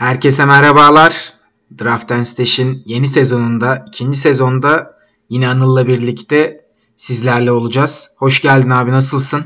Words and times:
Herkese 0.00 0.44
merhabalar. 0.44 1.32
Draft 1.78 2.12
and 2.12 2.24
Stash'in 2.24 2.82
yeni 2.86 3.08
sezonunda, 3.08 3.84
ikinci 3.88 4.18
sezonda 4.18 4.98
yine 5.30 5.48
Anıl'la 5.48 5.88
birlikte 5.88 6.64
sizlerle 6.96 7.52
olacağız. 7.52 8.14
Hoş 8.18 8.42
geldin 8.42 8.70
abi, 8.70 8.90
nasılsın? 8.90 9.44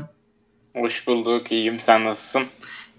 Hoş 0.75 1.07
bulduk, 1.07 1.51
iyiyim. 1.51 1.79
Sen 1.79 2.03
nasılsın? 2.03 2.43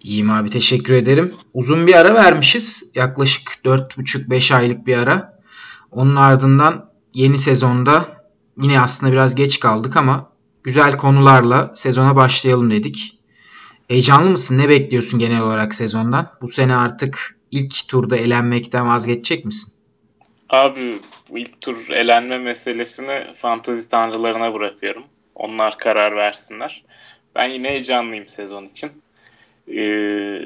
İyiyim 0.03 0.31
abi, 0.31 0.51
teşekkür 0.51 0.95
ederim. 0.95 1.35
Uzun 1.55 1.87
bir 1.87 1.95
ara 1.95 2.15
vermişiz. 2.15 2.90
Yaklaşık 2.95 3.59
4,5-5 3.65 4.54
aylık 4.54 4.87
bir 4.87 4.97
ara. 4.97 5.38
Onun 5.91 6.17
ardından 6.17 6.91
yeni 7.15 7.38
sezonda 7.38 8.04
yine 8.61 8.81
aslında 8.81 9.13
biraz 9.13 9.35
geç 9.35 9.61
kaldık 9.61 9.97
ama 9.97 10.31
güzel 10.63 10.97
konularla 10.97 11.73
sezona 11.75 12.17
başlayalım 12.17 12.71
dedik. 12.71 13.19
Heyecanlı 13.88 14.31
mısın? 14.31 14.59
Ne 14.59 14.69
bekliyorsun 14.69 15.19
genel 15.19 15.41
olarak 15.41 15.75
sezondan? 15.75 16.30
Bu 16.41 16.48
sene 16.48 16.77
artık 16.77 17.37
ilk 17.57 17.88
turda 17.88 18.16
elenmekten 18.16 18.89
vazgeçecek 18.89 19.45
misin? 19.45 19.73
Abi 20.49 20.95
ilk 21.35 21.61
tur 21.61 21.91
elenme 21.91 22.39
meselesini 22.39 23.35
fantazi 23.35 23.89
tanrılarına 23.89 24.55
bırakıyorum. 24.55 25.05
Onlar 25.35 25.79
karar 25.79 26.16
versinler. 26.16 26.85
Ben 27.35 27.49
yine 27.49 27.69
heyecanlıyım 27.69 28.29
sezon 28.29 28.65
için. 28.65 28.91
Ee, 29.69 30.41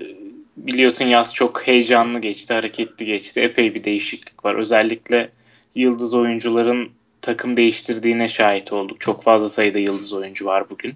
biliyorsun 0.57 1.05
yaz 1.05 1.35
çok 1.35 1.67
heyecanlı 1.67 2.19
geçti, 2.19 2.55
hareketli 2.55 3.07
geçti. 3.07 3.41
Epey 3.41 3.75
bir 3.75 3.85
değişiklik 3.85 4.45
var. 4.45 4.55
Özellikle 4.55 5.31
yıldız 5.75 6.15
oyuncuların 6.15 6.91
takım 7.23 7.57
değiştirdiğine 7.57 8.29
şahit 8.29 8.73
olduk. 8.73 9.01
Çok 9.01 9.23
fazla 9.23 9.49
sayıda 9.49 9.79
yıldız 9.79 10.13
oyuncu 10.13 10.45
var 10.45 10.71
bugün. 10.71 10.95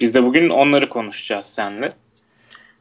Biz 0.00 0.14
de 0.14 0.22
bugün 0.22 0.48
onları 0.48 0.88
konuşacağız 0.88 1.46
seninle. 1.46 1.92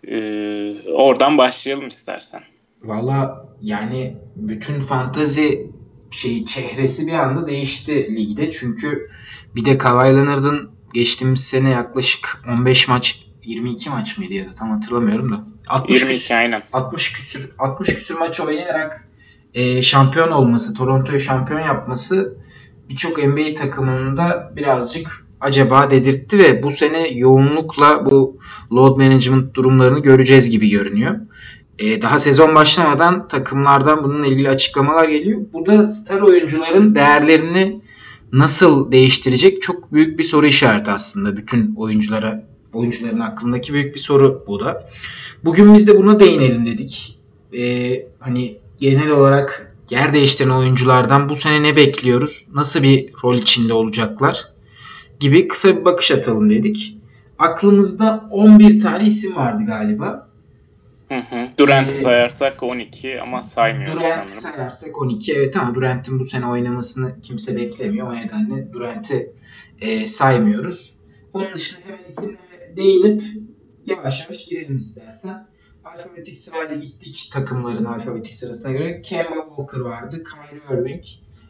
Ee, 0.07 0.91
oradan 0.91 1.37
başlayalım 1.37 1.87
istersen. 1.87 2.41
Valla 2.83 3.45
yani 3.61 4.17
bütün 4.35 4.79
fantazi 4.79 5.71
şey 6.11 6.45
çehresi 6.45 7.07
bir 7.07 7.13
anda 7.13 7.47
değişti 7.47 8.15
ligde. 8.15 8.51
Çünkü 8.51 9.09
bir 9.55 9.65
de 9.65 9.77
Kawhi 9.77 10.15
Leonard'ın 10.15 10.69
geçtiğimiz 10.93 11.43
sene 11.43 11.69
yaklaşık 11.69 12.43
15 12.47 12.87
maç 12.87 13.25
22 13.43 13.89
maç 13.89 14.17
mıydı 14.17 14.33
ya 14.33 14.49
da 14.49 14.53
tam 14.53 14.71
hatırlamıyorum 14.71 15.31
da. 15.31 15.45
60 15.67 16.01
22 16.01 16.19
küsür, 16.19 16.35
aynen. 16.35 16.63
60 16.73 17.13
küsür 17.13 17.51
60 17.57 17.89
küsür 17.89 18.15
maç 18.15 18.39
oynayarak 18.39 19.07
e, 19.53 19.81
şampiyon 19.81 20.31
olması, 20.31 20.73
Toronto'yu 20.73 21.19
şampiyon 21.19 21.59
yapması 21.59 22.37
birçok 22.89 23.17
NBA 23.17 23.53
takımında 23.53 24.53
birazcık 24.55 25.25
acaba 25.41 25.91
dedirtti 25.91 26.37
ve 26.37 26.63
bu 26.63 26.71
sene 26.71 27.07
yoğunlukla 27.07 28.05
bu 28.05 28.39
load 28.71 28.97
management 28.97 29.53
durumlarını 29.53 29.99
göreceğiz 29.99 30.49
gibi 30.49 30.69
görünüyor. 30.69 31.15
Ee, 31.79 32.01
daha 32.01 32.19
sezon 32.19 32.55
başlamadan 32.55 33.27
takımlardan 33.27 34.03
bununla 34.03 34.27
ilgili 34.27 34.49
açıklamalar 34.49 35.09
geliyor. 35.09 35.41
Bu 35.53 35.65
da 35.65 35.85
star 35.85 36.21
oyuncuların 36.21 36.95
değerlerini 36.95 37.81
nasıl 38.31 38.91
değiştirecek 38.91 39.61
çok 39.61 39.93
büyük 39.93 40.19
bir 40.19 40.23
soru 40.23 40.45
işareti 40.45 40.91
aslında 40.91 41.37
bütün 41.37 41.75
oyunculara 41.75 42.43
oyuncuların 42.73 43.19
aklındaki 43.19 43.73
büyük 43.73 43.95
bir 43.95 43.99
soru 43.99 44.43
bu 44.47 44.59
da. 44.59 44.89
Bugün 45.43 45.73
biz 45.73 45.87
de 45.87 45.97
buna 45.97 46.19
değinelim 46.19 46.65
dedik. 46.65 47.19
Ee, 47.57 48.07
hani 48.19 48.57
genel 48.77 49.09
olarak 49.09 49.75
yer 49.89 50.13
değiştiren 50.13 50.49
oyunculardan 50.49 51.29
bu 51.29 51.35
sene 51.35 51.63
ne 51.63 51.75
bekliyoruz? 51.75 52.47
Nasıl 52.53 52.83
bir 52.83 53.09
rol 53.23 53.37
içinde 53.37 53.73
olacaklar? 53.73 54.49
Gibi 55.19 55.47
kısa 55.47 55.79
bir 55.79 55.85
bakış 55.85 56.11
atalım 56.11 56.49
dedik. 56.49 56.97
Aklımızda 57.39 58.29
11 58.31 58.79
tane 58.79 59.05
isim 59.05 59.35
vardı 59.35 59.63
galiba. 59.67 60.24
Hı 61.09 61.15
hı. 61.15 61.47
Durant'ı 61.57 61.93
ee, 61.93 62.01
sayarsak 62.01 62.63
12 62.63 63.21
ama 63.21 63.43
saymıyoruz 63.43 64.03
Durant 64.03 64.29
sanırım. 64.29 64.57
sayarsak 64.57 65.01
12 65.01 65.33
evet 65.33 65.57
ama 65.57 65.75
Durant'ın 65.75 66.19
bu 66.19 66.25
sene 66.25 66.47
oynamasını 66.47 67.21
kimse 67.21 67.55
beklemiyor. 67.55 68.07
O 68.07 68.15
nedenle 68.15 68.73
Durant'ı 68.73 69.33
e, 69.81 70.07
saymıyoruz. 70.07 70.95
Onun 71.33 71.53
dışında 71.53 71.79
hemen 71.87 72.03
isimlere 72.07 72.77
değinip 72.77 73.23
yavaş 73.85 74.21
yavaş 74.21 74.45
girelim 74.45 74.75
istersen. 74.75 75.47
Alfabetik 75.85 76.37
sırayla 76.37 76.75
gittik 76.75 77.29
takımların 77.33 77.85
alfabetik 77.85 78.33
sırasına 78.33 78.71
göre. 78.71 79.01
Kemba 79.01 79.45
Walker 79.47 79.79
vardı, 79.79 80.23
Kyrie 80.23 80.79
Irving. 80.79 81.03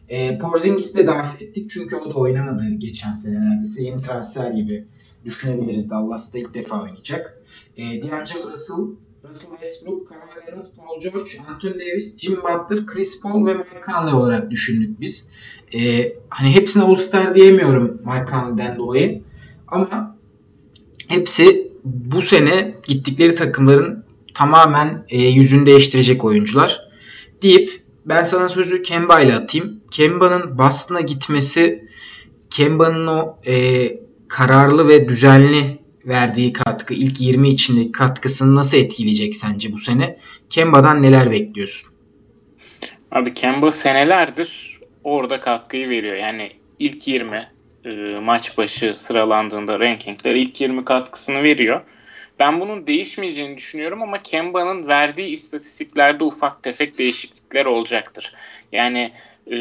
E, 0.08 0.38
Porzingis'i 0.38 0.96
de 0.96 1.06
dahil 1.06 1.46
ettik 1.46 1.70
çünkü 1.70 1.96
o 1.96 2.10
da 2.10 2.14
oynamadı 2.14 2.68
geçen 2.78 3.12
sene 3.12 3.40
neredeyse. 3.40 3.82
Yeni 3.82 4.02
transfer 4.02 4.50
gibi 4.50 4.86
düşünebiliriz. 5.24 5.90
Dallas'ta 5.90 6.38
ilk 6.38 6.54
defa 6.54 6.82
oynayacak. 6.82 7.42
E, 7.76 8.02
D'Angelo 8.02 8.50
Russell 8.50 9.05
Russell 9.28 9.50
Westbrook, 9.50 10.08
Kawhi 10.08 10.46
Leonard, 10.46 10.66
Paul 10.76 11.00
George, 11.00 11.30
Anthony 11.48 11.74
Davis, 11.74 12.18
Jim 12.18 12.36
Butler, 12.36 12.86
Chris 12.86 13.20
Paul 13.20 13.46
ve 13.46 13.54
Mike 13.54 13.80
Conley 13.86 14.14
olarak 14.14 14.50
düşündük 14.50 15.00
biz. 15.00 15.28
Ee, 15.74 16.12
hani 16.28 16.54
hepsine 16.54 16.82
All-Star 16.82 17.34
diyemiyorum 17.34 18.00
Mike 18.04 18.30
Conley'den 18.30 18.76
dolayı. 18.76 19.22
Ama 19.68 20.16
hepsi 21.08 21.72
bu 21.84 22.22
sene 22.22 22.74
gittikleri 22.86 23.34
takımların 23.34 24.04
tamamen 24.34 25.04
e, 25.08 25.22
yüzünü 25.22 25.66
değiştirecek 25.66 26.24
oyuncular. 26.24 26.90
Deyip 27.42 27.82
ben 28.04 28.22
sana 28.22 28.48
sözü 28.48 28.82
Kemba 28.82 29.20
ile 29.20 29.34
atayım. 29.34 29.80
Kemba'nın 29.90 30.58
Boston'a 30.58 31.00
gitmesi 31.00 31.88
Kemba'nın 32.50 33.06
o 33.06 33.38
e, 33.46 33.86
kararlı 34.28 34.88
ve 34.88 35.08
düzenli 35.08 35.75
verdiği 36.06 36.52
katkı, 36.52 36.94
ilk 36.94 37.20
20 37.20 37.48
içindeki 37.48 37.92
katkısını 37.92 38.56
nasıl 38.56 38.78
etkileyecek 38.78 39.36
sence 39.36 39.72
bu 39.72 39.78
sene? 39.78 40.16
Kemba'dan 40.50 41.02
neler 41.02 41.30
bekliyorsun? 41.30 41.90
Abi 43.10 43.34
Kemba 43.34 43.70
senelerdir 43.70 44.80
orada 45.04 45.40
katkıyı 45.40 45.88
veriyor. 45.88 46.16
Yani 46.16 46.52
ilk 46.78 47.08
20 47.08 47.48
e, 47.84 47.90
maç 48.20 48.58
başı 48.58 48.94
sıralandığında 48.96 49.80
rankingler 49.80 50.34
ilk 50.34 50.60
20 50.60 50.84
katkısını 50.84 51.42
veriyor. 51.42 51.80
Ben 52.38 52.60
bunun 52.60 52.86
değişmeyeceğini 52.86 53.56
düşünüyorum 53.56 54.02
ama 54.02 54.22
Kemba'nın 54.22 54.88
verdiği 54.88 55.28
istatistiklerde 55.28 56.24
ufak 56.24 56.62
tefek 56.62 56.98
değişiklikler 56.98 57.66
olacaktır. 57.66 58.34
Yani 58.72 59.12
e, 59.50 59.56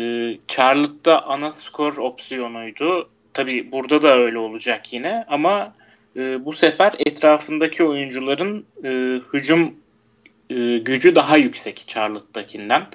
Charlotte'da 0.47 1.25
ana 1.25 1.51
skor 1.51 1.97
opsiyonuydu. 1.97 3.09
Tabi 3.33 3.71
burada 3.71 4.01
da 4.01 4.17
öyle 4.17 4.37
olacak 4.37 4.93
yine 4.93 5.25
ama 5.27 5.73
e, 6.15 6.45
bu 6.45 6.53
sefer 6.53 6.93
etrafındaki 7.05 7.83
oyuncuların 7.83 8.65
e, 8.83 8.89
hücum 9.33 9.73
e, 10.49 10.77
gücü 10.77 11.15
daha 11.15 11.37
yüksek 11.37 11.83
Charlotte'dakinden. 11.87 12.87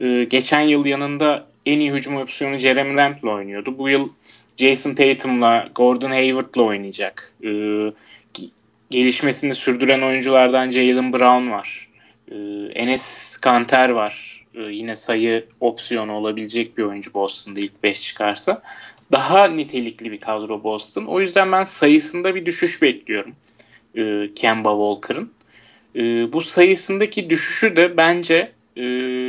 E, 0.00 0.24
geçen 0.24 0.60
yıl 0.60 0.86
yanında 0.86 1.46
en 1.66 1.80
iyi 1.80 1.92
hücum 1.92 2.16
opsiyonu 2.16 2.58
Jeremy 2.58 2.96
Lamb'le 2.96 3.24
oynuyordu. 3.24 3.78
Bu 3.78 3.88
yıl 3.88 4.08
Jason 4.56 4.94
Tatum'la, 4.94 5.68
Gordon 5.74 6.10
Hayward'la 6.10 6.62
oynayacak. 6.62 7.32
E, 7.44 7.50
gelişmesini 8.90 9.54
sürdüren 9.54 10.02
oyunculardan 10.02 10.70
Jalen 10.70 11.12
Brown 11.12 11.50
var. 11.50 11.88
E, 12.30 12.36
Enes 12.74 13.36
Kanter 13.36 13.88
var. 13.88 14.44
E, 14.54 14.60
yine 14.60 14.94
sayı 14.94 15.46
opsiyonu 15.60 16.12
olabilecek 16.12 16.78
bir 16.78 16.82
oyuncu 16.82 17.14
Boston'da 17.14 17.60
ilk 17.60 17.82
5 17.82 18.02
çıkarsa 18.02 18.62
daha 19.12 19.48
nitelikli 19.48 20.12
bir 20.12 20.20
kadro 20.20 20.64
Boston. 20.64 21.04
O 21.04 21.20
yüzden 21.20 21.52
ben 21.52 21.64
sayısında 21.64 22.34
bir 22.34 22.46
düşüş 22.46 22.82
bekliyorum 22.82 23.32
e, 23.94 24.34
Kemba 24.34 24.70
Walker'ın. 24.70 25.32
E, 25.96 26.32
bu 26.32 26.40
sayısındaki 26.40 27.30
düşüşü 27.30 27.76
de 27.76 27.96
bence 27.96 28.52
e, 28.76 28.82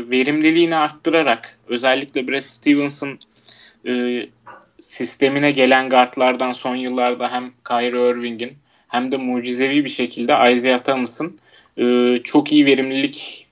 verimliliğini 0.09 0.75
arttırarak 0.75 1.59
özellikle 1.67 2.27
Brad 2.27 2.39
Stevens'ın 2.39 3.19
e, 3.87 4.25
sistemine 4.81 5.51
gelen 5.51 5.89
guardlardan 5.89 6.51
son 6.51 6.75
yıllarda 6.75 7.31
hem 7.31 7.51
Kyrie 7.67 8.09
Irving'in 8.09 8.53
hem 8.87 9.11
de 9.11 9.17
mucizevi 9.17 9.85
bir 9.85 9.89
şekilde 9.89 10.53
Isaiah 10.53 10.79
Thomas'ın 10.79 11.39
e, 11.77 12.17
çok 12.23 12.51
iyi 12.51 12.65
verimlilik 12.65 13.48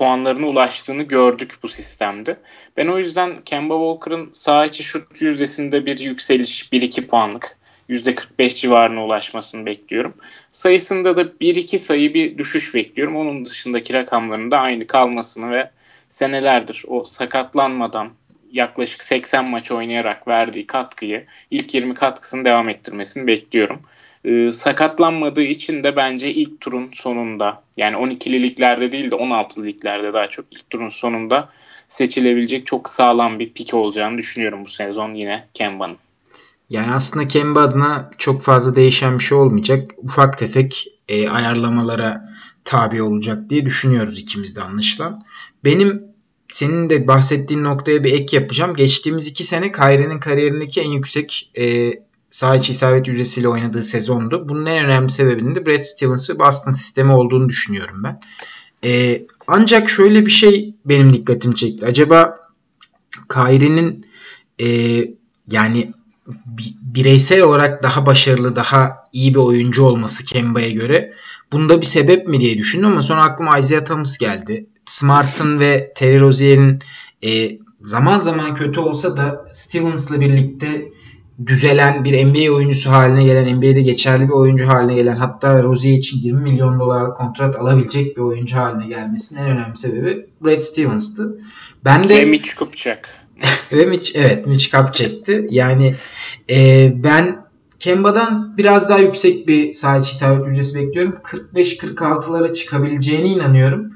puanlarına 0.00 0.46
ulaştığını 0.46 1.02
gördük 1.02 1.54
bu 1.62 1.68
sistemde. 1.68 2.36
Ben 2.76 2.86
o 2.86 2.98
yüzden 2.98 3.36
Kemba 3.36 3.74
Walker'ın 3.74 4.28
sağ 4.32 4.64
içi 4.64 4.82
şut 4.82 5.22
yüzdesinde 5.22 5.86
bir 5.86 5.98
yükseliş 5.98 6.72
1-2 6.72 7.06
puanlık 7.06 7.56
%45 7.88 8.56
civarına 8.56 9.04
ulaşmasını 9.04 9.66
bekliyorum. 9.66 10.14
Sayısında 10.50 11.16
da 11.16 11.22
1-2 11.22 11.78
sayı 11.78 12.14
bir 12.14 12.38
düşüş 12.38 12.74
bekliyorum. 12.74 13.16
Onun 13.16 13.44
dışındaki 13.44 13.94
rakamların 13.94 14.50
da 14.50 14.58
aynı 14.58 14.86
kalmasını 14.86 15.50
ve 15.50 15.70
senelerdir 16.08 16.84
o 16.88 17.04
sakatlanmadan 17.04 18.10
yaklaşık 18.52 19.02
80 19.02 19.44
maç 19.44 19.72
oynayarak 19.72 20.28
verdiği 20.28 20.66
katkıyı 20.66 21.26
ilk 21.50 21.74
20 21.74 21.94
katkısını 21.94 22.44
devam 22.44 22.68
ettirmesini 22.68 23.26
bekliyorum. 23.26 23.82
E, 24.24 24.52
sakatlanmadığı 24.52 25.42
için 25.42 25.84
de 25.84 25.96
bence 25.96 26.34
ilk 26.34 26.60
turun 26.60 26.90
sonunda 26.92 27.62
yani 27.76 27.96
12'li 27.96 28.42
liglerde 28.42 28.92
değil 28.92 29.10
de 29.10 29.14
16'lı 29.14 29.66
liglerde 29.66 30.12
daha 30.12 30.26
çok 30.26 30.44
ilk 30.50 30.70
turun 30.70 30.88
sonunda 30.88 31.48
seçilebilecek 31.88 32.66
çok 32.66 32.88
sağlam 32.88 33.38
bir 33.38 33.52
pik 33.52 33.74
olacağını 33.74 34.18
düşünüyorum 34.18 34.64
bu 34.64 34.68
sezon 34.68 35.14
yine 35.14 35.48
Kemba'nın. 35.54 35.96
Yani 36.70 36.92
aslında 36.92 37.28
Kemba 37.28 37.60
adına 37.60 38.10
çok 38.18 38.42
fazla 38.42 38.76
değişen 38.76 39.18
bir 39.18 39.24
şey 39.24 39.38
olmayacak. 39.38 39.90
Ufak 39.96 40.38
tefek 40.38 40.86
e, 41.08 41.28
ayarlamalara 41.28 42.28
tabi 42.64 43.02
olacak 43.02 43.50
diye 43.50 43.66
düşünüyoruz 43.66 44.18
ikimiz 44.18 44.56
de 44.56 44.62
anlaşılan. 44.62 45.24
Benim 45.64 46.02
senin 46.52 46.90
de 46.90 47.06
bahsettiğin 47.06 47.64
noktaya 47.64 48.04
bir 48.04 48.12
ek 48.12 48.36
yapacağım. 48.36 48.76
Geçtiğimiz 48.76 49.26
iki 49.26 49.44
sene 49.44 49.72
Kyrie'nin 49.72 50.20
kariyerindeki 50.20 50.80
en 50.80 50.90
yüksek 50.90 51.52
e, 51.58 51.92
saha 52.30 52.56
içi 52.56 52.72
isabet 52.72 53.08
yüzdesiyle 53.08 53.48
oynadığı 53.48 53.82
sezondu. 53.82 54.48
Bunun 54.48 54.66
en 54.66 54.84
önemli 54.84 55.10
sebebinin 55.10 55.54
de 55.54 55.66
Brad 55.66 55.82
Stevens 55.82 56.30
ve 56.30 56.38
Boston 56.38 56.70
sistemi 56.70 57.12
olduğunu 57.12 57.48
düşünüyorum 57.48 58.04
ben. 58.04 58.20
E, 58.84 59.22
ancak 59.46 59.88
şöyle 59.88 60.26
bir 60.26 60.30
şey 60.30 60.74
benim 60.84 61.12
dikkatimi 61.12 61.54
çekti. 61.56 61.86
Acaba 61.86 62.36
Kyrie'nin 63.28 64.06
e, 64.60 64.66
yani 65.50 65.92
bireysel 66.94 67.42
olarak 67.42 67.82
daha 67.82 68.06
başarılı, 68.06 68.56
daha 68.56 68.96
iyi 69.12 69.34
bir 69.34 69.38
oyuncu 69.38 69.82
olması 69.82 70.24
Kemba'ya 70.24 70.70
göre 70.70 71.12
bunda 71.52 71.80
bir 71.80 71.86
sebep 71.86 72.28
mi 72.28 72.40
diye 72.40 72.58
düşündüm 72.58 72.88
ama 72.88 73.02
sonra 73.02 73.22
aklıma 73.22 73.58
Isaiah 73.58 73.84
Thomas 73.84 74.18
geldi. 74.18 74.66
Smart'ın 74.86 75.60
ve 75.60 75.92
Terry 75.96 76.20
Rozier'in 76.20 76.78
e, 77.24 77.58
zaman 77.82 78.18
zaman 78.18 78.54
kötü 78.54 78.80
olsa 78.80 79.16
da 79.16 79.46
Stevens'la 79.52 80.20
birlikte 80.20 80.92
düzelen 81.46 82.04
bir 82.04 82.26
NBA 82.26 82.54
oyuncusu 82.54 82.90
haline 82.90 83.24
gelen, 83.24 83.56
NBA'de 83.56 83.82
geçerli 83.82 84.28
bir 84.28 84.32
oyuncu 84.32 84.68
haline 84.68 84.94
gelen 84.94 85.16
hatta 85.16 85.62
Rozier 85.62 85.98
için 85.98 86.18
20 86.18 86.40
milyon 86.40 86.80
dolarlık 86.80 87.16
kontrat 87.16 87.56
alabilecek 87.56 88.16
bir 88.16 88.22
oyuncu 88.22 88.56
haline 88.56 88.86
gelmesinin 88.86 89.40
en 89.40 89.46
önemli 89.46 89.76
sebebi 89.76 90.26
Brad 90.44 90.60
Stevens'tı. 90.60 91.40
Ben 91.84 92.04
de 92.04 92.16
ve 92.18 92.24
Mitch 92.24 92.54
Kupchak. 92.54 93.08
ve 93.72 93.86
Mitch 93.86 94.10
evet 94.14 94.46
Mitch 94.46 94.70
Kupchak'tı. 94.70 95.46
Yani 95.50 95.94
e, 96.50 96.92
ben 97.04 97.36
Kemba'dan 97.78 98.54
biraz 98.58 98.88
daha 98.88 98.98
yüksek 98.98 99.48
bir 99.48 99.74
sahiçi 99.74 100.12
isabet 100.12 100.46
yüzdesi 100.46 100.78
bekliyorum. 100.78 101.14
45-46'lara 101.54 102.54
çıkabileceğine 102.54 103.26
inanıyorum. 103.26 103.90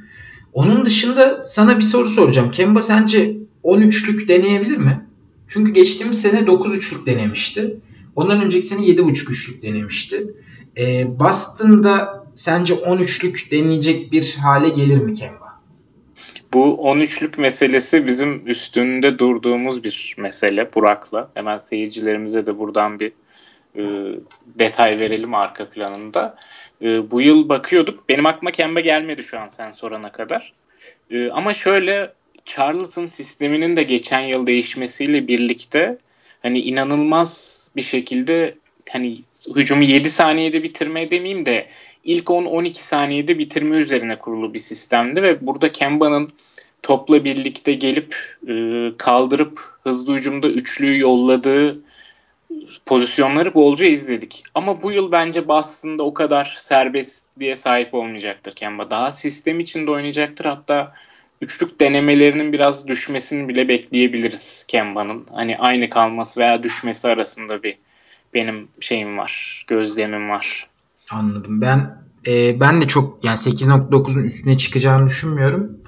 Onun 0.52 0.86
dışında 0.86 1.42
sana 1.46 1.78
bir 1.78 1.82
soru 1.82 2.08
soracağım. 2.08 2.50
Kemba 2.50 2.80
sence 2.80 3.36
13'lük 3.64 4.28
deneyebilir 4.28 4.76
mi? 4.76 5.03
Çünkü 5.48 5.72
geçtiğimiz 5.72 6.22
sene 6.22 6.46
9 6.46 6.76
üçlük 6.76 7.06
denemişti. 7.06 7.76
Ondan 8.16 8.44
önceki 8.44 8.66
sene 8.66 8.80
7.5 8.80 9.30
üçlük 9.30 9.62
denemişti. 9.62 10.26
E, 10.78 11.06
Boston'da 11.20 12.24
sence 12.34 12.74
13'lük 12.74 13.50
deneyecek 13.50 14.12
bir 14.12 14.36
hale 14.42 14.68
gelir 14.68 14.98
mi 14.98 15.14
Kemba? 15.14 15.44
Bu 16.52 16.78
13'lük 16.82 17.40
meselesi 17.40 18.06
bizim 18.06 18.46
üstünde 18.46 19.18
durduğumuz 19.18 19.84
bir 19.84 20.14
mesele 20.18 20.74
Burak'la. 20.74 21.30
Hemen 21.34 21.58
seyircilerimize 21.58 22.46
de 22.46 22.58
buradan 22.58 23.00
bir 23.00 23.12
e, 23.76 23.82
detay 24.46 24.98
verelim 24.98 25.34
arka 25.34 25.70
planında. 25.70 26.36
E, 26.82 27.10
bu 27.10 27.20
yıl 27.20 27.48
bakıyorduk. 27.48 28.08
Benim 28.08 28.26
aklıma 28.26 28.50
Kemba 28.50 28.80
gelmedi 28.80 29.22
şu 29.22 29.38
an 29.38 29.48
sen 29.48 29.70
sorana 29.70 30.12
kadar. 30.12 30.52
E, 31.10 31.30
ama 31.30 31.54
şöyle 31.54 32.12
Charles'ın 32.56 33.06
sisteminin 33.06 33.76
de 33.76 33.82
geçen 33.82 34.20
yıl 34.20 34.46
değişmesiyle 34.46 35.28
birlikte 35.28 35.98
hani 36.42 36.60
inanılmaz 36.60 37.70
bir 37.76 37.82
şekilde 37.82 38.54
hani 38.90 39.14
hücumu 39.56 39.82
7 39.82 40.10
saniyede 40.10 40.62
bitirme 40.62 41.10
demeyeyim 41.10 41.46
de 41.46 41.68
ilk 42.04 42.24
10-12 42.24 42.74
saniyede 42.74 43.38
bitirme 43.38 43.76
üzerine 43.76 44.18
kurulu 44.18 44.54
bir 44.54 44.58
sistemdi 44.58 45.22
ve 45.22 45.46
burada 45.46 45.72
Kemba'nın 45.72 46.28
topla 46.82 47.24
birlikte 47.24 47.72
gelip 47.72 48.36
e, 48.48 48.52
kaldırıp 48.98 49.60
hızlı 49.82 50.14
hücumda 50.14 50.48
üçlüyü 50.48 51.00
yolladığı 51.00 51.80
pozisyonları 52.86 53.54
bolca 53.54 53.86
izledik. 53.86 54.42
Ama 54.54 54.82
bu 54.82 54.92
yıl 54.92 55.12
bence 55.12 55.48
Boston'da 55.48 56.02
o 56.02 56.14
kadar 56.14 56.54
serbest 56.56 57.26
diye 57.40 57.56
sahip 57.56 57.94
olmayacaktır 57.94 58.52
Kemba. 58.52 58.90
Daha 58.90 59.12
sistem 59.12 59.60
içinde 59.60 59.90
oynayacaktır. 59.90 60.44
Hatta 60.44 60.94
üçlük 61.44 61.80
denemelerinin 61.80 62.52
biraz 62.52 62.88
düşmesini 62.88 63.48
bile 63.48 63.68
bekleyebiliriz 63.68 64.64
Kemba'nın. 64.68 65.26
Hani 65.32 65.56
aynı 65.56 65.90
kalması 65.90 66.40
veya 66.40 66.62
düşmesi 66.62 67.08
arasında 67.08 67.62
bir 67.62 67.78
benim 68.34 68.68
şeyim 68.80 69.18
var, 69.18 69.64
gözlemim 69.66 70.30
var. 70.30 70.66
Anladım. 71.10 71.60
Ben 71.60 72.04
e, 72.26 72.60
ben 72.60 72.82
de 72.82 72.88
çok 72.88 73.24
yani 73.24 73.38
8.9'un 73.38 74.24
üstüne 74.24 74.58
çıkacağını 74.58 75.06
düşünmüyorum. 75.08 75.78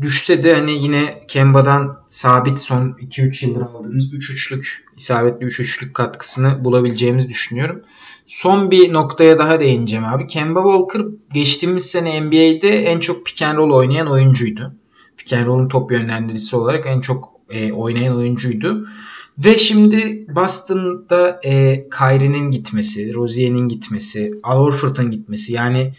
Düşse 0.00 0.44
de 0.44 0.54
hani 0.54 0.72
yine 0.72 1.24
Kemba'dan 1.28 2.00
sabit 2.08 2.60
son 2.60 2.96
2-3 3.00 3.46
yıldır 3.46 3.60
aldığımız 3.60 4.14
3 4.14 4.30
üçlük 4.30 4.84
isabetli 4.96 5.46
3 5.46 5.60
üçlük 5.60 5.94
katkısını 5.94 6.64
bulabileceğimizi 6.64 7.28
düşünüyorum. 7.28 7.82
Son 8.26 8.70
bir 8.70 8.92
noktaya 8.92 9.38
daha 9.38 9.60
değineceğim 9.60 10.04
abi. 10.04 10.26
Kemba 10.26 10.62
Walker 10.62 11.02
geçtiğimiz 11.34 11.86
sene 11.86 12.20
NBA'de 12.20 12.84
en 12.84 13.00
çok 13.00 13.26
pick 13.26 13.42
and 13.42 13.56
roll 13.56 13.70
oynayan 13.72 14.06
oyuncuydu 14.06 14.74
pick 15.16 15.32
and 15.32 15.46
roll'un 15.46 15.68
top 15.68 15.92
yönlendiricisi 15.92 16.56
olarak 16.56 16.86
en 16.86 17.00
çok 17.00 17.32
e, 17.50 17.72
oynayan 17.72 18.16
oyuncuydu. 18.16 18.86
Ve 19.38 19.58
şimdi 19.58 20.26
Boston'da 20.28 21.40
e, 21.44 21.84
Kyrie'nin 21.98 22.50
gitmesi, 22.50 23.14
Rozier'in 23.14 23.68
gitmesi, 23.68 24.32
Al 24.42 24.58
Horford'un 24.58 25.10
gitmesi 25.10 25.52
yani 25.52 25.92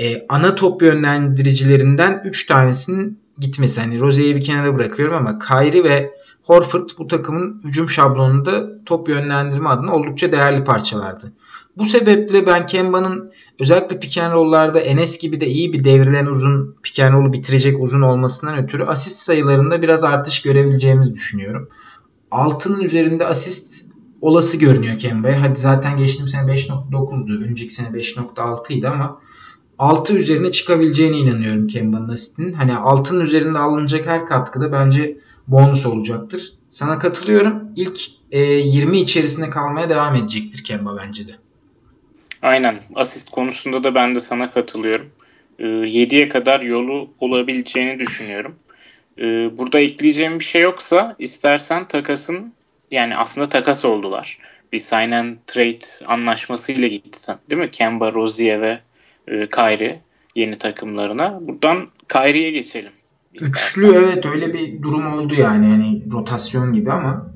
e, 0.00 0.26
ana 0.28 0.54
top 0.54 0.82
yönlendiricilerinden 0.82 2.22
3 2.24 2.46
tanesinin 2.46 3.18
gitmesi. 3.38 3.80
Hani 3.80 4.00
Rozier'i 4.00 4.36
bir 4.36 4.42
kenara 4.42 4.74
bırakıyorum 4.74 5.14
ama 5.14 5.38
Kyrie 5.38 5.84
ve 5.84 6.14
Horford 6.42 6.88
bu 6.98 7.06
takımın 7.06 7.62
hücum 7.64 7.90
şablonunda 7.90 8.84
top 8.84 9.08
yönlendirme 9.08 9.68
adına 9.68 9.94
oldukça 9.94 10.32
değerli 10.32 10.64
parçalardı. 10.64 11.32
Bu 11.78 11.84
sebeple 11.84 12.46
ben 12.46 12.66
Kemba'nın 12.66 13.32
özellikle 13.60 14.00
pick 14.00 14.18
and 14.18 14.32
roll'larda 14.32 14.80
Enes 14.80 15.18
gibi 15.18 15.40
de 15.40 15.46
iyi 15.46 15.72
bir 15.72 15.84
devrilen 15.84 16.26
uzun 16.26 16.76
pick 16.82 17.00
and 17.00 17.12
roll'u 17.12 17.32
bitirecek 17.32 17.82
uzun 17.82 18.02
olmasından 18.02 18.58
ötürü 18.58 18.84
asist 18.84 19.18
sayılarında 19.18 19.82
biraz 19.82 20.04
artış 20.04 20.42
görebileceğimizi 20.42 21.14
düşünüyorum. 21.14 21.68
Altının 22.30 22.80
üzerinde 22.80 23.26
asist 23.26 23.84
olası 24.20 24.56
görünüyor 24.56 24.98
Kemba'ya. 24.98 25.42
Hadi 25.42 25.60
zaten 25.60 25.98
geçtiğim 25.98 26.28
sene 26.28 26.52
5.9'du. 26.52 27.44
Önceki 27.44 27.74
sene 27.74 27.88
5.6 27.88 28.72
idi 28.72 28.88
ama 28.88 29.20
6 29.78 30.18
üzerine 30.18 30.52
çıkabileceğine 30.52 31.18
inanıyorum 31.18 31.66
Kemba'nın 31.66 32.08
asistinin. 32.08 32.52
Hani 32.52 32.76
altının 32.76 33.20
üzerinde 33.20 33.58
alınacak 33.58 34.06
her 34.06 34.26
katkıda 34.26 34.72
bence 34.72 35.18
bonus 35.48 35.86
olacaktır. 35.86 36.52
Sana 36.68 36.98
katılıyorum. 36.98 37.62
İlk 37.76 38.00
e, 38.30 38.40
20 38.42 39.00
içerisinde 39.00 39.50
kalmaya 39.50 39.90
devam 39.90 40.14
edecektir 40.14 40.64
Kemba 40.64 40.96
bence 41.06 41.28
de. 41.28 41.32
Aynen. 42.42 42.78
Asist 42.94 43.30
konusunda 43.30 43.84
da 43.84 43.94
ben 43.94 44.14
de 44.14 44.20
sana 44.20 44.50
katılıyorum. 44.50 45.10
E, 45.58 45.64
7'ye 45.64 46.28
kadar 46.28 46.60
yolu 46.60 47.10
olabileceğini 47.20 47.98
düşünüyorum. 47.98 48.56
E, 49.18 49.22
burada 49.58 49.80
ekleyeceğim 49.80 50.38
bir 50.38 50.44
şey 50.44 50.62
yoksa 50.62 51.16
istersen 51.18 51.88
takasın 51.88 52.52
yani 52.90 53.16
aslında 53.16 53.48
takas 53.48 53.84
oldular. 53.84 54.38
Bir 54.72 54.78
sign 54.78 55.10
and 55.10 55.36
trade 55.46 56.06
anlaşmasıyla 56.06 56.88
gitti. 56.88 57.32
Değil 57.50 57.62
mi? 57.62 57.70
Kemba, 57.70 58.12
Rozier 58.12 58.60
ve 58.60 58.80
e, 59.28 59.48
Kyrie 59.50 60.00
yeni 60.34 60.54
takımlarına. 60.54 61.38
Buradan 61.40 61.88
Kyrie'ye 62.08 62.50
geçelim. 62.50 62.92
Üçlü 63.34 63.86
evet 63.86 64.26
öyle 64.26 64.54
bir 64.54 64.82
durum 64.82 65.12
oldu 65.14 65.34
yani. 65.34 65.70
yani 65.70 66.02
rotasyon 66.12 66.72
gibi 66.72 66.92
ama 66.92 67.26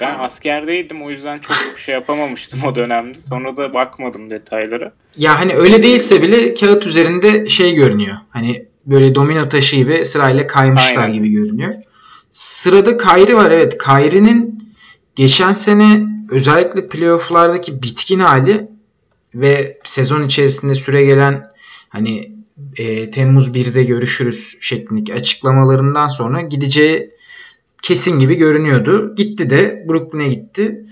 ben 0.00 0.18
askerdeydim 0.18 1.02
o 1.02 1.10
yüzden 1.10 1.38
çok 1.38 1.56
şey 1.78 1.94
yapamamıştım 1.94 2.64
o 2.64 2.74
dönemde. 2.74 3.20
Sonra 3.20 3.56
da 3.56 3.74
bakmadım 3.74 4.30
detaylara. 4.30 4.92
Ya 5.16 5.38
hani 5.38 5.54
öyle 5.54 5.82
değilse 5.82 6.22
bile 6.22 6.54
kağıt 6.54 6.86
üzerinde 6.86 7.48
şey 7.48 7.74
görünüyor. 7.74 8.16
Hani 8.30 8.66
böyle 8.86 9.14
domino 9.14 9.48
taşı 9.48 9.76
gibi 9.76 10.04
sırayla 10.04 10.46
kaymışlar 10.46 11.02
Aynen. 11.02 11.12
gibi 11.12 11.28
görünüyor. 11.28 11.74
Sırada 12.32 12.96
Kyrie 12.96 13.34
var 13.34 13.50
evet. 13.50 13.78
Kyrie'nin 13.78 14.70
geçen 15.14 15.52
sene 15.52 16.06
özellikle 16.30 16.88
playoff'lardaki 16.88 17.82
bitkin 17.82 18.18
hali 18.18 18.68
ve 19.34 19.78
sezon 19.84 20.26
içerisinde 20.26 20.74
süre 20.74 21.04
gelen 21.04 21.50
hani 21.88 22.32
e, 22.76 23.10
Temmuz 23.10 23.48
1'de 23.48 23.84
görüşürüz 23.84 24.56
şeklindeki 24.60 25.14
açıklamalarından 25.14 26.08
sonra 26.08 26.40
gideceği 26.40 27.10
kesin 27.82 28.18
gibi 28.18 28.34
görünüyordu. 28.34 29.14
Gitti 29.14 29.50
de 29.50 29.84
Brooklyn'e 29.88 30.28
gitti. 30.28 30.86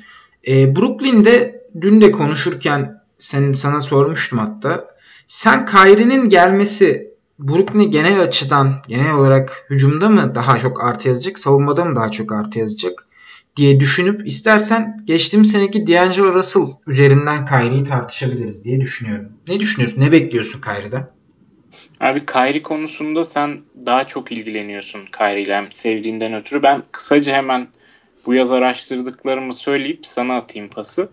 E, 0.49 0.77
Brooklyn'de 0.77 1.65
dün 1.81 2.01
de 2.01 2.11
konuşurken 2.11 3.03
sen, 3.19 3.53
sana 3.53 3.81
sormuştum 3.81 4.39
hatta. 4.39 4.87
Sen 5.27 5.67
Kyrie'nin 5.67 6.29
gelmesi 6.29 7.09
Brooklyn'e 7.39 7.85
genel 7.85 8.21
açıdan 8.21 8.83
genel 8.89 9.15
olarak 9.15 9.67
hücumda 9.71 10.09
mı 10.09 10.35
daha 10.35 10.59
çok 10.59 10.85
artı 10.85 11.09
yazacak, 11.09 11.39
savunmada 11.39 11.85
mı 11.85 11.97
daha 11.97 12.11
çok 12.11 12.33
artı 12.33 12.59
yazacak 12.59 13.07
diye 13.57 13.81
düşünüp 13.81 14.27
istersen 14.27 15.03
geçtiğimiz 15.05 15.51
seneki 15.51 15.87
D'Angelo 15.87 16.35
Russell 16.35 16.63
üzerinden 16.87 17.47
Kyrie'yi 17.47 17.85
tartışabiliriz 17.85 18.65
diye 18.65 18.81
düşünüyorum. 18.81 19.29
Ne 19.49 19.61
düşünüyorsun? 19.61 20.01
Ne 20.01 20.13
bekliyorsun 20.13 20.61
Kyrie'den? 20.61 21.18
Abi 22.01 22.27
Kyrie 22.27 22.63
konusunda 22.63 23.25
sen 23.25 23.61
daha 23.87 24.07
çok 24.07 24.33
ilgileniyorsun 24.33 25.07
Kyrie 25.19 25.43
ile 25.43 25.67
sevdiğinden 25.71 26.35
ötürü. 26.35 26.63
Ben 26.63 26.83
kısaca 26.93 27.35
hemen 27.35 27.69
bu 28.27 28.35
yaz 28.35 28.53
araştırdıklarımı 28.53 29.55
söyleyip 29.55 30.07
sana 30.07 30.37
atayım 30.37 30.69
pası. 30.69 31.11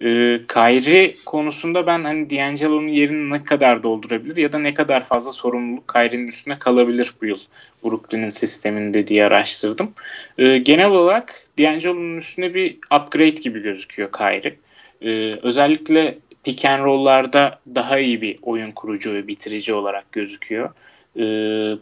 E, 0.00 0.06
Kyrie 0.48 1.14
konusunda 1.26 1.86
ben 1.86 2.04
hani 2.04 2.30
D'Angelo'nun 2.30 2.88
yerini 2.88 3.30
ne 3.30 3.44
kadar 3.44 3.82
doldurabilir 3.82 4.36
ya 4.36 4.52
da 4.52 4.58
ne 4.58 4.74
kadar 4.74 5.04
fazla 5.04 5.32
sorumluluk 5.32 5.88
Kyrie'nin 5.88 6.28
üstüne 6.28 6.58
kalabilir 6.58 7.12
bu 7.22 7.26
yıl 7.26 7.38
Brooklyn'in 7.84 8.28
sisteminde 8.28 9.06
diye 9.06 9.24
araştırdım. 9.24 9.92
E, 10.38 10.58
genel 10.58 10.90
olarak 10.90 11.34
D'Angelo'nun 11.58 12.16
üstüne 12.16 12.54
bir 12.54 12.78
upgrade 13.00 13.40
gibi 13.40 13.62
gözüküyor 13.62 14.12
Kyrie. 14.12 14.56
E, 15.02 15.38
özellikle 15.42 16.18
pick 16.44 16.64
and 16.64 16.84
roll'larda 16.84 17.58
daha 17.74 17.98
iyi 17.98 18.22
bir 18.22 18.36
oyun 18.42 18.72
kurucu 18.72 19.14
ve 19.14 19.28
bitirici 19.28 19.74
olarak 19.74 20.12
gözüküyor. 20.12 20.70
E, 21.16 21.22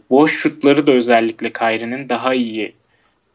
boş 0.09 0.39
şutları 0.39 0.87
da 0.87 0.91
özellikle 0.91 1.53
Kyrie'nin 1.53 2.09
daha 2.09 2.33
iyi 2.33 2.73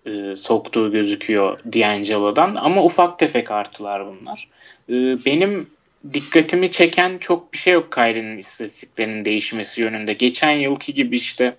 e, 0.06 0.36
soktuğu 0.36 0.92
gözüküyor 0.92 1.58
D'Angelo'dan 1.58 2.56
ama 2.60 2.84
ufak 2.84 3.18
tefek 3.18 3.50
artılar 3.50 4.02
bunlar. 4.06 4.48
E, 4.88 4.94
benim 5.24 5.70
dikkatimi 6.12 6.70
çeken 6.70 7.18
çok 7.18 7.52
bir 7.52 7.58
şey 7.58 7.74
yok 7.74 7.92
Kyrie'nin 7.92 8.38
istatistiklerinin 8.38 9.24
değişmesi 9.24 9.80
yönünde. 9.80 10.12
Geçen 10.12 10.52
yılki 10.52 10.94
gibi 10.94 11.16
işte 11.16 11.56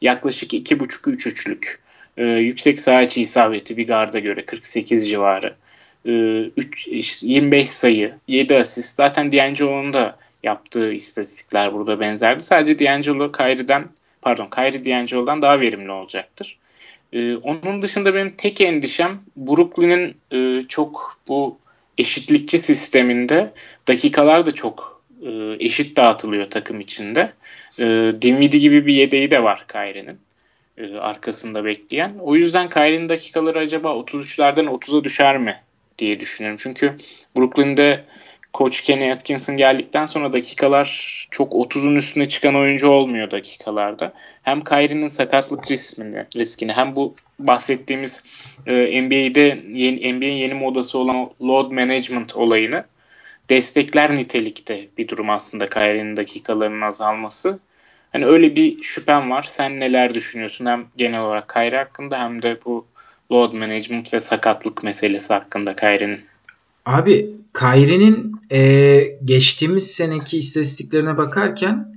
yaklaşık 0.00 0.52
2.5-3 0.52 1.28
üçlük 1.28 1.80
e, 2.16 2.24
yüksek 2.24 2.80
saha 2.80 3.02
isabeti 3.02 3.76
bir 3.76 3.86
garda 3.86 4.18
göre 4.18 4.44
48 4.44 5.10
civarı. 5.10 5.54
E, 6.08 6.12
3, 6.56 6.88
işte 6.88 7.26
25 7.26 7.70
sayı, 7.70 8.14
7 8.28 8.56
asist. 8.56 8.96
Zaten 8.96 9.32
D'Angelo'nun 9.32 9.92
da 9.92 10.16
yaptığı 10.42 10.92
istatistikler 10.92 11.74
burada 11.74 12.00
benzerdi. 12.00 12.42
Sadece 12.42 12.86
D'Angelo 12.86 13.32
Kyrie'den 13.32 13.88
pardon 14.22 14.50
Kyrie 14.50 14.84
D'Angelo'dan 14.84 15.42
daha 15.42 15.60
verimli 15.60 15.90
olacaktır. 15.90 16.58
Ee, 17.12 17.36
onun 17.36 17.82
dışında 17.82 18.14
benim 18.14 18.30
tek 18.30 18.60
endişem 18.60 19.20
Brooklyn'in 19.36 20.16
e, 20.32 20.68
çok 20.68 21.20
bu 21.28 21.58
eşitlikçi 21.98 22.58
sisteminde 22.58 23.52
dakikalar 23.88 24.46
da 24.46 24.52
çok 24.52 25.02
e, 25.22 25.30
eşit 25.60 25.96
dağıtılıyor 25.96 26.50
takım 26.50 26.80
içinde. 26.80 27.32
E, 27.78 27.84
Dinwiddie 28.22 28.60
gibi 28.60 28.86
bir 28.86 28.94
yedeği 28.94 29.30
de 29.30 29.42
var 29.42 29.64
Kyrie'nin 29.68 30.18
e, 30.78 30.96
arkasında 30.96 31.64
bekleyen. 31.64 32.12
O 32.20 32.36
yüzden 32.36 32.68
Kyrie'nin 32.68 33.08
dakikaları 33.08 33.58
acaba 33.58 33.88
33'lerden 33.88 34.66
30'a 34.66 35.04
düşer 35.04 35.38
mi 35.38 35.60
diye 35.98 36.20
düşünüyorum. 36.20 36.58
Çünkü 36.62 36.96
Brooklyn'de 37.36 38.04
Koç 38.52 38.82
Kenny 38.82 39.12
Atkinson 39.12 39.56
geldikten 39.56 40.06
sonra 40.06 40.32
dakikalar 40.32 41.26
çok 41.30 41.52
30'un 41.52 41.96
üstüne 41.96 42.28
çıkan 42.28 42.54
oyuncu 42.54 42.88
olmuyor 42.88 43.30
dakikalarda. 43.30 44.12
Hem 44.42 44.60
Kyrie'nin 44.60 45.08
sakatlık 45.08 45.70
riskini, 45.70 46.24
riskini 46.36 46.72
hem 46.72 46.96
bu 46.96 47.14
bahsettiğimiz 47.38 48.24
e, 48.66 49.02
NBA'de 49.02 49.60
yeni, 49.74 50.12
NBA'in 50.12 50.32
yeni 50.32 50.54
modası 50.54 50.98
olan 50.98 51.30
load 51.42 51.70
management 51.70 52.36
olayını 52.36 52.84
destekler 53.50 54.16
nitelikte 54.16 54.88
bir 54.98 55.08
durum 55.08 55.30
aslında 55.30 55.66
Kyrie'nin 55.66 56.16
dakikalarının 56.16 56.80
azalması. 56.80 57.58
Hani 58.12 58.26
öyle 58.26 58.56
bir 58.56 58.82
şüphem 58.82 59.30
var. 59.30 59.42
Sen 59.42 59.80
neler 59.80 60.14
düşünüyorsun 60.14 60.66
hem 60.66 60.86
genel 60.96 61.20
olarak 61.20 61.48
Kyrie 61.48 61.78
hakkında 61.78 62.18
hem 62.18 62.42
de 62.42 62.58
bu 62.64 62.86
load 63.32 63.52
management 63.52 64.14
ve 64.14 64.20
sakatlık 64.20 64.82
meselesi 64.82 65.32
hakkında 65.32 65.76
Kyrie'nin? 65.76 66.20
Abi 66.86 67.30
Kyrie'nin 67.58 68.40
e, 68.52 69.00
geçtiğimiz 69.24 69.90
seneki 69.90 70.38
istatistiklerine 70.38 71.16
bakarken 71.16 71.94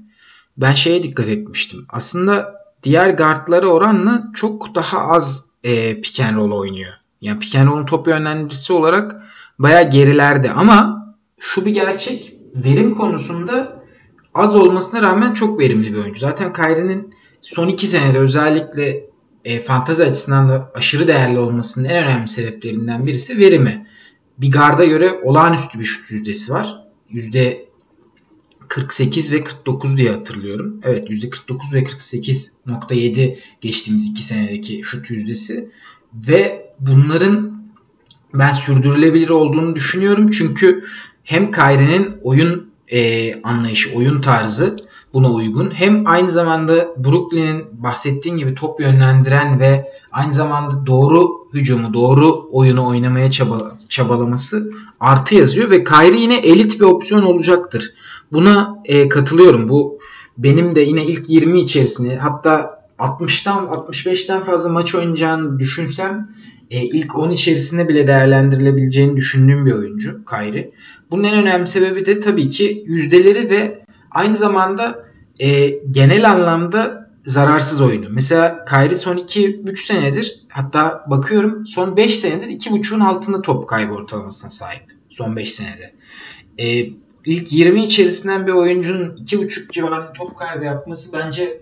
ben 0.57 0.73
şeye 0.73 1.03
dikkat 1.03 1.27
etmiştim. 1.27 1.85
Aslında 1.89 2.61
diğer 2.83 3.09
guardlara 3.09 3.67
oranla 3.67 4.23
çok 4.35 4.75
daha 4.75 4.99
az 4.99 5.51
e, 5.63 6.01
pick 6.01 6.19
and 6.19 6.35
roll 6.35 6.51
oynuyor. 6.51 6.93
Yani 7.21 7.39
pick 7.39 7.55
and 7.55 7.67
roll'un 7.67 7.85
top 7.85 8.07
yönlendiricisi 8.07 8.73
olarak 8.73 9.21
baya 9.59 9.81
gerilerde 9.81 10.51
ama 10.51 11.05
şu 11.39 11.65
bir 11.65 11.71
gerçek 11.71 12.35
verim 12.55 12.95
konusunda 12.95 13.81
az 14.33 14.55
olmasına 14.55 15.01
rağmen 15.01 15.33
çok 15.33 15.59
verimli 15.59 15.93
bir 15.93 15.97
oyuncu. 15.97 16.19
Zaten 16.19 16.53
Kyrie'nin 16.53 17.13
son 17.41 17.67
iki 17.67 17.87
senede 17.87 18.17
özellikle 18.17 19.10
e, 19.45 19.59
fantazi 19.59 20.03
açısından 20.03 20.49
da 20.49 20.71
aşırı 20.75 21.07
değerli 21.07 21.39
olmasının 21.39 21.89
en 21.89 22.05
önemli 22.05 22.27
sebeplerinden 22.27 23.07
birisi 23.07 23.37
verimi 23.37 23.87
bir 24.37 24.51
garda 24.51 24.85
göre 24.85 25.11
olağanüstü 25.23 25.79
bir 25.79 25.83
şut 25.83 26.11
yüzdesi 26.11 26.53
var. 26.53 26.87
Yüzde 27.09 27.65
48 28.67 29.31
ve 29.31 29.43
49 29.43 29.97
diye 29.97 30.11
hatırlıyorum. 30.11 30.79
Evet 30.83 31.09
yüzde 31.09 31.29
49 31.29 31.73
ve 31.73 31.83
48.7 31.83 33.37
geçtiğimiz 33.61 34.05
iki 34.05 34.23
senedeki 34.23 34.81
şut 34.83 35.09
yüzdesi. 35.09 35.69
Ve 36.13 36.71
bunların 36.79 37.61
ben 38.33 38.51
sürdürülebilir 38.51 39.29
olduğunu 39.29 39.75
düşünüyorum. 39.75 40.31
Çünkü 40.31 40.83
hem 41.23 41.51
Kyrie'nin 41.51 42.17
oyun 42.23 42.71
e, 42.87 43.41
anlayışı, 43.41 43.95
oyun 43.95 44.21
tarzı 44.21 44.77
buna 45.13 45.31
uygun. 45.31 45.71
Hem 45.71 46.07
aynı 46.07 46.31
zamanda 46.31 46.87
Brooklyn'in 46.97 47.65
bahsettiğin 47.71 48.37
gibi 48.37 48.55
top 48.55 48.79
yönlendiren 48.79 49.59
ve 49.59 49.91
aynı 50.11 50.31
zamanda 50.31 50.85
doğru 50.85 51.47
hücumu, 51.53 51.93
doğru 51.93 52.49
oyunu 52.51 52.87
oynamaya 52.87 53.31
çaba, 53.31 53.77
çabalaması 53.89 54.71
artı 54.99 55.35
yazıyor 55.35 55.69
ve 55.69 55.83
Kyrie 55.83 56.21
yine 56.21 56.37
elit 56.37 56.79
bir 56.79 56.85
opsiyon 56.85 57.23
olacaktır. 57.23 57.93
Buna 58.31 58.81
e, 58.85 59.09
katılıyorum. 59.09 59.69
Bu 59.69 59.99
benim 60.37 60.75
de 60.75 60.81
yine 60.81 61.05
ilk 61.05 61.29
20 61.29 61.61
içerisinde 61.61 62.17
hatta 62.17 62.81
60'tan 62.99 63.65
65'ten 63.67 64.43
fazla 64.43 64.69
maç 64.69 64.95
oynayacağını 64.95 65.59
düşünsem 65.59 66.29
e, 66.71 66.81
ilk 66.81 67.15
10 67.15 67.31
içerisinde 67.31 67.87
bile 67.87 68.07
değerlendirilebileceğini 68.07 69.15
düşündüğüm 69.15 69.65
bir 69.65 69.71
oyuncu 69.71 70.25
Kyrie. 70.25 70.71
Bunun 71.11 71.23
en 71.23 71.41
önemli 71.41 71.67
sebebi 71.67 72.05
de 72.05 72.19
tabii 72.19 72.49
ki 72.49 72.83
yüzdeleri 72.85 73.49
ve 73.49 73.81
aynı 74.11 74.35
zamanda 74.35 75.05
e, 75.39 75.69
genel 75.91 76.31
anlamda 76.31 77.11
zararsız 77.25 77.81
oyunu. 77.81 78.05
Mesela 78.09 78.65
Kyrie 78.65 78.95
son 78.95 79.17
2-3 79.17 79.77
senedir 79.77 80.45
hatta 80.49 81.05
bakıyorum 81.07 81.67
son 81.67 81.97
5 81.97 82.19
senedir 82.19 82.47
2.5'un 82.47 82.99
altında 82.99 83.41
top 83.41 83.69
kaybı 83.69 83.93
ortalamasına 83.93 84.51
sahip. 84.51 84.83
Son 85.09 85.35
5 85.35 85.53
senede. 85.53 85.93
E, 86.57 86.89
ilk 87.25 87.53
20 87.53 87.83
içerisinden 87.83 88.47
bir 88.47 88.51
oyuncunun 88.51 89.17
2.5 89.17 89.71
civarında 89.71 90.13
top 90.13 90.37
kaybı 90.37 90.65
yapması 90.65 91.17
bence 91.17 91.61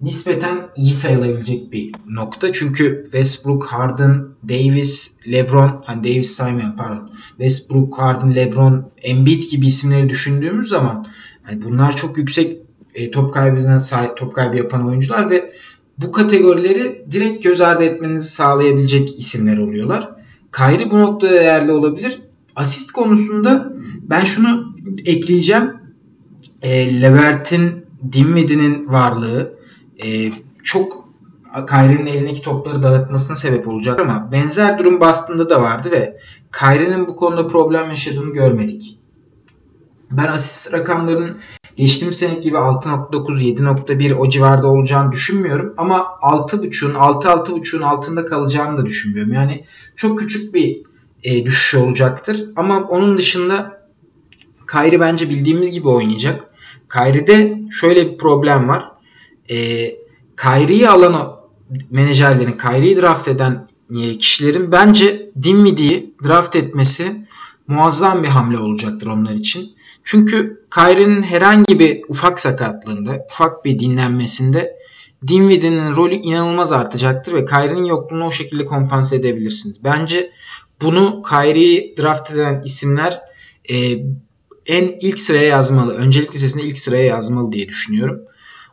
nispeten 0.00 0.68
iyi 0.76 0.90
sayılabilecek 0.90 1.72
bir 1.72 1.92
nokta. 2.08 2.52
Çünkü 2.52 3.00
Westbrook, 3.04 3.64
Harden, 3.64 4.26
Davis, 4.48 5.20
LeBron, 5.32 5.82
hani 5.86 6.04
Davis 6.04 6.30
saymayan 6.30 6.76
pardon. 6.76 7.10
Westbrook, 7.28 7.98
Harden, 7.98 8.34
LeBron, 8.34 8.90
Embiid 9.02 9.50
gibi 9.50 9.66
isimleri 9.66 10.08
düşündüğümüz 10.08 10.68
zaman 10.68 11.06
hani 11.42 11.62
bunlar 11.62 11.96
çok 11.96 12.18
yüksek 12.18 12.58
e, 12.94 13.10
top 13.10 13.34
kaybından 13.34 13.80
top 14.16 14.34
kaybı 14.34 14.56
yapan 14.56 14.88
oyuncular 14.88 15.30
ve 15.30 15.52
bu 15.98 16.12
kategorileri 16.12 17.04
direkt 17.10 17.44
göz 17.44 17.60
ardı 17.60 17.84
etmenizi 17.84 18.28
sağlayabilecek 18.28 19.18
isimler 19.18 19.58
oluyorlar. 19.58 20.10
Kyrie 20.56 20.90
bu 20.90 21.00
noktada 21.00 21.32
değerli 21.32 21.72
olabilir. 21.72 22.20
Asist 22.56 22.92
konusunda 22.92 23.72
ben 24.02 24.24
şunu 24.24 24.74
ekleyeceğim. 25.04 25.72
E, 26.62 27.02
Levert'in 27.02 27.86
Dinwiddie'nin 28.12 28.88
varlığı 28.88 29.58
e, 30.04 30.32
çok 30.62 31.02
Kyrie'nin 31.68 32.06
elindeki 32.06 32.42
topları 32.42 32.82
dağıtmasına 32.82 33.36
sebep 33.36 33.68
olacak 33.68 34.00
ama 34.00 34.28
benzer 34.32 34.78
durum 34.78 35.00
Boston'da 35.00 35.50
da 35.50 35.62
vardı 35.62 35.90
ve 35.90 36.18
Kyrie'nin 36.58 37.06
bu 37.06 37.16
konuda 37.16 37.46
problem 37.46 37.90
yaşadığını 37.90 38.32
görmedik. 38.32 38.98
Ben 40.12 40.26
asist 40.26 40.72
rakamlarının 40.72 41.36
geçtiğimiz 41.76 42.18
sene 42.18 42.34
gibi 42.34 42.56
6.9 42.56 43.40
7.1 43.40 44.14
o 44.14 44.28
civarda 44.28 44.68
olacağını 44.68 45.12
düşünmüyorum 45.12 45.74
ama 45.76 45.96
6.5'un 46.22 46.94
6-6.5'un 46.94 47.82
altında 47.82 48.26
kalacağını 48.26 48.78
da 48.78 48.86
düşünmüyorum. 48.86 49.32
Yani 49.32 49.64
çok 49.96 50.18
küçük 50.18 50.54
bir 50.54 50.82
e, 51.24 51.46
düşüş 51.46 51.74
olacaktır 51.74 52.48
ama 52.56 52.80
onun 52.80 53.18
dışında 53.18 53.82
Kyrie 54.70 55.00
bence 55.00 55.30
bildiğimiz 55.30 55.70
gibi 55.70 55.88
oynayacak. 55.88 56.48
Kyrie'de 56.92 57.62
şöyle 57.70 58.12
bir 58.12 58.18
problem 58.18 58.68
var. 58.68 58.92
E, 59.50 59.56
Kyrie'yi 60.36 60.88
alan 60.88 61.36
menajerlerin, 61.90 62.52
Kyrie'yi 62.52 62.96
draft 62.96 63.28
eden 63.28 63.68
kişilerin 64.18 64.72
bence 64.72 65.30
Dinwiddie'yi 65.42 66.14
draft 66.24 66.56
etmesi 66.56 67.26
muazzam 67.66 68.22
bir 68.22 68.28
hamle 68.28 68.58
olacaktır 68.58 69.06
onlar 69.06 69.34
için. 69.34 69.72
Çünkü 70.04 70.64
Kyrie'nin 70.74 71.22
herhangi 71.22 71.78
bir 71.78 72.02
ufak 72.08 72.40
sakatlığında, 72.40 73.26
ufak 73.30 73.64
bir 73.64 73.78
dinlenmesinde 73.78 74.76
Dinwiddie'nin 75.28 75.96
rolü 75.96 76.14
inanılmaz 76.14 76.72
artacaktır 76.72 77.32
ve 77.32 77.44
Kyrie'nin 77.44 77.84
yokluğunu 77.84 78.26
o 78.26 78.30
şekilde 78.30 78.64
kompanse 78.64 79.16
edebilirsiniz. 79.16 79.84
Bence 79.84 80.30
bunu 80.82 81.22
Kyrie'yi 81.28 81.94
draft 81.98 82.30
eden 82.30 82.62
isimler 82.64 83.20
e, 83.70 83.74
en 84.66 84.98
ilk 85.00 85.20
sıraya 85.20 85.44
yazmalı. 85.44 85.94
Öncelik 85.94 86.34
listesinde 86.34 86.62
ilk 86.62 86.78
sıraya 86.78 87.04
yazmalı 87.04 87.52
diye 87.52 87.68
düşünüyorum. 87.68 88.20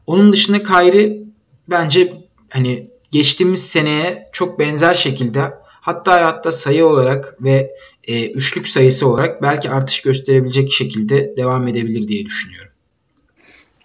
Onun 0.08 0.34
dışında 0.34 0.63
Kyrie 0.63 1.24
bence 1.67 2.13
hani 2.50 2.88
geçtiğimiz 3.12 3.67
seneye 3.67 4.29
çok 4.31 4.60
benzer 4.60 4.93
şekilde 4.93 5.53
hatta 5.81 6.25
hatta 6.25 6.51
sayı 6.51 6.86
olarak 6.86 7.38
ve 7.41 7.75
e, 8.09 8.31
üçlük 8.31 8.67
sayısı 8.67 9.07
olarak 9.07 9.41
belki 9.41 9.69
artış 9.69 10.01
gösterebilecek 10.01 10.71
şekilde 10.71 11.37
devam 11.37 11.67
edebilir 11.67 12.07
diye 12.07 12.25
düşünüyorum. 12.25 12.71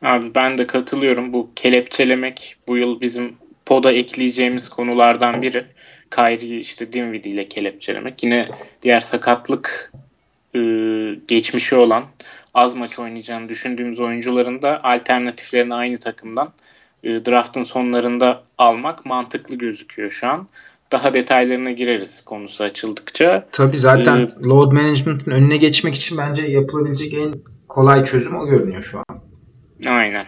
Abi 0.03 0.35
ben 0.35 0.59
de 0.59 0.67
katılıyorum. 0.67 1.33
Bu 1.33 1.51
kelepçelemek 1.57 2.57
bu 2.69 2.77
yıl 2.77 3.01
bizim 3.01 3.33
poda 3.67 3.93
ekleyeceğimiz 3.93 4.69
konulardan 4.69 5.43
biri. 5.43 5.65
Kyrie'yi 6.11 6.61
işte 6.61 6.93
Dinwiddie 6.93 7.33
ile 7.33 7.49
kelepçelemek. 7.49 8.25
Yine 8.25 8.49
diğer 8.83 9.01
sakatlık 9.01 9.93
e, 10.55 10.61
geçmişi 11.29 11.77
olan 11.77 12.05
az 12.55 12.75
maç 12.75 12.99
oynayacağını 12.99 13.49
düşündüğümüz 13.49 14.01
oyuncuların 14.01 14.63
da 14.63 14.85
alternatiflerini 14.85 15.75
aynı 15.75 15.99
takımdan 15.99 16.53
e, 17.05 17.09
draftın 17.09 17.63
sonlarında 17.63 18.43
almak 18.59 19.07
mantıklı 19.07 19.57
gözüküyor 19.57 20.11
şu 20.11 20.29
an. 20.29 20.49
Daha 20.93 21.15
detaylarına 21.15 21.71
gireriz 21.71 22.25
konusu 22.25 22.65
açıldıkça. 22.65 23.47
Tabii 23.53 23.79
zaten 23.79 24.17
ee, 24.17 24.45
load 24.45 24.73
management'ın 24.73 25.31
önüne 25.31 25.57
geçmek 25.57 25.95
için 25.95 26.19
bence 26.19 26.43
yapılabilecek 26.43 27.15
en 27.15 27.35
kolay 27.69 28.05
çözüm 28.05 28.37
o 28.37 28.47
görünüyor 28.47 28.83
şu 28.83 28.99
an. 28.99 29.05
Aynen. 29.89 30.27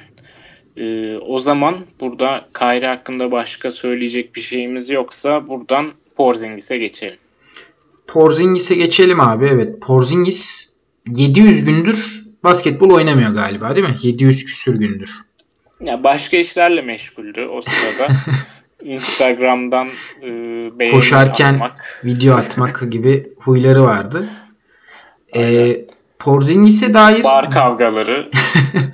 Ee, 0.76 1.16
o 1.16 1.38
zaman 1.38 1.86
burada 2.00 2.48
Kayra 2.52 2.90
hakkında 2.90 3.32
başka 3.32 3.70
söyleyecek 3.70 4.34
bir 4.34 4.40
şeyimiz 4.40 4.90
yoksa 4.90 5.46
buradan 5.48 5.92
Porzingis'e 6.16 6.78
geçelim. 6.78 7.18
Porzingis'e 8.06 8.74
geçelim 8.74 9.20
abi. 9.20 9.46
Evet. 9.46 9.80
Porzingis 9.80 10.72
700 11.14 11.64
gündür 11.64 12.26
basketbol 12.44 12.90
oynamıyor 12.90 13.30
galiba 13.30 13.76
değil 13.76 13.88
mi? 13.88 13.96
700 14.02 14.44
küsür 14.44 14.78
gündür. 14.78 15.10
Ya 15.80 16.04
başka 16.04 16.36
işlerle 16.36 16.82
meşguldü 16.82 17.44
o 17.44 17.60
sırada. 17.60 18.12
Instagram'dan 18.82 19.88
e, 20.22 20.28
beğeni 20.78 20.94
Koşarken 20.94 21.54
atmak. 21.54 22.00
video 22.04 22.36
atmak 22.36 22.82
gibi 22.90 23.32
huyları 23.38 23.82
vardı. 23.82 24.28
E, 25.36 25.72
Porzingis'e 26.18 26.94
dair 26.94 27.24
bar 27.24 27.50
kavgaları. 27.50 28.30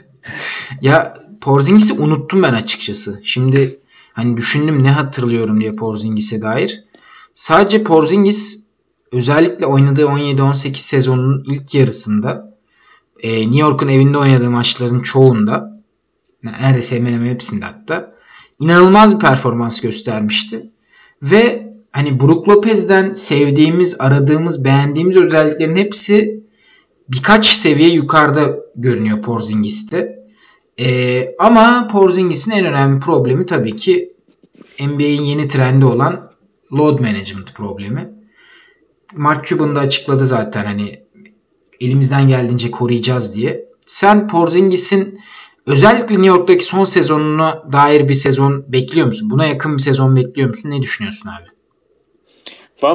ya 0.80 1.14
Porzingis'i 1.40 1.92
unuttum 1.92 2.42
ben 2.42 2.52
açıkçası. 2.54 3.20
Şimdi 3.24 3.80
hani 4.12 4.36
düşündüm 4.36 4.82
ne 4.82 4.90
hatırlıyorum 4.90 5.60
diye 5.60 5.76
Porzingis'e 5.76 6.42
dair. 6.42 6.84
Sadece 7.34 7.84
Porzingis 7.84 8.64
özellikle 9.12 9.66
oynadığı 9.66 10.02
17-18 10.02 10.74
sezonunun 10.74 11.44
ilk 11.46 11.74
yarısında 11.74 12.56
e, 13.20 13.40
New 13.40 13.60
York'un 13.60 13.88
evinde 13.88 14.18
oynadığı 14.18 14.50
maçların 14.50 15.00
çoğunda 15.00 15.82
neredeyse 16.42 16.96
hemen 16.96 17.12
hemen 17.12 17.30
hepsinde 17.30 17.64
hatta 17.64 18.12
inanılmaz 18.62 19.14
bir 19.14 19.20
performans 19.20 19.80
göstermişti. 19.80 20.70
Ve 21.22 21.72
hani 21.92 22.20
Brook 22.20 22.48
Lopez'den 22.48 23.14
sevdiğimiz, 23.14 23.96
aradığımız, 23.98 24.64
beğendiğimiz 24.64 25.16
özelliklerin 25.16 25.76
hepsi 25.76 26.44
birkaç 27.08 27.46
seviye 27.46 27.88
yukarıda 27.88 28.56
görünüyor 28.76 29.22
Porzingis'te. 29.22 30.22
Ee, 30.80 31.34
ama 31.38 31.88
Porzingis'in 31.92 32.50
en 32.50 32.66
önemli 32.66 33.00
problemi 33.00 33.46
tabii 33.46 33.76
ki 33.76 34.12
NBA'in 34.80 35.22
yeni 35.22 35.48
trendi 35.48 35.84
olan 35.84 36.32
load 36.72 37.00
management 37.00 37.54
problemi. 37.54 38.10
Mark 39.14 39.44
Cuban 39.44 39.76
da 39.76 39.80
açıkladı 39.80 40.26
zaten 40.26 40.64
hani 40.64 41.02
elimizden 41.80 42.28
geldiğince 42.28 42.70
koruyacağız 42.70 43.34
diye. 43.34 43.64
Sen 43.86 44.28
Porzingis'in 44.28 45.20
özellikle 45.66 46.14
New 46.14 46.26
York'taki 46.26 46.64
son 46.64 46.84
sezonuna 46.84 47.72
dair 47.72 48.08
bir 48.08 48.14
sezon 48.14 48.64
bekliyor 48.72 49.06
musun? 49.06 49.30
Buna 49.30 49.46
yakın 49.46 49.76
bir 49.76 49.82
sezon 49.82 50.16
bekliyor 50.16 50.48
musun? 50.48 50.70
Ne 50.70 50.82
düşünüyorsun 50.82 51.28
abi? 51.28 51.46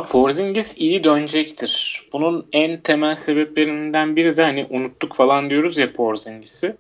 Porzingis 0.10 0.78
iyi 0.78 1.04
dönecektir. 1.04 2.04
Bunun 2.14 2.48
en 2.52 2.82
temel 2.82 3.16
sebeplerinden 3.16 4.16
biri 4.16 4.38
de 4.38 4.44
hani 4.44 4.68
unuttuk 4.70 5.16
falan 5.16 5.50
diyoruz 5.50 5.78
ya 5.78 5.94
Porzingis'i. 5.94 6.76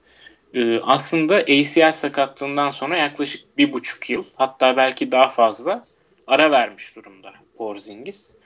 Ee, 0.53 0.79
aslında 0.79 1.35
ACL 1.35 1.91
sakatlığından 1.91 2.69
sonra 2.69 2.97
yaklaşık 2.97 3.57
bir 3.57 3.73
buçuk 3.73 4.09
yıl 4.09 4.23
hatta 4.35 4.77
belki 4.77 5.11
daha 5.11 5.29
fazla 5.29 5.85
ara 6.27 6.51
vermiş 6.51 6.95
durumda 6.95 7.33
Porzingis. 7.57 8.37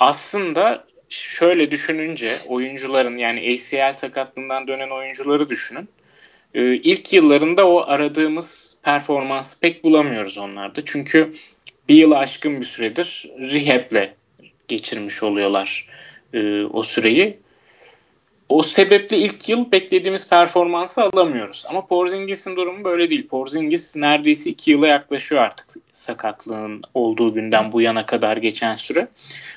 Aslında 0.00 0.84
şöyle 1.08 1.70
düşününce 1.70 2.38
oyuncuların 2.46 3.16
yani 3.16 3.40
ACL 3.54 3.92
sakatlığından 3.92 4.68
dönen 4.68 4.90
oyuncuları 4.90 5.48
düşünün. 5.48 5.88
Ee, 6.58 6.74
ilk 6.76 7.12
yıllarında 7.12 7.68
o 7.68 7.84
aradığımız 7.86 8.78
performansı 8.82 9.60
pek 9.60 9.84
bulamıyoruz 9.84 10.38
onlarda. 10.38 10.80
Çünkü 10.84 11.32
bir 11.88 11.94
yıl 11.94 12.12
aşkın 12.12 12.60
bir 12.60 12.66
süredir 12.66 13.30
rehab'le 13.38 14.14
geçirmiş 14.68 15.22
oluyorlar 15.22 15.88
e, 16.34 16.62
o 16.62 16.82
süreyi. 16.82 17.38
O 18.48 18.62
sebeple 18.62 19.18
ilk 19.18 19.48
yıl 19.48 19.72
beklediğimiz 19.72 20.28
performansı 20.28 21.02
alamıyoruz. 21.02 21.64
Ama 21.68 21.86
Porzingis'in 21.86 22.56
durumu 22.56 22.84
böyle 22.84 23.10
değil. 23.10 23.28
Porzingis 23.28 23.96
neredeyse 23.96 24.50
iki 24.50 24.70
yıla 24.70 24.86
yaklaşıyor 24.86 25.42
artık 25.42 25.66
sakatlığın 25.92 26.82
olduğu 26.94 27.34
günden 27.34 27.72
bu 27.72 27.80
yana 27.80 28.06
kadar 28.06 28.36
geçen 28.36 28.76
süre. 28.76 29.08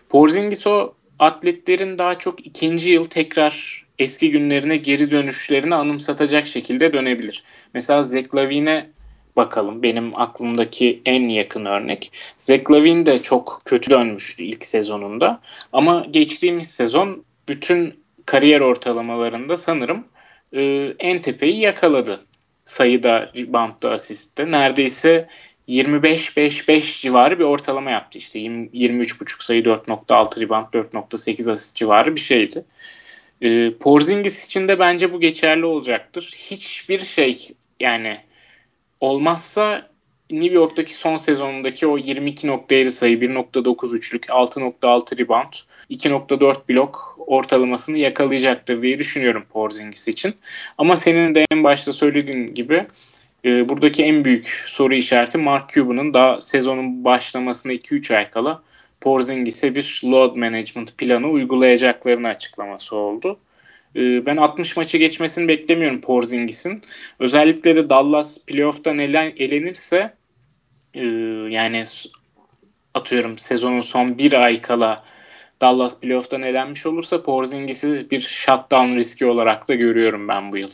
Porzingis 0.10 0.68
o 0.68 0.94
atletlerin 1.20 1.98
daha 1.98 2.18
çok 2.18 2.46
ikinci 2.46 2.94
yıl 2.94 3.06
tekrar 3.06 3.86
eski 4.02 4.32
günlerine 4.32 4.78
geri 4.78 5.12
dönüşlerini 5.12 5.76
anımsatacak 5.76 6.48
şekilde 6.48 6.94
dönebilir. 6.94 7.44
Mesela 7.74 8.04
Zach 8.04 8.36
Lavine'e 8.36 8.90
bakalım. 9.36 9.84
Benim 9.84 10.20
aklımdaki 10.20 11.02
en 11.06 11.30
yakın 11.30 11.66
örnek. 11.66 12.12
Zach 12.38 12.72
Lavine 12.72 13.06
de 13.06 13.22
çok 13.22 13.62
kötü 13.66 13.90
dönmüştü 13.90 14.44
ilk 14.44 14.66
sezonunda. 14.66 15.42
Ama 15.74 16.06
geçtiğimiz 16.12 16.72
sezon 16.72 17.24
bütün 17.50 17.94
kariyer 18.26 18.62
ortalamalarında 18.62 19.58
sanırım 19.58 20.08
e, 20.54 20.62
en 21.00 21.22
tepeyi 21.22 21.60
yakaladı. 21.60 22.22
Sayıda, 22.64 23.32
reboundda, 23.36 23.92
asistte. 23.92 24.52
Neredeyse 24.52 25.28
25-5-5 25.68 27.02
civarı 27.02 27.40
bir 27.40 27.44
ortalama 27.44 27.92
yaptı. 27.92 28.18
İşte 28.18 28.40
23.5 28.40 29.44
sayı 29.44 29.64
4.6 29.64 30.42
rebound 30.42 30.66
4.8 30.74 31.52
asist 31.52 31.76
civarı 31.76 32.16
bir 32.16 32.22
şeydi. 32.22 32.66
E, 33.42 33.74
Porzingis 33.78 34.46
için 34.46 34.68
de 34.68 34.80
bence 34.80 35.14
bu 35.14 35.20
geçerli 35.20 35.66
olacaktır. 35.66 36.34
Hiçbir 36.36 37.00
şey 37.00 37.52
yani 37.80 38.18
olmazsa 39.00 39.92
New 40.32 40.56
York'taki 40.56 40.98
son 40.98 41.18
sezonundaki 41.18 41.88
o 41.88 41.98
22.7 41.98 42.90
sayı, 42.90 43.18
1.9 43.18 43.96
üçlük, 43.96 44.26
6.6 44.26 45.20
rebound, 45.20 45.54
2.4 45.90 46.56
blok 46.70 47.16
ortalamasını 47.18 47.98
yakalayacaktır 47.98 48.82
diye 48.82 49.00
düşünüyorum 49.00 49.46
Porzingis 49.54 50.08
için. 50.08 50.34
Ama 50.78 50.96
senin 50.96 51.36
de 51.36 51.46
en 51.52 51.64
başta 51.64 51.94
söylediğin 51.94 52.48
gibi 52.48 52.86
e, 53.46 53.70
buradaki 53.70 54.04
en 54.04 54.26
büyük 54.26 54.64
soru 54.68 54.96
işareti 54.96 55.38
Mark 55.38 55.70
Cuban'ın 55.70 56.14
daha 56.14 56.42
sezonun 56.42 57.06
başlamasına 57.06 57.74
2-3 57.74 58.18
ay 58.18 58.30
kala 58.30 58.62
Porzingis'e 59.02 59.76
bir 59.76 60.02
load 60.06 60.36
management 60.36 60.98
planı 60.98 61.28
uygulayacaklarını 61.28 62.28
açıklaması 62.28 62.96
oldu. 62.96 63.38
E, 63.96 64.26
ben 64.26 64.38
60 64.38 64.78
maçı 64.78 64.98
geçmesini 64.98 65.48
beklemiyorum 65.48 66.02
Porzingis'in. 66.02 66.82
Özellikle 67.20 67.76
de 67.76 67.90
Dallas 67.90 68.46
playoff'tan 68.46 68.98
elen, 68.98 69.34
elenirse 69.38 70.14
e, 70.94 71.06
yani 71.50 71.84
atıyorum 72.94 73.38
sezonun 73.38 73.82
son 73.82 74.18
bir 74.18 74.34
ay 74.34 74.62
kala 74.62 75.04
Dallas 75.62 76.02
playoff'tan 76.02 76.44
elenmiş 76.44 76.86
olursa 76.86 77.24
Porzingis'i 77.24 78.08
bir 78.12 78.22
shutdown 78.22 78.96
riski 78.96 79.26
olarak 79.26 79.68
da 79.68 79.76
görüyorum 79.76 80.28
ben 80.28 80.52
bu 80.52 80.58
yıl. 80.58 80.72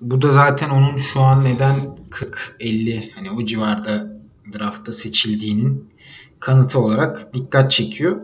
Bu 0.00 0.22
da 0.22 0.30
zaten 0.30 0.70
onun 0.70 0.98
şu 1.12 1.20
an 1.20 1.44
neden 1.44 1.98
40-50 2.60 3.10
hani 3.10 3.30
o 3.30 3.44
civarda 3.44 4.14
draftta 4.52 4.92
seçildiğinin 4.92 5.94
kanıtı 6.40 6.78
olarak 6.78 7.34
dikkat 7.34 7.70
çekiyor. 7.70 8.16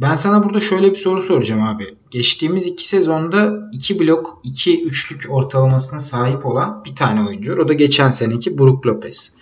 Ben 0.00 0.14
sana 0.14 0.44
burada 0.44 0.60
şöyle 0.60 0.90
bir 0.90 0.96
soru 0.96 1.22
soracağım 1.22 1.62
abi. 1.62 1.84
Geçtiğimiz 2.10 2.66
iki 2.66 2.88
sezonda 2.88 3.70
2 3.72 4.00
blok 4.00 4.40
2 4.44 4.84
üçlük 4.84 5.26
ortalamasına 5.30 6.00
sahip 6.00 6.46
olan 6.46 6.84
bir 6.84 6.96
tane 6.96 7.28
oyuncu. 7.28 7.54
O 7.54 7.68
da 7.68 7.72
geçen 7.72 8.10
seneki 8.10 8.58
Brook 8.58 8.86
Lopez. 8.86 9.34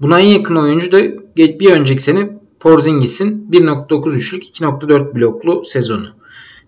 Buna 0.00 0.20
en 0.20 0.26
yakın 0.26 0.56
oyuncu 0.56 0.92
da 0.92 0.98
bir 1.36 1.70
önceki 1.70 2.02
sene 2.02 2.38
Porzingis'in 2.60 3.50
1.9 3.50 4.16
üçlük 4.16 4.44
2.4 4.44 5.14
bloklu 5.14 5.64
sezonu. 5.64 6.08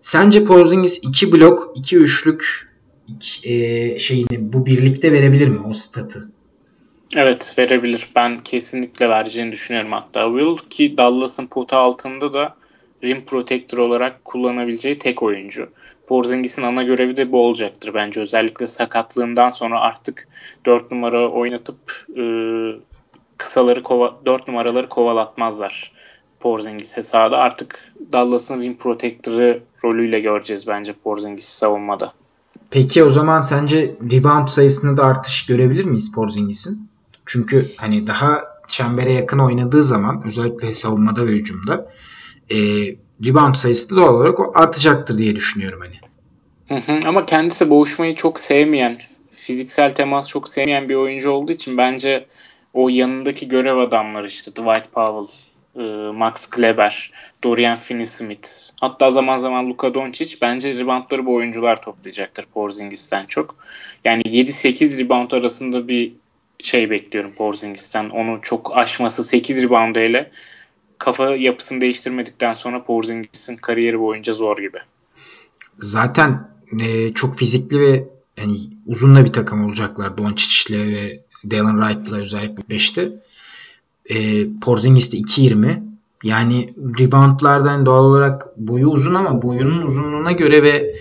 Sence 0.01 0.45
Porzingis 0.45 1.01
2 1.05 1.33
blok 1.33 1.73
2 1.77 1.97
üçlük 1.97 2.71
e, 3.45 3.99
şeyini 3.99 4.53
bu 4.53 4.67
birlikte 4.67 5.13
verebilir 5.13 5.49
mi 5.49 5.59
o 5.71 5.75
statı? 5.75 6.29
Evet 7.17 7.55
verebilir. 7.59 8.09
Ben 8.17 8.39
kesinlikle 8.39 9.09
vereceğini 9.09 9.53
düşünüyorum 9.53 9.93
hatta. 9.93 10.29
Will 10.39 10.69
ki 10.71 10.99
Dallas'ın 10.99 11.47
pota 11.47 11.79
altında 11.79 12.33
da 12.33 12.57
rim 13.05 13.25
protector 13.25 13.79
olarak 13.79 14.25
kullanabileceği 14.25 14.99
tek 14.99 15.23
oyuncu. 15.23 15.69
Porzingis'in 16.07 16.63
ana 16.63 16.83
görevi 16.83 17.17
de 17.17 17.33
bu 17.33 17.47
olacaktır 17.47 17.95
bence. 17.95 18.21
Özellikle 18.21 18.67
sakatlığından 18.67 19.51
sonra 19.51 19.81
artık 19.81 20.29
4 20.67 20.91
numara 20.91 21.29
oynatıp 21.29 22.07
e, 22.17 22.23
kısaları 23.37 23.83
kova, 23.83 24.17
4 24.27 24.49
numaraları 24.49 24.89
kovalatmazlar 24.89 25.93
Porzingis'e 26.41 27.03
sahada. 27.03 27.39
Artık 27.39 27.93
Dallas'ın 28.13 28.63
rim 28.63 28.77
protector'ı 28.77 29.63
rolüyle 29.85 30.21
göreceğiz 30.21 30.69
bence 30.69 30.93
Porzingis'i 30.93 31.57
savunmada. 31.57 32.13
Peki 32.71 33.05
o 33.05 33.11
zaman 33.11 33.41
sence 33.41 33.95
rebound 34.13 34.49
sayısında 34.49 34.97
da 34.97 35.05
artış 35.05 35.47
görebilir 35.47 35.85
miyiz 35.85 36.13
Porzingis'in? 36.15 36.91
Çünkü 37.33 37.69
hani 37.77 38.07
daha 38.07 38.45
çembere 38.69 39.13
yakın 39.13 39.39
oynadığı 39.39 39.83
zaman 39.83 40.23
özellikle 40.27 40.75
savunmada 40.75 41.27
ve 41.27 41.31
hücumda 41.31 41.93
e, 42.51 42.57
rebound 43.27 43.55
sayısı 43.55 43.97
doğal 43.97 44.15
olarak 44.15 44.39
artacaktır 44.55 45.19
diye 45.19 45.37
düşünüyorum 45.37 45.81
hani. 45.83 46.01
Hı 46.69 46.93
hı, 46.93 47.09
ama 47.09 47.27
kendisi 47.27 47.71
boğuşmayı 47.71 48.15
çok 48.15 48.41
sevmeyen, 48.41 48.99
fiziksel 49.31 49.95
temas 49.95 50.29
çok 50.29 50.49
sevmeyen 50.49 50.89
bir 50.89 50.95
oyuncu 50.95 51.31
olduğu 51.31 51.53
için 51.53 51.77
bence 51.77 52.27
o 52.75 52.89
yanındaki 52.89 53.49
görev 53.49 53.77
adamları 53.77 54.27
işte 54.27 54.51
Dwight 54.51 54.93
Powell, 54.93 55.37
e, 55.77 56.13
Max 56.13 56.51
Kleber, 56.51 57.11
Dorian 57.45 57.77
Finney-Smith, 57.77 58.71
hatta 58.81 59.11
zaman 59.11 59.37
zaman 59.37 59.69
Luka 59.69 59.95
Doncic 59.95 60.37
bence 60.43 60.75
reboundları 60.75 61.27
bu 61.27 61.35
oyuncular 61.35 61.83
toplayacaktır 61.83 62.45
Porzingis'ten 62.55 63.27
çok. 63.27 63.57
Yani 64.05 64.23
7-8 64.23 65.05
rebound 65.05 65.31
arasında 65.31 65.89
bir 65.89 66.13
şey 66.63 66.91
bekliyorum 66.91 67.33
Porzingis'ten. 67.33 68.11
Onu 68.11 68.39
çok 68.43 68.77
aşması 68.77 69.25
8 69.25 69.63
rebound 69.63 69.97
ile 69.97 70.31
kafa 70.99 71.37
yapısını 71.37 71.81
değiştirmedikten 71.81 72.53
sonra 72.53 72.85
Porzingis'in 72.85 73.57
kariyeri 73.57 74.01
boyunca 74.01 74.33
zor 74.33 74.59
gibi. 74.59 74.79
Zaten 75.79 76.49
e, 76.81 77.13
çok 77.15 77.37
fizikli 77.37 77.81
ve 77.81 78.09
yani 78.37 78.57
uzun 78.87 79.17
da 79.17 79.25
bir 79.25 79.33
takım 79.33 79.65
olacaklar 79.65 80.19
Doncic'le 80.19 80.71
ve 80.71 81.21
Dalen 81.51 81.81
Wright'la 81.81 82.17
özellikle 82.17 82.77
5'te. 82.77 83.13
E, 84.11 84.47
Porzingis 84.61 85.13
de 85.13 85.17
2.20. 85.17 85.83
Yani 86.25 86.75
reboundlardan 87.01 87.87
doğal 87.87 88.05
olarak 88.05 88.57
boyu 88.57 88.89
uzun 88.89 89.15
ama 89.15 89.43
boyunun 89.43 89.83
uzunluğuna 89.83 90.33
göre 90.33 90.63
ve 90.63 90.95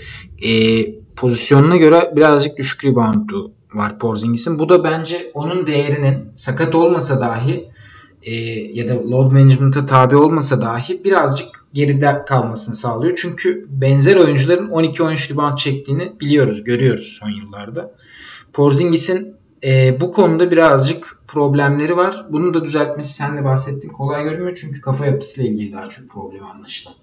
e, 0.49 0.85
pozisyonuna 1.15 1.77
göre 1.77 2.13
birazcık 2.15 2.57
düşük 2.57 2.85
reboundu 2.85 3.51
var 3.73 3.99
Porzingis'in. 3.99 4.59
Bu 4.59 4.69
da 4.69 4.83
bence 4.83 5.31
onun 5.33 5.67
değerinin 5.67 6.31
sakat 6.35 6.75
olmasa 6.75 7.21
dahi 7.21 7.69
e, 8.23 8.33
ya 8.73 8.89
da 8.89 9.09
load 9.09 9.31
management'a 9.31 9.85
tabi 9.85 10.15
olmasa 10.15 10.61
dahi 10.61 11.03
birazcık 11.03 11.65
geride 11.73 12.25
kalmasını 12.27 12.75
sağlıyor. 12.75 13.17
Çünkü 13.21 13.65
benzer 13.69 14.15
oyuncuların 14.15 14.69
12-13 14.69 15.33
rebound 15.33 15.57
çektiğini 15.57 16.11
biliyoruz, 16.19 16.63
görüyoruz 16.63 17.17
son 17.21 17.29
yıllarda. 17.29 17.91
Porzingis'in 18.53 19.35
e, 19.63 20.01
bu 20.01 20.11
konuda 20.11 20.51
birazcık 20.51 21.19
problemleri 21.27 21.97
var. 21.97 22.25
Bunu 22.29 22.53
da 22.53 22.65
düzeltmesi 22.65 23.13
sen 23.13 23.37
de 23.37 23.43
bahsettin. 23.43 23.89
Kolay 23.89 24.23
görünmüyor 24.23 24.57
çünkü 24.61 24.81
kafa 24.81 25.05
yapısıyla 25.05 25.49
ilgili 25.49 25.73
daha 25.73 25.89
çok 25.89 26.09
problem 26.09 26.45
anlaşılan. 26.45 26.95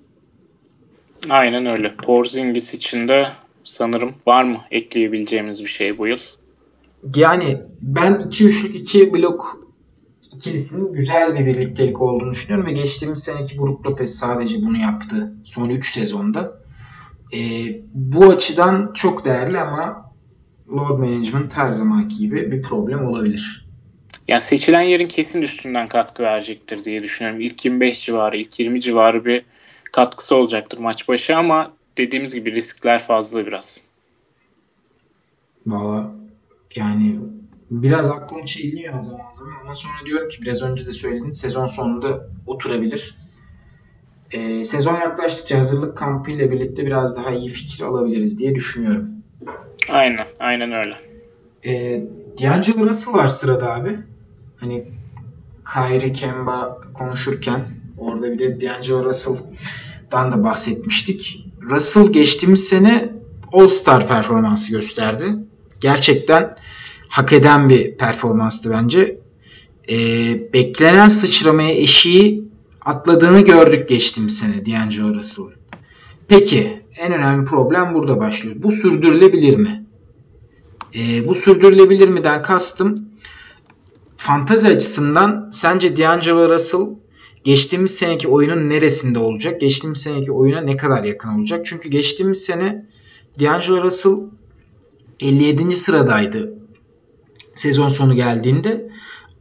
Aynen 1.30 1.66
öyle. 1.66 1.94
Porzingis 1.94 2.74
için 2.74 3.08
de 3.08 3.32
sanırım 3.64 4.14
var 4.26 4.44
mı 4.44 4.58
ekleyebileceğimiz 4.70 5.64
bir 5.64 5.68
şey 5.68 5.98
bu 5.98 6.06
yıl? 6.06 6.18
Yani 7.14 7.62
ben 7.80 8.12
2-3'lük 8.12 8.76
2 8.76 9.12
blok 9.12 9.66
ikilisinin 10.36 10.92
güzel 10.92 11.34
bir 11.34 11.46
birliktelik 11.46 12.00
olduğunu 12.02 12.30
düşünüyorum 12.30 12.66
ve 12.66 12.72
geçtiğimiz 12.72 13.18
seneki 13.18 13.58
Brook 13.58 13.86
Lopez 13.86 14.14
sadece 14.14 14.62
bunu 14.62 14.78
yaptı 14.78 15.34
son 15.44 15.68
3 15.68 15.92
sezonda. 15.92 16.60
E, 17.32 17.38
bu 17.94 18.30
açıdan 18.30 18.92
çok 18.94 19.24
değerli 19.24 19.60
ama 19.60 20.12
load 20.68 20.98
management 20.98 21.56
her 21.56 21.72
zamanki 21.72 22.16
gibi 22.16 22.52
bir 22.52 22.62
problem 22.62 23.04
olabilir. 23.04 23.66
Yani 24.28 24.40
seçilen 24.40 24.80
yerin 24.80 25.08
kesin 25.08 25.42
üstünden 25.42 25.88
katkı 25.88 26.22
verecektir 26.22 26.84
diye 26.84 27.02
düşünüyorum. 27.02 27.40
İlk 27.40 27.64
25 27.64 28.04
civarı, 28.04 28.36
ilk 28.36 28.60
20 28.60 28.80
civarı 28.80 29.24
bir 29.24 29.44
katkısı 29.92 30.36
olacaktır 30.36 30.78
maç 30.78 31.08
başı 31.08 31.36
ama 31.36 31.72
dediğimiz 31.98 32.34
gibi 32.34 32.52
riskler 32.52 32.98
fazla 32.98 33.46
biraz. 33.46 33.82
Valla 35.66 36.12
yani 36.76 37.18
biraz 37.70 38.10
aklım 38.10 38.44
çeliniyor 38.44 39.00
zaman 39.00 39.32
zaman 39.32 39.52
ama 39.62 39.74
sonra 39.74 40.06
diyorum 40.06 40.28
ki 40.28 40.42
biraz 40.42 40.62
önce 40.62 40.86
de 40.86 40.92
söyledin 40.92 41.30
sezon 41.30 41.66
sonunda 41.66 42.28
oturabilir. 42.46 43.16
Ee, 44.32 44.64
sezon 44.64 44.94
yaklaştıkça 44.94 45.58
hazırlık 45.58 45.98
kampı 45.98 46.30
ile 46.30 46.50
birlikte 46.50 46.86
biraz 46.86 47.16
daha 47.16 47.30
iyi 47.30 47.48
fikir 47.48 47.84
alabiliriz 47.84 48.38
diye 48.38 48.54
düşünüyorum. 48.54 49.08
Aynen, 49.88 50.26
aynen 50.40 50.72
öyle. 50.72 50.96
Ee, 51.64 52.04
D'Angelo 52.42 52.88
Russell 52.88 53.14
var 53.14 53.28
sırada 53.28 53.74
abi. 53.74 53.98
Hani 54.56 54.84
Kyrie 55.72 56.12
Kemba 56.12 56.80
konuşurken 56.94 57.60
orada 57.98 58.32
bir 58.32 58.38
de 58.38 58.60
D'Angelo 58.60 59.04
Russell'dan 59.04 60.32
da 60.32 60.44
bahsetmiştik. 60.44 61.46
Russell 61.70 62.12
geçtiğimiz 62.12 62.68
sene 62.68 63.12
All-Star 63.52 64.08
performansı 64.08 64.72
gösterdi. 64.72 65.24
Gerçekten 65.80 66.56
hak 67.08 67.32
eden 67.32 67.68
bir 67.68 67.96
performanstı 67.96 68.70
bence. 68.70 69.20
Ee, 69.90 70.52
beklenen 70.52 71.08
sıçramaya 71.08 71.72
eşiği 71.72 72.44
atladığını 72.80 73.40
gördük 73.40 73.88
geçtiğimiz 73.88 74.38
sene 74.38 74.66
D'Angelo 74.66 75.14
Russell'ın. 75.14 75.54
Peki 76.28 76.82
en 76.98 77.12
önemli 77.12 77.44
problem 77.44 77.94
burada 77.94 78.18
başlıyor. 78.18 78.56
Bu 78.58 78.72
sürdürülebilir 78.72 79.56
mi? 79.56 79.86
Ee, 80.94 81.28
bu 81.28 81.34
sürdürülebilir 81.34 82.08
mi'den 82.08 82.42
kastım 82.42 83.08
fantazi 84.16 84.68
açısından 84.68 85.50
sence 85.52 85.96
D'Angelo 85.96 86.54
Russell 86.54 86.86
geçtiğimiz 87.44 87.90
seneki 87.90 88.28
oyunun 88.28 88.70
neresinde 88.70 89.18
olacak? 89.18 89.60
Geçtiğimiz 89.60 90.02
seneki 90.02 90.32
oyuna 90.32 90.60
ne 90.60 90.76
kadar 90.76 91.04
yakın 91.04 91.28
olacak? 91.28 91.66
Çünkü 91.66 91.88
geçtiğimiz 91.88 92.44
sene 92.44 92.86
D'Angelo 93.40 93.82
Russell 93.82 94.16
57. 95.20 95.76
sıradaydı 95.76 96.54
sezon 97.56 97.88
sonu 97.88 98.14
geldiğinde. 98.14 98.88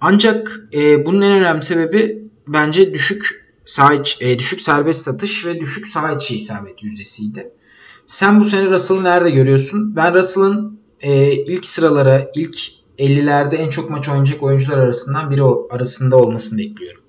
Ancak 0.02 0.60
e, 0.74 1.06
bunun 1.06 1.22
en 1.22 1.32
önemli 1.32 1.64
sebebi 1.64 2.24
bence 2.48 2.94
düşük 2.94 3.46
sağ 3.66 3.94
iç, 3.94 4.18
e, 4.22 4.40
düşük 4.40 4.62
serbest 4.62 5.02
satış 5.02 5.46
ve 5.46 5.60
düşük 5.60 5.88
sağ 5.88 6.20
isabet 6.30 6.84
yüzdesiydi. 6.84 7.52
Sen 8.06 8.40
bu 8.40 8.46
sene 8.46 8.70
Russell'ı 8.70 9.04
nerede 9.04 9.32
görüyorsun? 9.32 9.96
Ben 9.96 10.14
Russell'ın 10.14 10.80
e, 11.02 11.32
ilk 11.32 11.66
sıralara, 11.66 12.32
ilk 12.36 12.58
50'lerde 13.00 13.56
en 13.56 13.70
çok 13.70 13.90
maç 13.90 14.10
oynayacak 14.10 14.44
oyuncular 14.44 14.78
arasından 14.78 15.32
biri 15.32 15.44
arasında 15.70 16.18
olmasını 16.18 16.60
bekliyorum. 16.60 17.02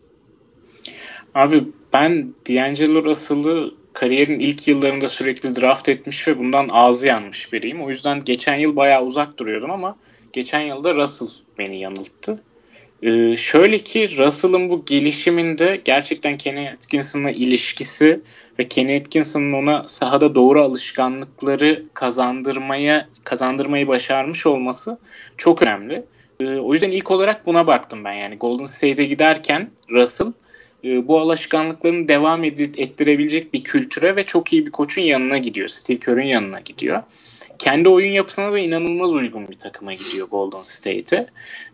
Abi 1.34 1.64
ben 1.92 2.34
D'Angelo 2.48 3.04
Russell'ı 3.04 3.74
kariyerin 3.92 4.38
ilk 4.38 4.68
yıllarında 4.68 5.08
sürekli 5.08 5.60
draft 5.60 5.88
etmiş 5.88 6.28
ve 6.28 6.38
bundan 6.38 6.68
ağzı 6.72 7.06
yanmış 7.06 7.52
biriyim. 7.52 7.82
O 7.82 7.90
yüzden 7.90 8.20
geçen 8.20 8.56
yıl 8.56 8.76
bayağı 8.76 9.04
uzak 9.04 9.38
duruyordum 9.38 9.70
ama 9.70 9.96
geçen 10.36 10.60
yılda 10.60 10.94
Russell 10.94 11.28
beni 11.58 11.80
yanılttı. 11.80 12.42
Ee, 13.02 13.36
şöyle 13.36 13.78
ki 13.78 14.18
Russell'ın 14.18 14.70
bu 14.70 14.84
gelişiminde 14.84 15.80
gerçekten 15.84 16.36
Kenny 16.36 16.68
Atkinson'la 16.68 17.30
ilişkisi 17.30 18.20
ve 18.58 18.68
Kenny 18.68 18.96
Atkinson'ın 18.96 19.52
ona 19.52 19.84
sahada 19.86 20.34
doğru 20.34 20.62
alışkanlıkları 20.62 21.82
kazandırmaya 21.94 23.08
kazandırmayı 23.24 23.88
başarmış 23.88 24.46
olması 24.46 24.98
çok 25.36 25.62
önemli. 25.62 26.04
Ee, 26.40 26.44
o 26.44 26.72
yüzden 26.72 26.90
ilk 26.90 27.10
olarak 27.10 27.46
buna 27.46 27.66
baktım 27.66 28.04
ben 28.04 28.12
yani 28.12 28.36
Golden 28.36 28.64
State'e 28.64 29.04
giderken 29.04 29.70
Russell 29.90 30.32
e, 30.84 31.08
bu 31.08 31.20
alışkanlıklarını 31.20 32.08
devam 32.08 32.44
ettirebilecek 32.44 33.54
bir 33.54 33.64
kültüre 33.64 34.16
ve 34.16 34.22
çok 34.22 34.52
iyi 34.52 34.66
bir 34.66 34.70
koçun 34.70 35.02
yanına 35.02 35.38
gidiyor. 35.38 35.68
Steve 35.68 35.98
Kerr'ün 35.98 36.26
yanına 36.26 36.60
gidiyor 36.60 37.02
kendi 37.66 37.88
oyun 37.88 38.12
yapısına 38.12 38.52
da 38.52 38.58
inanılmaz 38.58 39.14
uygun 39.14 39.48
bir 39.48 39.58
takıma 39.58 39.94
gidiyor 39.94 40.28
Golden 40.28 40.62
State'e. 40.62 41.26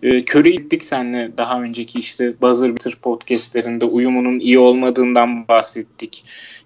Ee, 0.02 0.24
Curry 0.24 0.52
gittik 0.52 0.84
senle 0.84 1.30
daha 1.38 1.62
önceki 1.62 1.98
işte 1.98 2.34
Buzzer 2.42 2.70
Beater 2.70 2.94
podcastlerinde 3.02 3.84
uyumunun 3.84 4.38
iyi 4.38 4.58
olmadığından 4.58 5.48
bahsettik. 5.48 6.24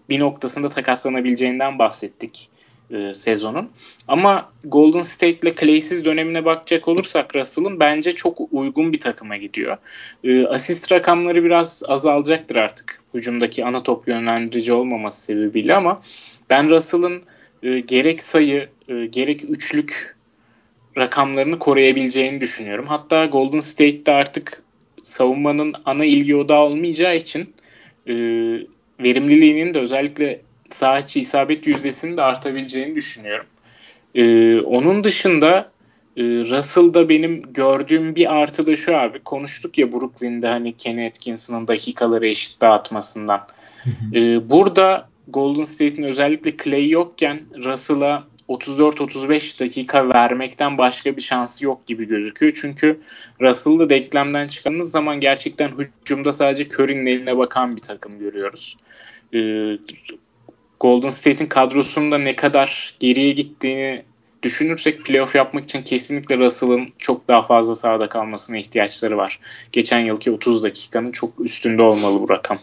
Bir 0.09 0.21
noktasında 0.21 0.69
takaslanabileceğinden 0.69 1.79
bahsettik 1.79 2.49
e, 2.91 3.15
sezonun. 3.15 3.71
Ama 4.09 4.53
Golden 4.65 5.03
State 5.03 5.39
ile 5.43 5.55
Clay'siz 5.55 6.05
dönemine 6.05 6.45
bakacak 6.45 6.89
olursak 6.89 7.37
Russell'ın 7.37 7.81
bence 7.81 8.13
çok 8.13 8.39
uygun 8.53 8.93
bir 8.93 9.01
takıma 9.01 9.37
gidiyor. 9.37 9.77
E, 10.25 10.47
asist 10.47 10.93
rakamları 10.93 11.45
biraz 11.45 11.83
azalacaktır 11.89 12.57
artık 12.57 13.03
hücumdaki 13.15 13.65
ana 13.65 13.83
top 13.83 14.09
yönlendirici 14.09 14.73
olmaması 14.73 15.25
sebebiyle 15.25 15.75
ama 15.75 16.01
ben 16.51 16.71
Russell'ın 16.71 17.23
e, 17.63 17.81
gerek 17.81 18.23
sayı 18.23 18.69
e, 18.89 19.07
gerek 19.07 19.51
üçlük 19.51 20.17
rakamlarını 20.99 21.59
koruyabileceğini 21.59 22.41
düşünüyorum. 22.41 22.87
Hatta 22.89 23.27
Golden 23.27 23.59
State'de 23.59 24.13
artık 24.13 24.63
savunmanın 25.03 25.75
ana 25.85 26.05
ilgi 26.05 26.37
odağı 26.37 26.61
olmayacağı 26.61 27.17
için 27.17 27.55
e, 28.07 28.15
verimliliğinin 29.01 29.75
de 29.75 29.79
özellikle 29.79 30.41
saha 30.71 30.99
içi 30.99 31.21
isabet 31.21 31.67
yüzdesinin 31.67 32.17
de 32.17 32.23
artabileceğini 32.23 32.95
düşünüyorum. 32.95 33.47
E, 34.15 34.61
onun 34.61 35.05
dışında 35.05 35.71
Ee, 36.17 36.23
Russell'da 36.23 37.09
benim 37.09 37.43
gördüğüm 37.53 38.17
bir 38.17 38.35
artı 38.35 38.67
da 38.67 38.77
şu 38.77 38.97
abi. 38.97 39.19
Konuştuk 39.19 39.79
ya 39.79 39.93
Brooklyn'de 39.93 40.49
hani 40.49 40.77
Kenny 40.77 41.07
Atkinson'ın 41.07 41.69
dakikaları 41.69 42.29
eşit 42.29 42.61
dağıtmasından. 42.61 43.47
Ee, 44.15 44.51
burada 44.51 45.09
Golden 45.29 45.63
State'in 45.63 46.03
özellikle 46.03 46.57
Clay 46.57 46.91
yokken 46.91 47.41
Russell'a 47.65 48.25
34-35 48.49 49.61
dakika 49.61 50.09
vermekten 50.09 50.79
başka 50.79 51.17
bir 51.17 51.23
şansı 51.23 51.65
yok 51.65 51.87
gibi 51.87 52.09
gözüküyor. 52.09 52.53
Çünkü 52.61 53.01
Russell'ı 53.41 53.91
denklemden 53.91 54.47
çıkardığınız 54.47 54.91
zaman 54.91 55.21
gerçekten 55.21 55.71
hücumda 55.79 56.33
sadece 56.33 56.65
Curry'nin 56.65 57.07
eline 57.07 57.39
bakan 57.39 57.77
bir 57.77 57.83
takım 57.83 58.19
görüyoruz. 58.19 58.77
Ee, 59.35 59.77
Golden 60.81 61.09
State'in 61.09 61.49
kadrosunda 61.49 62.19
ne 62.19 62.37
kadar 62.37 62.97
geriye 63.01 63.33
gittiğini 63.33 64.05
düşünürsek 64.43 65.05
playoff 65.05 65.35
yapmak 65.35 65.65
için 65.65 65.83
kesinlikle 65.83 66.39
Russell'ın 66.39 66.89
çok 66.99 67.29
daha 67.29 67.43
fazla 67.43 67.75
sahada 67.75 68.09
kalmasına 68.09 68.59
ihtiyaçları 68.59 69.17
var. 69.17 69.41
Geçen 69.73 70.01
yılki 70.01 70.31
30 70.31 70.63
dakikanın 70.63 71.13
çok 71.13 71.41
üstünde 71.41 71.83
olmalı 71.83 72.21
bu 72.21 72.29
rakam. 72.29 72.59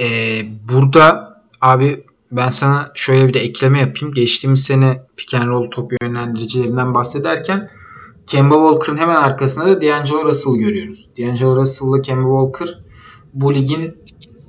Ee, 0.00 0.42
burada 0.68 1.34
abi 1.60 2.04
ben 2.36 2.50
sana 2.50 2.92
şöyle 2.94 3.28
bir 3.28 3.34
de 3.34 3.40
ekleme 3.40 3.80
yapayım. 3.80 4.14
Geçtiğimiz 4.14 4.62
sene 4.62 5.02
pick 5.16 5.34
and 5.34 5.48
roll 5.48 5.70
top 5.70 5.92
yönlendiricilerinden 6.02 6.94
bahsederken 6.94 7.70
Kemba 8.26 8.54
Walker'ın 8.54 8.98
hemen 8.98 9.14
arkasında 9.14 9.66
da 9.66 9.80
D'Angelo 9.80 10.24
Russell 10.24 10.54
görüyoruz. 10.54 11.08
D'Angelo 11.18 11.56
Russell 11.56 11.88
ile 11.88 12.02
Kemba 12.02 12.46
Walker 12.46 12.78
bu 13.34 13.54
ligin 13.54 13.94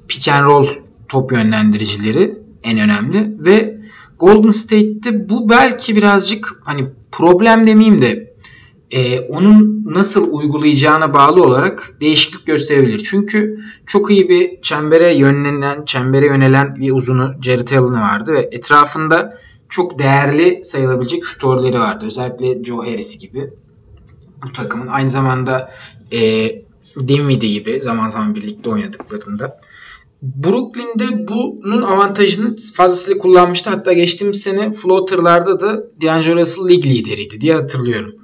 pick 0.07 0.27
and 0.27 0.45
roll 0.45 0.67
top 1.09 1.31
yönlendiricileri 1.31 2.37
en 2.63 2.79
önemli 2.79 3.45
ve 3.45 3.77
Golden 4.19 4.49
State'te 4.49 5.29
bu 5.29 5.49
belki 5.49 5.95
birazcık 5.95 6.61
hani 6.63 6.89
problem 7.11 7.67
demeyeyim 7.67 8.01
de 8.01 8.24
e, 8.91 9.19
onun 9.19 9.85
nasıl 9.85 10.33
uygulayacağına 10.33 11.13
bağlı 11.13 11.43
olarak 11.43 11.97
değişiklik 12.01 12.47
gösterebilir. 12.47 13.03
Çünkü 13.03 13.59
çok 13.85 14.11
iyi 14.11 14.29
bir 14.29 14.61
çembere 14.61 15.13
yönlenen, 15.13 15.85
çembere 15.85 16.27
yönelen 16.27 16.75
bir 16.75 16.91
uzunu 16.91 17.33
Jared 17.41 17.69
Allen 17.69 18.01
vardı 18.01 18.33
ve 18.33 18.49
etrafında 18.51 19.37
çok 19.69 19.99
değerli 19.99 20.63
sayılabilecek 20.63 21.25
şutörleri 21.25 21.79
vardı. 21.79 22.05
Özellikle 22.05 22.63
Joe 22.63 22.77
Harris 22.77 23.19
gibi 23.19 23.49
bu 24.43 24.53
takımın. 24.53 24.87
Aynı 24.87 25.11
zamanda 25.11 25.71
e, 26.11 26.49
Dinwiddie 26.99 27.53
gibi 27.53 27.81
zaman 27.81 28.09
zaman 28.09 28.35
birlikte 28.35 28.69
oynadıklarında. 28.69 29.59
Brooklyn'de 30.21 31.27
bunun 31.27 31.81
avantajını 31.81 32.55
fazlasıyla 32.73 33.21
kullanmıştı. 33.21 33.69
Hatta 33.69 33.93
geçtiğimiz 33.93 34.41
sene 34.41 34.73
floater'larda 34.73 35.59
da 35.59 35.83
D'Angelo 36.01 36.41
Russell 36.41 36.67
lig 36.69 36.85
lideriydi 36.85 37.41
diye 37.41 37.53
hatırlıyorum. 37.53 38.15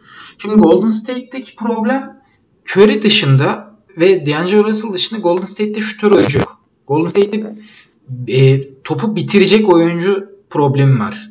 Şimdi 0.41 0.55
Golden 0.55 0.89
State'deki 0.89 1.55
problem 1.55 2.21
Curry 2.69 3.01
dışında 3.01 3.75
ve 3.97 4.25
D'Angelo 4.25 4.63
Russell 4.63 4.93
dışında 4.93 5.19
Golden 5.19 5.43
State'te 5.43 5.81
şutör 5.81 6.11
oyuncu 6.11 6.39
yok. 6.39 6.59
Golden 6.87 7.09
State'te 7.09 7.55
e, 8.27 8.63
topu 8.83 9.15
bitirecek 9.15 9.69
oyuncu 9.69 10.29
problemi 10.49 10.99
var. 10.99 11.29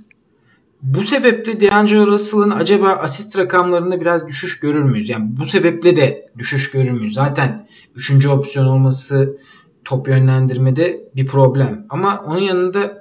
Bu 0.82 1.02
sebeple 1.02 1.60
D'Angelo 1.60 2.06
Russell'ın 2.06 2.50
acaba 2.50 2.88
asist 2.88 3.38
rakamlarında 3.38 4.00
biraz 4.00 4.28
düşüş 4.28 4.60
görür 4.60 4.82
müyüz? 4.82 5.08
Yani 5.08 5.24
bu 5.38 5.46
sebeple 5.46 5.96
de 5.96 6.30
düşüş 6.38 6.70
görür 6.70 6.90
müyüz? 6.90 7.14
Zaten 7.14 7.68
üçüncü 7.96 8.28
opsiyon 8.28 8.66
olması 8.66 9.38
top 9.84 10.08
yönlendirmede 10.08 11.08
bir 11.16 11.26
problem. 11.26 11.86
Ama 11.88 12.24
onun 12.26 12.40
yanında 12.40 12.99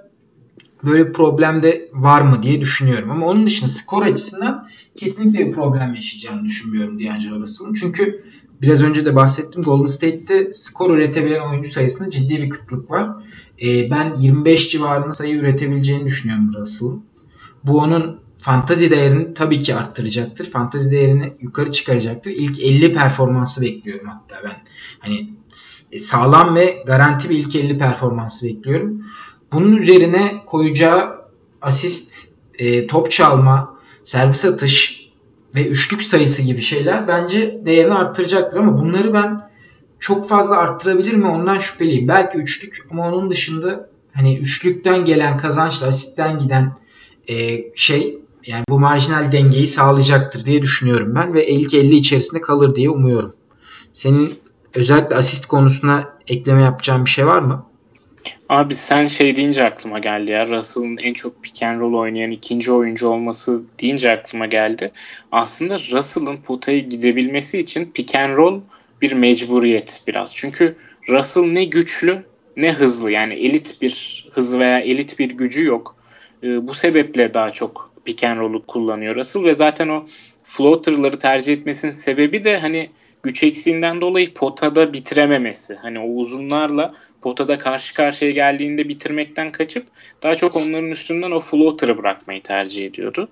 böyle 0.83 1.07
bir 1.07 1.13
problem 1.13 1.63
de 1.63 1.89
var 1.93 2.21
mı 2.21 2.43
diye 2.43 2.61
düşünüyorum. 2.61 3.11
Ama 3.11 3.25
onun 3.25 3.45
dışında 3.45 3.69
skor 3.69 4.05
açısından 4.05 4.69
kesinlikle 4.95 5.47
bir 5.47 5.51
problem 5.51 5.93
yaşayacağını 5.93 6.45
düşünmüyorum 6.45 6.99
D'Angelo 6.99 7.39
Russell'ın. 7.39 7.73
Çünkü 7.73 8.23
biraz 8.61 8.83
önce 8.83 9.05
de 9.05 9.15
bahsettim 9.15 9.63
Golden 9.63 9.85
State'te 9.85 10.53
skor 10.53 10.97
üretebilen 10.97 11.49
oyuncu 11.49 11.71
sayısında 11.71 12.11
ciddi 12.11 12.41
bir 12.41 12.49
kıtlık 12.49 12.91
var. 12.91 13.09
Ee, 13.61 13.91
ben 13.91 14.15
25 14.15 14.69
civarında 14.69 15.13
sayı 15.13 15.35
üretebileceğini 15.35 16.05
düşünüyorum 16.05 16.51
Russell'ın. 16.53 17.03
Bu 17.63 17.77
onun 17.77 18.19
fantazi 18.37 18.91
değerini 18.91 19.33
tabii 19.33 19.59
ki 19.59 19.75
arttıracaktır. 19.75 20.51
Fantazi 20.51 20.91
değerini 20.91 21.33
yukarı 21.41 21.71
çıkaracaktır. 21.71 22.31
İlk 22.31 22.59
50 22.59 22.93
performansı 22.93 23.61
bekliyorum 23.61 24.07
hatta 24.07 24.35
ben. 24.43 24.63
Hani 24.99 25.29
sağlam 25.97 26.55
ve 26.55 26.83
garanti 26.85 27.29
bir 27.29 27.37
ilk 27.37 27.55
50 27.55 27.77
performansı 27.77 28.45
bekliyorum. 28.45 29.05
Bunun 29.51 29.75
üzerine 29.75 30.38
koyacağı 30.49 31.15
asist, 31.61 32.27
e, 32.59 32.87
top 32.87 33.11
çalma, 33.11 33.77
servis 34.03 34.45
atış 34.45 35.09
ve 35.55 35.67
üçlük 35.67 36.03
sayısı 36.03 36.41
gibi 36.41 36.61
şeyler 36.61 37.07
bence 37.07 37.61
değerini 37.65 37.93
arttıracaktır 37.93 38.57
ama 38.57 38.77
bunları 38.77 39.13
ben 39.13 39.49
çok 39.99 40.29
fazla 40.29 40.57
arttırabilir 40.57 41.13
mi 41.13 41.27
ondan 41.27 41.59
şüpheliyim. 41.59 42.07
Belki 42.07 42.37
üçlük 42.37 42.87
ama 42.91 43.07
onun 43.07 43.29
dışında 43.29 43.89
hani 44.13 44.37
üçlükten 44.37 45.05
gelen 45.05 45.37
kazançla 45.37 45.87
asitten 45.87 46.39
giden 46.39 46.77
e, 47.29 47.65
şey 47.75 48.17
yani 48.45 48.63
bu 48.69 48.79
marjinal 48.79 49.31
dengeyi 49.31 49.67
sağlayacaktır 49.67 50.45
diye 50.45 50.61
düşünüyorum 50.61 51.15
ben 51.15 51.33
ve 51.33 51.47
ilk 51.47 51.73
50 51.73 51.95
içerisinde 51.95 52.41
kalır 52.41 52.75
diye 52.75 52.89
umuyorum. 52.89 53.33
Senin 53.93 54.39
özellikle 54.75 55.15
asist 55.15 55.45
konusuna 55.45 56.17
ekleme 56.27 56.63
yapacağın 56.63 57.05
bir 57.05 57.09
şey 57.09 57.25
var 57.25 57.39
mı? 57.39 57.65
Abi 58.49 58.75
sen 58.75 59.07
şey 59.07 59.35
deyince 59.35 59.63
aklıma 59.63 59.99
geldi 59.99 60.31
ya. 60.31 60.47
Russell'ın 60.47 60.97
en 60.97 61.13
çok 61.13 61.43
pick 61.43 61.63
and 61.63 61.81
roll 61.81 61.93
oynayan 61.93 62.31
ikinci 62.31 62.71
oyuncu 62.71 63.07
olması 63.07 63.63
deyince 63.81 64.11
aklıma 64.11 64.45
geldi. 64.45 64.91
Aslında 65.31 65.75
Russell'ın 65.75 66.37
potaya 66.37 66.79
gidebilmesi 66.79 67.59
için 67.59 67.91
pick 67.91 68.15
and 68.15 68.37
roll 68.37 68.61
bir 69.01 69.11
mecburiyet 69.11 70.03
biraz. 70.07 70.35
Çünkü 70.35 70.75
Russell 71.09 71.43
ne 71.43 71.65
güçlü 71.65 72.23
ne 72.57 72.71
hızlı. 72.71 73.11
Yani 73.11 73.33
elit 73.33 73.81
bir 73.81 74.25
hız 74.31 74.59
veya 74.59 74.79
elit 74.79 75.19
bir 75.19 75.29
gücü 75.29 75.65
yok. 75.65 75.95
Ee, 76.43 76.67
bu 76.67 76.73
sebeple 76.73 77.33
daha 77.33 77.49
çok 77.49 77.91
pick 78.05 78.23
and 78.23 78.39
roll'u 78.39 78.65
kullanıyor 78.65 79.15
Russell 79.15 79.43
ve 79.43 79.53
zaten 79.53 79.87
o 79.87 80.05
floater'ları 80.43 81.17
tercih 81.17 81.53
etmesinin 81.53 81.91
sebebi 81.91 82.43
de 82.43 82.59
hani 82.59 82.89
güç 83.23 83.43
eksiğinden 83.43 84.01
dolayı 84.01 84.33
potada 84.33 84.93
bitirememesi. 84.93 85.75
Hani 85.75 85.99
o 85.99 86.07
uzunlarla 86.07 86.93
potada 87.21 87.57
karşı 87.57 87.93
karşıya 87.93 88.31
geldiğinde 88.31 88.89
bitirmekten 88.89 89.51
kaçıp 89.51 89.87
daha 90.23 90.35
çok 90.35 90.55
onların 90.55 90.91
üstünden 90.91 91.31
o 91.31 91.39
floater'ı 91.39 91.97
bırakmayı 91.97 92.43
tercih 92.43 92.85
ediyordu. 92.85 93.29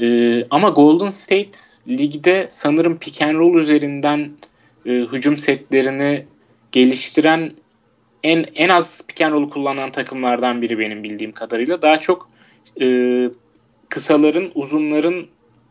Ee, 0.00 0.44
ama 0.50 0.68
Golden 0.68 1.08
State 1.08 1.58
ligde 1.88 2.46
sanırım 2.50 2.98
pick 2.98 3.22
and 3.22 3.34
roll 3.34 3.54
üzerinden 3.58 4.30
e, 4.86 4.90
hücum 4.90 5.38
setlerini 5.38 6.24
geliştiren 6.72 7.52
en 8.22 8.46
en 8.54 8.68
az 8.68 9.06
pick 9.06 9.20
and 9.20 9.32
roll'u 9.32 9.50
kullanan 9.50 9.90
takımlardan 9.90 10.62
biri 10.62 10.78
benim 10.78 11.02
bildiğim 11.02 11.32
kadarıyla. 11.32 11.82
Daha 11.82 11.96
çok 12.00 12.30
e, 12.80 12.86
kısaların, 13.88 14.50
uzunların 14.54 15.26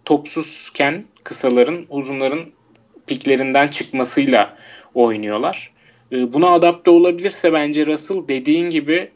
topsuzken 0.06 1.06
kısaların, 1.24 1.86
uzunların 1.90 2.46
piklerinden 3.08 3.68
çıkmasıyla 3.68 4.58
oynuyorlar. 4.94 5.75
E, 6.12 6.34
buna 6.34 6.50
adapte 6.50 6.92
olabilirse 6.92 7.54
bence 7.54 7.86
Russell 7.86 8.28
dediğin 8.28 8.70
gibi 8.70 9.12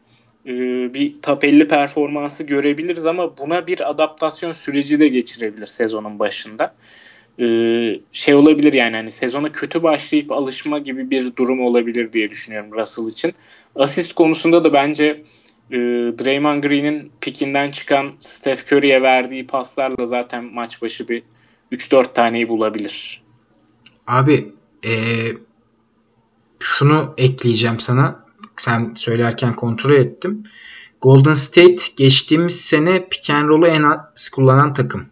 e, 0.45 0.53
bir 0.93 1.15
50 1.41 1.67
performansı 1.67 2.43
görebiliriz 2.43 3.05
ama 3.05 3.37
buna 3.37 3.67
bir 3.67 3.89
adaptasyon 3.89 4.53
süreci 4.53 4.99
de 4.99 5.07
geçirebilir 5.07 5.65
sezonun 5.65 6.19
başında. 6.19 6.75
E, 7.39 7.45
şey 8.11 8.35
olabilir 8.35 8.73
yani 8.73 8.95
hani 8.95 9.11
sezona 9.11 9.51
kötü 9.51 9.83
başlayıp 9.83 10.31
alışma 10.31 10.79
gibi 10.79 11.09
bir 11.09 11.35
durum 11.35 11.61
olabilir 11.61 12.13
diye 12.13 12.29
düşünüyorum 12.29 12.71
Russell 12.71 13.07
için. 13.07 13.33
Asist 13.75 14.13
konusunda 14.13 14.63
da 14.63 14.73
bence 14.73 15.23
e, 15.71 15.77
Draymond 16.19 16.63
Green'in 16.63 17.11
pikinden 17.21 17.71
çıkan 17.71 18.11
Steph 18.19 18.73
Curry'e 18.73 19.01
verdiği 19.01 19.47
paslarla 19.47 20.05
zaten 20.05 20.43
maç 20.43 20.81
başı 20.81 21.07
bir 21.07 21.23
3-4 21.71 22.13
taneyi 22.13 22.49
bulabilir. 22.49 23.21
Abi 24.07 24.45
ee, 24.85 24.89
şunu 26.59 27.13
ekleyeceğim 27.17 27.79
sana. 27.79 28.25
Sen 28.57 28.93
söylerken 28.97 29.55
kontrol 29.55 29.91
ettim. 29.91 30.43
Golden 31.01 31.33
State 31.33 31.83
geçtiğimiz 31.97 32.61
sene 32.61 33.07
pick 33.09 33.29
and 33.29 33.47
roll'u 33.49 33.67
en 33.67 33.83
az 33.83 34.29
kullanan 34.29 34.73
takım. 34.73 35.05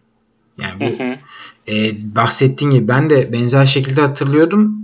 Yani 0.60 0.80
bu 0.80 0.98
hı 0.98 1.04
hı. 1.04 1.16
E, 1.68 1.98
bahsettiğin 2.16 2.70
gibi 2.70 2.88
ben 2.88 3.10
de 3.10 3.32
benzer 3.32 3.66
şekilde 3.66 4.00
hatırlıyordum. 4.00 4.78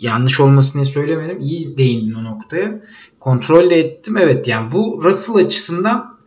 Yanlış 0.00 0.40
olmasını 0.40 0.86
söylemedim. 0.86 1.40
İyi 1.40 1.78
değindin 1.78 2.14
o 2.14 2.24
noktaya. 2.24 2.80
Kontrol 3.20 3.70
de 3.70 3.78
ettim. 3.78 4.16
Evet 4.16 4.48
yani 4.48 4.72
bu 4.72 5.00
Russell 5.04 5.34
açısından 5.34 6.18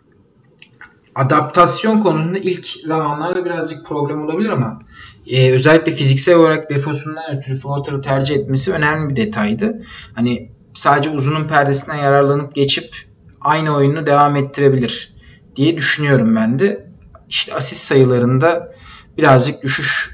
adaptasyon 1.15 2.01
konusunda 2.01 2.38
ilk 2.38 2.65
zamanlarda 2.86 3.45
birazcık 3.45 3.86
problem 3.86 4.21
olabilir 4.21 4.49
ama 4.49 4.79
e, 5.27 5.51
özellikle 5.51 5.91
fiziksel 5.91 6.36
olarak 6.36 6.69
defosundan 6.69 7.38
ötürü 7.38 7.57
floater'ı 7.57 8.01
tercih 8.01 8.36
etmesi 8.36 8.71
önemli 8.71 9.09
bir 9.09 9.15
detaydı. 9.15 9.81
Hani 10.15 10.49
sadece 10.73 11.09
uzunun 11.09 11.47
perdesinden 11.47 11.97
yararlanıp 11.97 12.55
geçip 12.55 12.95
aynı 13.41 13.75
oyunu 13.75 14.05
devam 14.05 14.36
ettirebilir 14.36 15.13
diye 15.55 15.77
düşünüyorum 15.77 16.36
ben 16.36 16.59
de. 16.59 16.88
İşte 17.29 17.53
asist 17.53 17.81
sayılarında 17.81 18.73
birazcık 19.17 19.63
düşüş 19.63 20.09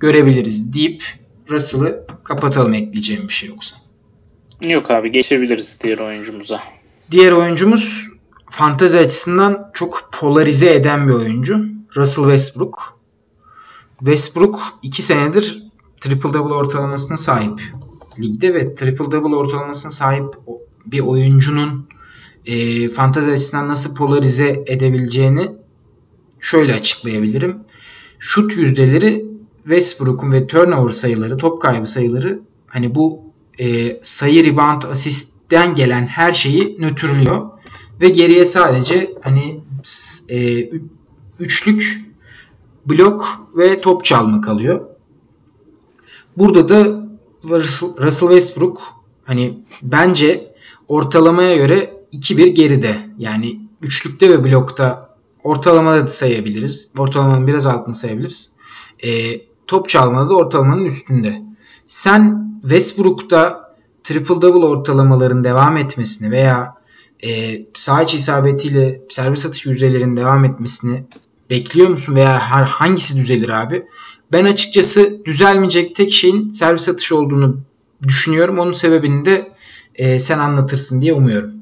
görebiliriz 0.00 0.74
deyip 0.74 1.04
Russell'ı 1.50 2.06
kapatalım 2.24 2.74
ekleyeceğim 2.74 3.28
bir 3.28 3.32
şey 3.32 3.48
yoksa. 3.48 3.76
Yok 4.64 4.90
abi 4.90 5.12
geçebiliriz 5.12 5.78
diğer 5.82 5.98
oyuncumuza. 5.98 6.60
Diğer 7.10 7.32
oyuncumuz 7.32 8.08
fantazi 8.50 8.98
açısından 8.98 9.70
çok 9.74 10.10
polarize 10.12 10.74
eden 10.74 11.08
bir 11.08 11.12
oyuncu. 11.12 11.60
Russell 11.96 12.24
Westbrook. 12.24 12.98
Westbrook 14.04 14.60
2 14.82 15.02
senedir 15.02 15.62
triple 16.00 16.32
double 16.32 16.54
ortalamasına 16.54 17.16
sahip 17.16 17.60
ligde 18.20 18.54
ve 18.54 18.74
triple 18.74 19.12
double 19.12 19.36
ortalamasına 19.36 19.92
sahip 19.92 20.26
bir 20.86 21.00
oyuncunun 21.00 21.88
e, 22.46 22.88
fantazi 22.88 23.30
açısından 23.30 23.68
nasıl 23.68 23.94
polarize 23.94 24.64
edebileceğini 24.66 25.50
şöyle 26.40 26.74
açıklayabilirim. 26.74 27.56
Şut 28.18 28.56
yüzdeleri 28.56 29.26
Westbrook'un 29.62 30.32
ve 30.32 30.46
turnover 30.46 30.90
sayıları, 30.90 31.36
top 31.36 31.62
kaybı 31.62 31.86
sayıları 31.86 32.40
hani 32.66 32.94
bu 32.94 33.22
e, 33.58 33.98
sayı, 34.02 34.44
rebound, 34.44 34.82
asistten 34.82 35.74
gelen 35.74 36.06
her 36.06 36.32
şeyi 36.32 36.76
nötrlüyor. 36.80 37.50
Ve 38.00 38.08
geriye 38.08 38.46
sadece 38.46 39.14
hani 39.22 39.60
e, 40.28 40.70
üçlük, 41.40 42.03
blok 42.86 43.48
ve 43.56 43.80
top 43.80 44.04
çalma 44.04 44.40
kalıyor. 44.40 44.86
Burada 46.36 46.68
da 46.68 47.04
Russell 48.00 48.28
Westbrook 48.28 48.82
hani 49.24 49.58
bence 49.82 50.54
ortalamaya 50.88 51.56
göre 51.56 51.94
2-1 52.12 52.46
geride. 52.46 52.96
Yani 53.18 53.60
üçlükte 53.82 54.30
ve 54.30 54.44
blokta 54.44 55.16
ortalamada 55.44 56.02
da 56.02 56.10
sayabiliriz. 56.10 56.90
Ortalamanın 56.98 57.46
biraz 57.46 57.66
altını 57.66 57.94
sayabiliriz. 57.94 58.52
E, 59.04 59.40
top 59.66 59.88
çalmada 59.88 60.28
da 60.28 60.36
ortalamanın 60.36 60.84
üstünde. 60.84 61.42
Sen 61.86 62.50
Westbrook'ta 62.62 63.74
triple 64.04 64.42
double 64.42 64.66
ortalamaların 64.66 65.44
devam 65.44 65.76
etmesini 65.76 66.30
veya 66.30 66.74
e, 67.24 67.60
sağ 67.74 68.02
içi 68.02 68.16
isabetiyle 68.16 69.00
servis 69.08 69.46
atış 69.46 69.66
yüzdelerinin 69.66 70.16
devam 70.16 70.44
etmesini 70.44 71.04
bekliyor 71.54 71.88
musun 71.88 72.16
veya 72.16 72.40
her 72.40 72.62
hangisi 72.62 73.16
düzelir 73.16 73.48
abi? 73.48 73.86
Ben 74.32 74.44
açıkçası 74.44 75.24
düzelmeyecek 75.24 75.94
tek 75.94 76.12
şeyin 76.12 76.48
servis 76.48 76.88
atışı 76.88 77.16
olduğunu 77.16 77.60
düşünüyorum. 78.08 78.58
Onun 78.58 78.72
sebebini 78.72 79.24
de 79.24 79.48
e, 79.94 80.18
sen 80.18 80.38
anlatırsın 80.38 81.00
diye 81.00 81.12
umuyorum. 81.12 81.54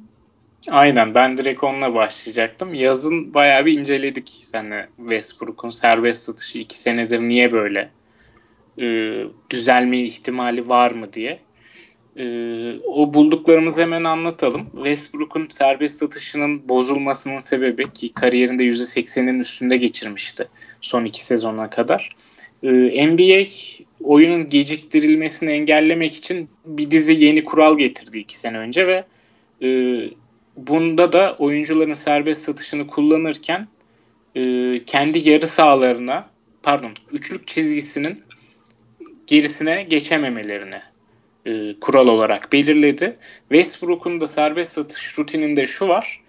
Aynen 0.70 1.14
ben 1.14 1.38
direkt 1.38 1.64
onunla 1.64 1.94
başlayacaktım. 1.94 2.74
Yazın 2.74 3.34
bayağı 3.34 3.66
bir 3.66 3.78
inceledik 3.78 4.40
seninle 4.42 4.88
Westbrook'un 4.96 5.70
serbest 5.70 6.30
atışı 6.30 6.58
iki 6.58 6.78
senedir 6.78 7.20
niye 7.20 7.52
böyle 7.52 7.90
e, 8.78 8.84
düzelme 9.50 9.98
ihtimali 9.98 10.68
var 10.68 10.90
mı 10.90 11.12
diye. 11.12 11.40
E, 12.16 12.24
o 12.86 13.14
bulduklarımızı 13.14 13.82
hemen 13.82 14.04
anlatalım. 14.04 14.70
Westbrook'un 14.74 15.46
serbest 15.50 16.02
atışının 16.02 16.68
bozulmasının 16.68 17.38
sebebi 17.38 17.92
ki 17.92 18.14
kariyerinde 18.14 18.64
%80'in 18.64 19.40
üstünde 19.40 19.76
geçirmişti 19.76 20.48
son 20.80 21.04
iki 21.04 21.24
sezona 21.24 21.70
kadar. 21.70 22.10
E, 22.62 23.06
NBA 23.06 23.44
oyunun 24.04 24.46
geciktirilmesini 24.46 25.50
engellemek 25.50 26.14
için 26.14 26.48
bir 26.64 26.90
dizi 26.90 27.12
yeni 27.24 27.44
kural 27.44 27.78
getirdi 27.78 28.18
iki 28.18 28.38
sene 28.38 28.58
önce 28.58 28.86
ve 28.86 29.04
e, 29.62 29.68
bunda 30.56 31.12
da 31.12 31.36
oyuncuların 31.38 31.92
serbest 31.92 32.44
satışını 32.44 32.86
kullanırken 32.86 33.68
e, 34.34 34.40
kendi 34.84 35.28
yarı 35.28 35.46
sahalarına 35.46 36.26
pardon 36.62 36.92
üçlük 37.12 37.46
çizgisinin 37.46 38.22
gerisine 39.26 39.82
geçememelerini 39.82 40.91
e, 41.46 41.80
kural 41.80 42.08
olarak 42.08 42.52
belirledi. 42.52 43.16
Westbrook'un 43.48 44.20
da 44.20 44.26
serbest 44.26 44.72
satış 44.72 45.18
rutininde 45.18 45.66
şu 45.66 45.88
var. 45.88 46.20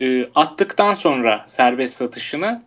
E, 0.00 0.24
attıktan 0.34 0.94
sonra 0.94 1.44
serbest 1.46 1.94
satışını 1.94 2.62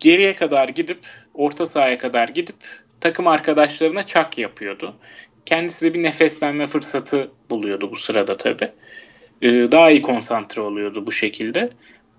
geriye 0.00 0.32
kadar 0.32 0.68
gidip 0.68 0.98
orta 1.34 1.66
sahaya 1.66 1.98
kadar 1.98 2.28
gidip 2.28 2.56
takım 3.00 3.26
arkadaşlarına 3.26 4.02
çak 4.02 4.38
yapıyordu. 4.38 4.94
Kendisi 5.46 5.86
de 5.86 5.94
bir 5.94 6.02
nefeslenme 6.02 6.66
fırsatı 6.66 7.30
buluyordu 7.50 7.90
bu 7.90 7.96
sırada 7.96 8.36
tabii. 8.36 8.70
E, 9.42 9.48
daha 9.48 9.90
iyi 9.90 10.02
konsantre 10.02 10.62
oluyordu 10.62 11.06
bu 11.06 11.12
şekilde. 11.12 11.70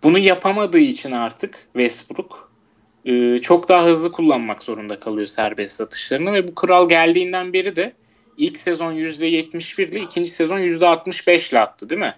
Bunu 0.03 0.19
yapamadığı 0.19 0.80
için 0.80 1.12
artık 1.12 1.67
Westbrook 1.73 2.51
e, 3.06 3.39
çok 3.39 3.69
daha 3.69 3.86
hızlı 3.86 4.12
kullanmak 4.12 4.63
zorunda 4.63 4.99
kalıyor 4.99 5.27
serbest 5.27 5.75
satışlarını 5.75 6.34
ve 6.34 6.47
bu 6.47 6.56
kural 6.56 6.89
geldiğinden 6.89 7.53
beri 7.53 7.75
de 7.75 7.93
ilk 8.38 8.60
sezon 8.60 8.93
%71 8.93 9.82
ile 9.89 10.00
ikinci 10.00 10.32
sezon 10.32 10.60
%65 10.60 11.52
ile 11.52 11.60
attı 11.60 11.89
değil 11.89 12.02
mi? 12.02 12.15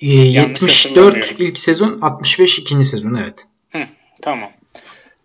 E, 0.00 0.06
74 0.06 1.34
ilk 1.38 1.58
sezon 1.58 2.00
65 2.00 2.58
ikinci 2.58 2.86
sezon 2.86 3.14
evet. 3.14 3.46
Hı, 3.72 3.82
tamam. 4.22 4.50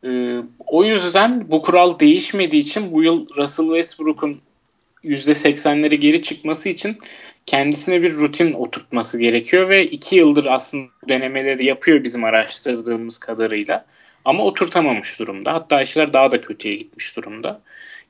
Ee, 0.04 0.38
o 0.67 0.84
yüzden 0.84 1.52
bu 1.52 1.62
kural 1.62 2.00
değişmediği 2.00 2.62
için 2.62 2.91
bu 2.93 3.04
yıl 3.04 3.26
Russell 3.38 3.65
Westbrook'un 3.65 4.41
%80'leri 5.04 5.95
geri 5.95 6.23
çıkması 6.23 6.69
için 6.69 6.97
kendisine 7.45 8.02
bir 8.02 8.13
rutin 8.13 8.54
oturtması 8.54 9.19
gerekiyor 9.19 9.69
ve 9.69 9.86
iki 9.86 10.15
yıldır 10.15 10.45
aslında 10.45 10.89
denemeleri 11.10 11.65
yapıyor 11.65 12.04
bizim 12.04 12.23
araştırdığımız 12.23 13.17
kadarıyla. 13.17 13.86
Ama 14.26 14.43
oturtamamış 14.43 15.19
durumda. 15.19 15.54
Hatta 15.54 15.82
işler 15.82 16.13
daha 16.13 16.32
da 16.32 16.41
kötüye 16.41 16.76
gitmiş 16.76 17.15
durumda. 17.15 17.62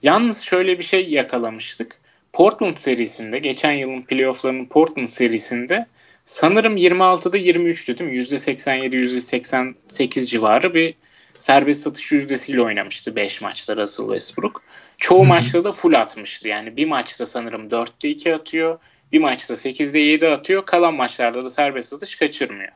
Yalnız 0.04 0.42
şöyle 0.42 0.78
bir 0.78 0.84
şey 0.84 1.10
yakalamıştık. 1.10 2.00
Portland 2.38 2.78
serisinde, 2.78 3.40
geçen 3.40 3.72
yılın 3.72 4.02
playofflarının 4.02 4.66
Portland 4.66 5.08
serisinde 5.08 5.86
sanırım 6.26 6.78
26'da 6.78 7.38
23'tü 7.38 7.98
değil 7.98 8.12
mi? 8.12 8.18
%87, 8.18 8.96
%88 8.96 10.26
civarı 10.26 10.74
bir 10.74 10.96
serbest 11.38 11.82
satış 11.82 12.12
yüzdesiyle 12.12 12.62
oynamıştı 12.62 13.16
5 13.16 13.42
maçta 13.42 13.78
Russell 13.78 14.06
Westbrook. 14.06 14.64
Çoğu 14.98 15.20
Hı-hı. 15.20 15.28
maçta 15.28 15.64
da 15.64 15.72
full 15.72 15.94
atmıştı. 15.94 16.48
Yani 16.48 16.78
bir 16.78 16.86
maçta 16.86 17.26
sanırım 17.26 17.68
4'te 17.68 18.10
2 18.10 18.36
atıyor. 18.36 18.80
Bir 19.12 19.20
maçta 19.20 19.54
8'de 19.54 20.00
7 20.00 20.28
atıyor. 20.28 20.66
Kalan 20.66 20.94
maçlarda 20.94 21.42
da 21.42 21.50
serbest 21.50 21.94
atış 21.94 22.16
kaçırmıyor. 22.16 22.72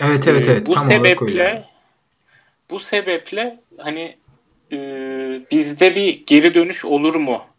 Evet 0.00 0.28
evet 0.28 0.48
evet. 0.48 0.66
Bu 0.66 0.74
Tam 0.74 0.84
sebeple 0.84 1.64
bu 2.70 2.78
sebeple 2.78 3.60
hani 3.78 4.16
e, 4.72 4.76
bizde 5.50 5.96
bir 5.96 6.26
geri 6.26 6.54
dönüş 6.54 6.84
olur 6.84 7.14
mu 7.14 7.51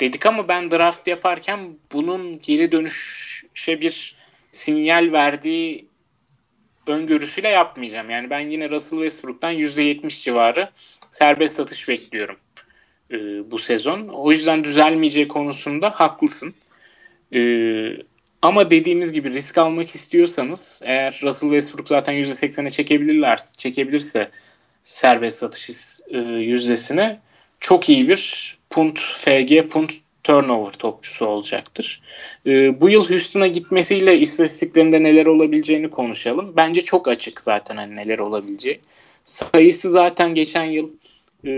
dedik 0.00 0.26
ama 0.26 0.48
ben 0.48 0.70
draft 0.70 1.08
yaparken 1.08 1.76
bunun 1.92 2.40
geri 2.40 2.72
dönüşe 2.72 3.80
bir 3.80 4.16
sinyal 4.52 5.12
verdiği 5.12 5.88
öngörüsüyle 6.86 7.48
yapmayacağım. 7.48 8.10
Yani 8.10 8.30
ben 8.30 8.40
yine 8.40 8.70
Russell 8.70 8.98
Westbrook'tan 8.98 9.52
%70 9.52 10.24
civarı 10.24 10.70
serbest 11.10 11.56
satış 11.56 11.88
bekliyorum 11.88 12.36
e, 13.10 13.16
bu 13.50 13.58
sezon. 13.58 14.08
O 14.08 14.30
yüzden 14.30 14.64
düzelmeyeceği 14.64 15.28
konusunda 15.28 15.90
haklısın. 15.90 16.54
E, 17.34 17.40
ama 18.42 18.70
dediğimiz 18.70 19.12
gibi 19.12 19.30
risk 19.30 19.58
almak 19.58 19.88
istiyorsanız 19.88 20.82
eğer 20.84 21.20
Russell 21.22 21.50
Westbrook 21.50 21.88
zaten 21.88 22.14
%80'e 22.14 22.70
çekebilirler, 22.70 23.40
çekebilirse 23.58 24.30
serbest 24.84 25.38
satış 25.38 25.70
e, 26.10 26.18
yüzdesine 26.18 27.20
çok 27.60 27.88
iyi 27.88 28.08
bir 28.08 28.57
punt 28.70 28.98
FG 28.98 29.68
punt 29.68 29.92
turnover 30.24 30.72
topçusu 30.72 31.26
olacaktır. 31.26 32.02
E, 32.46 32.80
bu 32.80 32.90
yıl 32.90 33.10
Houston'a 33.10 33.46
gitmesiyle 33.46 34.18
istatistiklerinde 34.18 35.02
neler 35.02 35.26
olabileceğini 35.26 35.90
konuşalım. 35.90 36.52
Bence 36.56 36.80
çok 36.80 37.08
açık 37.08 37.40
zaten 37.40 37.76
hani 37.76 37.96
neler 37.96 38.18
olabileceği. 38.18 38.80
Sayısı 39.24 39.90
zaten 39.90 40.34
geçen 40.34 40.64
yıl 40.64 40.90
e, 41.46 41.52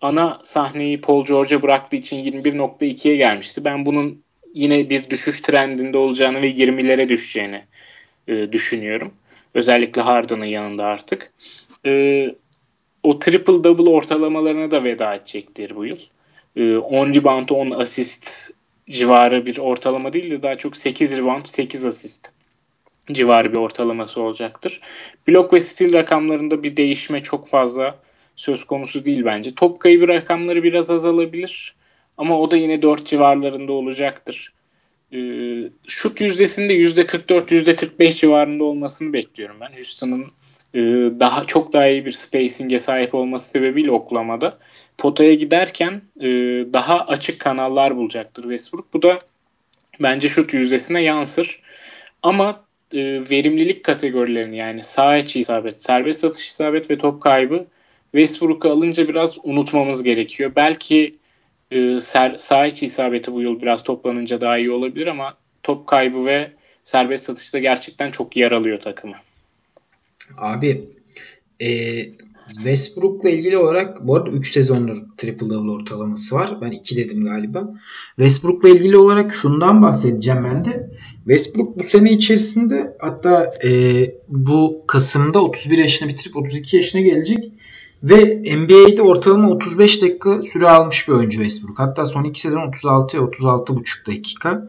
ana 0.00 0.38
sahneyi 0.42 1.00
Paul 1.00 1.24
George'a 1.24 1.62
bıraktığı 1.62 1.96
için 1.96 2.24
21.2'ye 2.24 3.16
gelmişti. 3.16 3.64
Ben 3.64 3.86
bunun 3.86 4.22
yine 4.54 4.90
bir 4.90 5.10
düşüş 5.10 5.40
trendinde 5.40 5.98
olacağını 5.98 6.42
ve 6.42 6.50
20'lere 6.50 7.08
düşeceğini 7.08 7.64
e, 8.28 8.52
düşünüyorum. 8.52 9.12
Özellikle 9.54 10.02
Harden'ın 10.02 10.44
yanında 10.44 10.84
artık. 10.84 11.32
E, 11.86 12.24
o 13.02 13.18
triple 13.18 13.64
double 13.64 13.90
ortalamalarına 13.90 14.70
da 14.70 14.84
veda 14.84 15.14
edecektir 15.14 15.76
bu 15.76 15.86
yıl. 15.86 15.98
10 16.58 16.62
ee, 16.62 17.14
rebound 17.14 17.48
10 17.48 17.70
asist 17.70 18.50
civarı 18.90 19.46
bir 19.46 19.58
ortalama 19.58 20.12
değil 20.12 20.30
de 20.30 20.42
daha 20.42 20.56
çok 20.56 20.76
8 20.76 21.18
rebound 21.18 21.46
8 21.46 21.84
asist 21.84 22.32
civarı 23.12 23.52
bir 23.52 23.58
ortalaması 23.58 24.22
olacaktır. 24.22 24.80
Blok 25.28 25.52
ve 25.52 25.60
steal 25.60 25.92
rakamlarında 25.92 26.62
bir 26.62 26.76
değişme 26.76 27.22
çok 27.22 27.48
fazla 27.48 27.98
söz 28.36 28.64
konusu 28.64 29.04
değil 29.04 29.24
bence. 29.24 29.54
Top 29.54 29.80
kaybı 29.80 30.08
rakamları 30.08 30.62
biraz 30.62 30.90
azalabilir 30.90 31.74
ama 32.16 32.40
o 32.40 32.50
da 32.50 32.56
yine 32.56 32.82
4 32.82 33.06
civarlarında 33.06 33.72
olacaktır. 33.72 34.52
Ee, 35.12 35.18
şut 35.86 36.20
yüzdesinde 36.20 36.74
%44 36.74 37.52
%45 37.52 38.20
civarında 38.20 38.64
olmasını 38.64 39.12
bekliyorum 39.12 39.56
ben. 39.60 39.72
Houston'ın 39.72 40.26
e, 40.74 40.80
daha 41.20 41.44
çok 41.44 41.72
daha 41.72 41.88
iyi 41.88 42.06
bir 42.06 42.12
spacing'e 42.12 42.78
sahip 42.78 43.14
olması 43.14 43.50
sebebiyle 43.50 43.90
oklamada 43.90 44.58
potaya 44.98 45.34
giderken 45.34 46.02
e, 46.20 46.26
daha 46.72 47.00
açık 47.06 47.40
kanallar 47.40 47.96
bulacaktır 47.96 48.42
Westbrook. 48.42 48.94
Bu 48.94 49.02
da 49.02 49.18
bence 50.00 50.28
şut 50.28 50.54
yüzdesine 50.54 51.02
yansır. 51.02 51.60
Ama 52.22 52.64
e, 52.92 52.98
verimlilik 53.30 53.84
kategorilerini 53.84 54.56
yani 54.56 54.84
sağ 54.84 55.16
içi 55.16 55.40
isabet, 55.40 55.82
serbest 55.82 56.24
atış 56.24 56.48
isabet 56.48 56.90
ve 56.90 56.98
top 56.98 57.22
kaybı 57.22 57.66
Westbrook'u 58.12 58.70
alınca 58.70 59.08
biraz 59.08 59.38
unutmamız 59.42 60.02
gerekiyor. 60.02 60.52
Belki 60.56 61.16
e, 61.70 62.00
ser, 62.00 62.38
sağ 62.38 62.66
içi 62.66 62.86
isabeti 62.86 63.32
bu 63.32 63.42
yıl 63.42 63.62
biraz 63.62 63.82
toplanınca 63.82 64.40
daha 64.40 64.58
iyi 64.58 64.70
olabilir 64.70 65.06
ama 65.06 65.36
top 65.62 65.86
kaybı 65.86 66.26
ve 66.26 66.52
serbest 66.84 67.30
atışta 67.30 67.58
gerçekten 67.58 68.10
çok 68.10 68.36
yer 68.36 68.52
alıyor 68.52 68.80
takımı. 68.80 69.16
Abi 70.36 70.84
e, 71.60 71.68
Westbrook'la 72.54 73.30
ilgili 73.30 73.58
olarak 73.58 74.06
bu 74.06 74.16
arada 74.16 74.30
3 74.30 74.52
sezondur 74.52 74.96
triple 75.16 75.50
double 75.50 75.70
ortalaması 75.70 76.34
var. 76.34 76.58
Ben 76.60 76.70
2 76.70 76.96
dedim 76.96 77.24
galiba. 77.24 77.74
Westbrook'la 78.16 78.68
ilgili 78.68 78.96
olarak 78.96 79.34
şundan 79.34 79.82
bahsedeceğim 79.82 80.44
ben 80.44 80.64
de. 80.64 80.90
Westbrook 81.24 81.78
bu 81.78 81.84
sene 81.84 82.12
içerisinde 82.12 82.96
hatta 82.98 83.54
e, 83.64 83.70
bu 84.28 84.82
Kasım'da 84.86 85.44
31 85.44 85.78
yaşına 85.78 86.08
bitirip 86.08 86.36
32 86.36 86.76
yaşına 86.76 87.00
gelecek. 87.00 87.52
Ve 88.02 88.42
NBA'de 88.56 89.02
ortalama 89.02 89.50
35 89.50 90.02
dakika 90.02 90.42
süre 90.42 90.68
almış 90.68 91.08
bir 91.08 91.12
oyuncu 91.12 91.38
Westbrook. 91.38 91.78
Hatta 91.78 92.06
son 92.06 92.24
2 92.24 92.40
sezon 92.40 92.58
36'ya 92.58 93.22
36,5 93.22 94.06
dakika. 94.06 94.68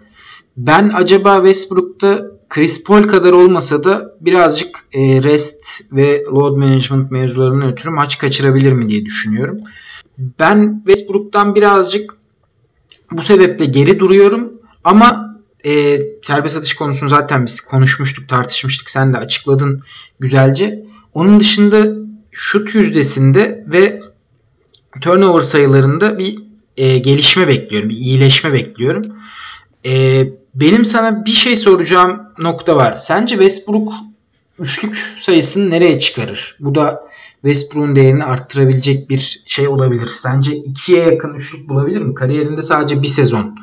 Ben 0.57 0.91
acaba 0.95 1.35
Westbrook'ta 1.35 2.28
Chris 2.49 2.83
Paul 2.83 3.03
kadar 3.03 3.31
olmasa 3.31 3.83
da 3.83 4.15
birazcık 4.21 4.79
e, 4.93 5.23
rest 5.23 5.81
ve 5.91 6.23
load 6.23 6.57
management 6.57 7.11
mevzularından 7.11 7.71
ötürü 7.71 7.91
maç 7.91 8.17
kaçırabilir 8.17 8.73
mi 8.73 8.89
diye 8.89 9.05
düşünüyorum. 9.05 9.57
Ben 10.17 10.81
Westbrook'tan 10.85 11.55
birazcık 11.55 12.15
bu 13.11 13.21
sebeple 13.21 13.65
geri 13.65 13.99
duruyorum 13.99 14.53
ama 14.83 15.39
e, 15.65 16.01
serbest 16.21 16.57
atış 16.57 16.73
konusunu 16.73 17.09
zaten 17.09 17.45
biz 17.45 17.61
konuşmuştuk, 17.61 18.29
tartışmıştık. 18.29 18.89
Sen 18.89 19.13
de 19.13 19.17
açıkladın 19.17 19.83
güzelce. 20.19 20.85
Onun 21.13 21.39
dışında 21.39 21.85
şut 22.31 22.75
yüzdesinde 22.75 23.65
ve 23.67 24.01
turnover 25.01 25.41
sayılarında 25.41 26.19
bir 26.19 26.39
e, 26.77 26.97
gelişme 26.97 27.47
bekliyorum, 27.47 27.89
bir 27.89 27.95
iyileşme 27.95 28.53
bekliyorum. 28.53 29.03
E, 29.85 30.23
benim 30.55 30.85
sana 30.85 31.25
bir 31.25 31.31
şey 31.31 31.55
soracağım 31.55 32.21
nokta 32.39 32.75
var. 32.75 32.97
Sence 32.97 33.35
Westbrook 33.35 33.93
üçlük 34.59 34.95
sayısını 34.95 35.69
nereye 35.69 35.99
çıkarır? 35.99 36.57
Bu 36.59 36.75
da 36.75 37.09
Westbrook'un 37.41 37.95
değerini 37.95 38.23
arttırabilecek 38.23 39.09
bir 39.09 39.43
şey 39.45 39.67
olabilir. 39.67 40.09
Sence 40.19 40.55
ikiye 40.55 41.03
yakın 41.03 41.33
üçlük 41.33 41.69
bulabilir 41.69 42.01
mi? 42.01 42.13
Kariyerinde 42.13 42.61
sadece 42.61 43.01
bir 43.01 43.07
sezon. 43.07 43.55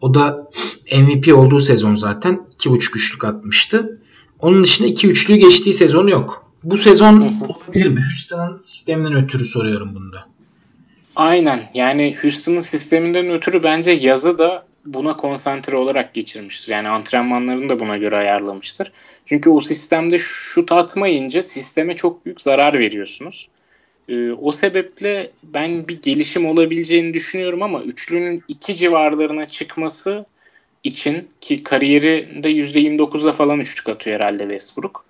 O 0.00 0.14
da 0.14 0.50
MVP 0.98 1.34
olduğu 1.34 1.60
sezon 1.60 1.94
zaten. 1.94 2.46
iki 2.54 2.70
buçuk 2.70 2.96
üçlük 2.96 3.24
atmıştı. 3.24 3.98
Onun 4.40 4.64
dışında 4.64 4.88
iki 4.88 5.08
üçlüğü 5.08 5.36
geçtiği 5.36 5.72
sezon 5.72 6.06
yok. 6.06 6.46
Bu 6.62 6.76
sezon 6.76 7.14
olabilir 7.20 7.88
mi? 7.88 8.00
Houston'ın 8.00 8.56
sisteminden 8.56 9.12
ötürü 9.12 9.44
soruyorum 9.44 9.94
bunda. 9.94 10.26
Aynen. 11.16 11.70
Yani 11.74 12.16
Houston'ın 12.22 12.60
sisteminden 12.60 13.30
ötürü 13.30 13.62
bence 13.62 13.90
yazı 13.90 14.38
da 14.38 14.66
buna 14.84 15.16
konsantre 15.16 15.76
olarak 15.76 16.14
geçirmiştir. 16.14 16.72
Yani 16.72 16.88
antrenmanlarını 16.88 17.68
da 17.68 17.78
buna 17.80 17.96
göre 17.96 18.16
ayarlamıştır. 18.16 18.92
Çünkü 19.26 19.50
o 19.50 19.60
sistemde 19.60 20.18
şut 20.18 20.72
atmayınca 20.72 21.42
sisteme 21.42 21.96
çok 21.96 22.26
büyük 22.26 22.40
zarar 22.40 22.78
veriyorsunuz. 22.78 23.48
Ee, 24.08 24.32
o 24.32 24.52
sebeple 24.52 25.30
ben 25.42 25.88
bir 25.88 26.02
gelişim 26.02 26.46
olabileceğini 26.46 27.14
düşünüyorum 27.14 27.62
ama 27.62 27.82
üçlünün 27.82 28.44
iki 28.48 28.74
civarlarına 28.74 29.46
çıkması 29.46 30.26
için 30.84 31.28
ki 31.40 31.62
kariyerinde 31.64 32.50
%29'da 32.50 33.32
falan 33.32 33.60
üçlük 33.60 33.88
atıyor 33.88 34.20
herhalde 34.20 34.42
Westbrook. 34.42 35.04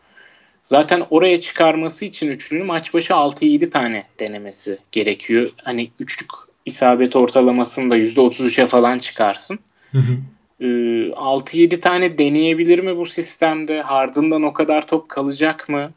Zaten 0.64 1.06
oraya 1.10 1.40
çıkarması 1.40 2.04
için 2.04 2.30
üçlünün 2.30 2.66
maç 2.66 2.94
başı 2.94 3.12
6-7 3.12 3.70
tane 3.70 4.06
denemesi 4.20 4.78
gerekiyor. 4.92 5.50
Hani 5.64 5.90
üçlük 6.00 6.30
isabet 6.66 7.16
ortalamasını 7.16 7.90
da 7.90 7.98
%33'e 7.98 8.66
falan 8.66 8.98
çıkarsın. 8.98 9.58
Hı 9.92 9.98
hı. 9.98 10.16
Ee, 10.60 10.64
6-7 10.64 11.80
tane 11.80 12.18
deneyebilir 12.18 12.78
mi 12.78 12.96
bu 12.96 13.06
sistemde? 13.06 13.82
Hardından 13.82 14.42
o 14.42 14.52
kadar 14.52 14.86
top 14.86 15.08
kalacak 15.08 15.68
mı? 15.68 15.90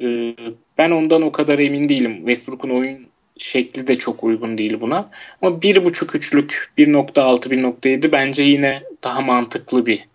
Ee, 0.00 0.34
ben 0.78 0.90
ondan 0.90 1.22
o 1.22 1.32
kadar 1.32 1.58
emin 1.58 1.88
değilim. 1.88 2.16
Westbrook'un 2.16 2.70
oyun 2.70 3.06
şekli 3.36 3.86
de 3.86 3.98
çok 3.98 4.24
uygun 4.24 4.58
değil 4.58 4.80
buna. 4.80 5.10
Ama 5.42 5.56
1.5 5.56 6.16
üçlük 6.16 6.72
1.6-1.7 6.78 8.12
bence 8.12 8.42
yine 8.42 8.82
daha 9.02 9.20
mantıklı 9.20 9.86
bir 9.86 10.06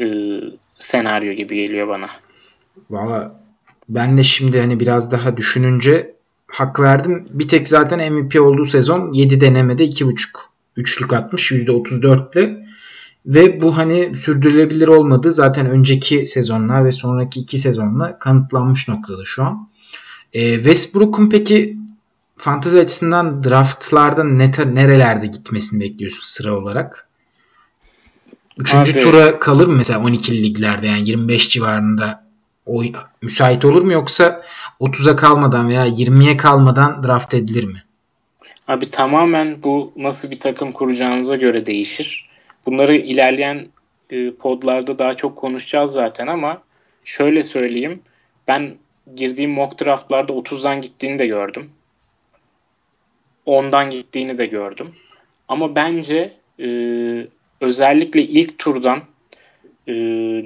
e, 0.00 0.06
senaryo 0.78 1.32
gibi 1.32 1.56
geliyor 1.56 1.88
bana. 1.88 2.06
Valla 2.90 3.40
ben 3.88 4.18
de 4.18 4.22
şimdi 4.22 4.60
hani 4.60 4.80
biraz 4.80 5.12
daha 5.12 5.36
düşününce 5.36 6.14
hak 6.52 6.80
verdim. 6.80 7.28
Bir 7.30 7.48
tek 7.48 7.68
zaten 7.68 8.12
MVP 8.12 8.40
olduğu 8.40 8.64
sezon 8.64 9.12
7 9.12 9.40
denemede 9.40 9.84
2.5 9.84 10.16
üçlük 10.76 11.12
atmış 11.12 11.52
%34'le. 11.52 12.66
Ve 13.26 13.62
bu 13.62 13.76
hani 13.76 14.16
sürdürülebilir 14.16 14.88
olmadı. 14.88 15.32
Zaten 15.32 15.66
önceki 15.66 16.26
sezonlar 16.26 16.84
ve 16.84 16.92
sonraki 16.92 17.40
iki 17.40 17.58
sezonla 17.58 18.18
kanıtlanmış 18.18 18.88
noktada 18.88 19.24
şu 19.24 19.42
an. 19.42 19.68
E, 20.32 20.54
Westbrook'un 20.54 21.30
peki 21.30 21.76
fantezi 22.36 22.80
açısından 22.80 23.44
draftlarda 23.44 24.24
ne, 24.24 24.50
nerelerde 24.74 25.26
gitmesini 25.26 25.80
bekliyorsun 25.80 26.22
sıra 26.22 26.58
olarak? 26.58 27.08
Üçüncü 28.58 28.92
Abi, 28.92 29.00
tura 29.00 29.38
kalır 29.38 29.66
mı 29.66 29.76
mesela 29.76 30.00
12 30.00 30.42
liglerde 30.42 30.86
yani 30.86 31.08
25 31.08 31.48
civarında 31.48 32.24
o 32.66 32.82
müsait 33.22 33.64
olur 33.64 33.82
mu 33.82 33.92
yoksa 33.92 34.42
30'a 34.80 35.16
kalmadan 35.16 35.68
veya 35.68 35.86
20'ye 35.86 36.36
kalmadan 36.36 37.02
draft 37.02 37.34
edilir 37.34 37.64
mi? 37.64 37.82
Abi 38.68 38.90
tamamen 38.90 39.62
bu 39.62 39.92
nasıl 39.96 40.30
bir 40.30 40.40
takım 40.40 40.72
kuracağınıza 40.72 41.36
göre 41.36 41.66
değişir. 41.66 42.28
Bunları 42.66 42.96
ilerleyen 42.96 43.68
e, 44.10 44.30
podlarda 44.30 44.98
daha 44.98 45.14
çok 45.14 45.36
konuşacağız 45.36 45.92
zaten 45.92 46.26
ama 46.26 46.62
şöyle 47.04 47.42
söyleyeyim. 47.42 48.00
Ben 48.48 48.74
girdiğim 49.16 49.50
mock 49.50 49.84
draftlarda 49.84 50.32
30'dan 50.32 50.80
gittiğini 50.80 51.18
de 51.18 51.26
gördüm. 51.26 51.70
10'dan 53.46 53.90
gittiğini 53.90 54.38
de 54.38 54.46
gördüm. 54.46 54.94
Ama 55.48 55.74
bence 55.74 56.32
e, 56.60 56.66
özellikle 57.60 58.22
ilk 58.22 58.58
turdan 58.58 59.02
e, 59.86 59.92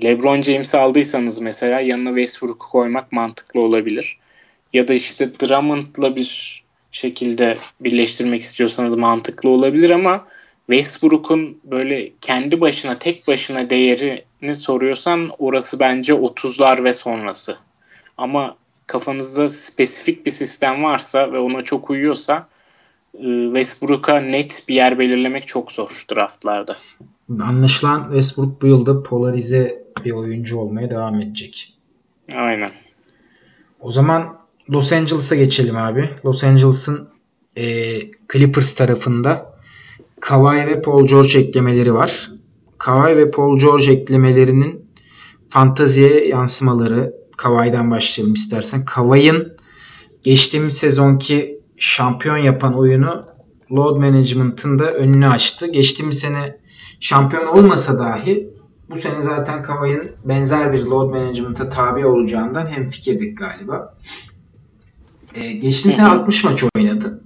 LeBron 0.04 0.40
James'i 0.40 0.78
aldıysanız 0.78 1.38
mesela 1.40 1.80
yanına 1.80 2.08
Westbrook'u 2.08 2.68
koymak 2.70 3.12
mantıklı 3.12 3.60
olabilir. 3.60 4.18
Ya 4.72 4.88
da 4.88 4.94
işte 4.94 5.40
Drummond'la 5.40 6.16
bir 6.16 6.62
şekilde 6.92 7.58
birleştirmek 7.80 8.40
istiyorsanız 8.40 8.94
mantıklı 8.94 9.48
olabilir 9.48 9.90
ama 9.90 10.26
Westbrook'un 10.66 11.58
böyle 11.64 12.12
kendi 12.20 12.60
başına 12.60 12.98
tek 12.98 13.28
başına 13.28 13.70
değerini 13.70 14.54
soruyorsan 14.54 15.30
orası 15.38 15.80
bence 15.80 16.12
30'lar 16.12 16.84
ve 16.84 16.92
sonrası. 16.92 17.56
Ama 18.16 18.56
kafanızda 18.86 19.48
spesifik 19.48 20.26
bir 20.26 20.30
sistem 20.30 20.84
varsa 20.84 21.32
ve 21.32 21.38
ona 21.38 21.62
çok 21.62 21.90
uyuyorsa 21.90 22.48
e, 23.14 23.44
Westbrook'a 23.44 24.20
net 24.20 24.64
bir 24.68 24.74
yer 24.74 24.98
belirlemek 24.98 25.46
çok 25.46 25.72
zor 25.72 26.04
draftlarda. 26.14 26.76
Anlaşılan 27.40 28.02
Westbrook 28.02 28.62
bu 28.62 28.66
yılda 28.66 29.02
polarize 29.02 29.84
bir 30.04 30.10
oyuncu 30.10 30.58
olmaya 30.58 30.90
devam 30.90 31.20
edecek. 31.20 31.74
Aynen. 32.34 32.72
O 33.80 33.90
zaman 33.90 34.38
Los 34.70 34.92
Angeles'a 34.92 35.36
geçelim 35.36 35.76
abi. 35.76 36.10
Los 36.24 36.44
Angeles'ın 36.44 37.08
e, 37.56 37.64
Clippers 38.32 38.74
tarafında 38.74 39.56
Kawhi 40.20 40.66
ve 40.66 40.82
Paul 40.82 41.06
George 41.06 41.38
eklemeleri 41.38 41.94
var. 41.94 42.30
Kawhi 42.78 43.16
ve 43.16 43.30
Paul 43.30 43.58
George 43.58 43.92
eklemelerinin 43.92 44.90
fantaziye 45.48 46.28
yansımaları 46.28 47.14
Kawhi'den 47.36 47.90
başlayalım 47.90 48.34
istersen. 48.34 48.84
Kawhi'ın 48.84 49.56
geçtiğimiz 50.22 50.76
sezonki 50.76 51.60
şampiyon 51.76 52.36
yapan 52.36 52.74
oyunu 52.74 53.24
load 53.72 53.96
management'ın 53.96 54.78
da 54.78 54.92
önünü 54.92 55.28
açtı. 55.28 55.66
Geçtiğimiz 55.66 56.18
sene 56.18 56.58
şampiyon 57.00 57.46
olmasa 57.46 57.98
dahi 57.98 58.50
bu 58.90 58.96
sene 58.96 59.22
zaten 59.22 59.62
Kawhi'nin 59.62 60.12
benzer 60.24 60.72
bir 60.72 60.84
load 60.84 61.10
management'a 61.10 61.68
tabi 61.68 62.06
olacağından 62.06 62.66
hem 62.66 62.88
fikirdik 62.88 63.38
galiba. 63.38 63.94
Ee, 65.34 65.52
geçtiğimiz 65.52 65.96
sene 65.96 66.08
60 66.08 66.44
maç 66.44 66.64
oynadı. 66.76 67.22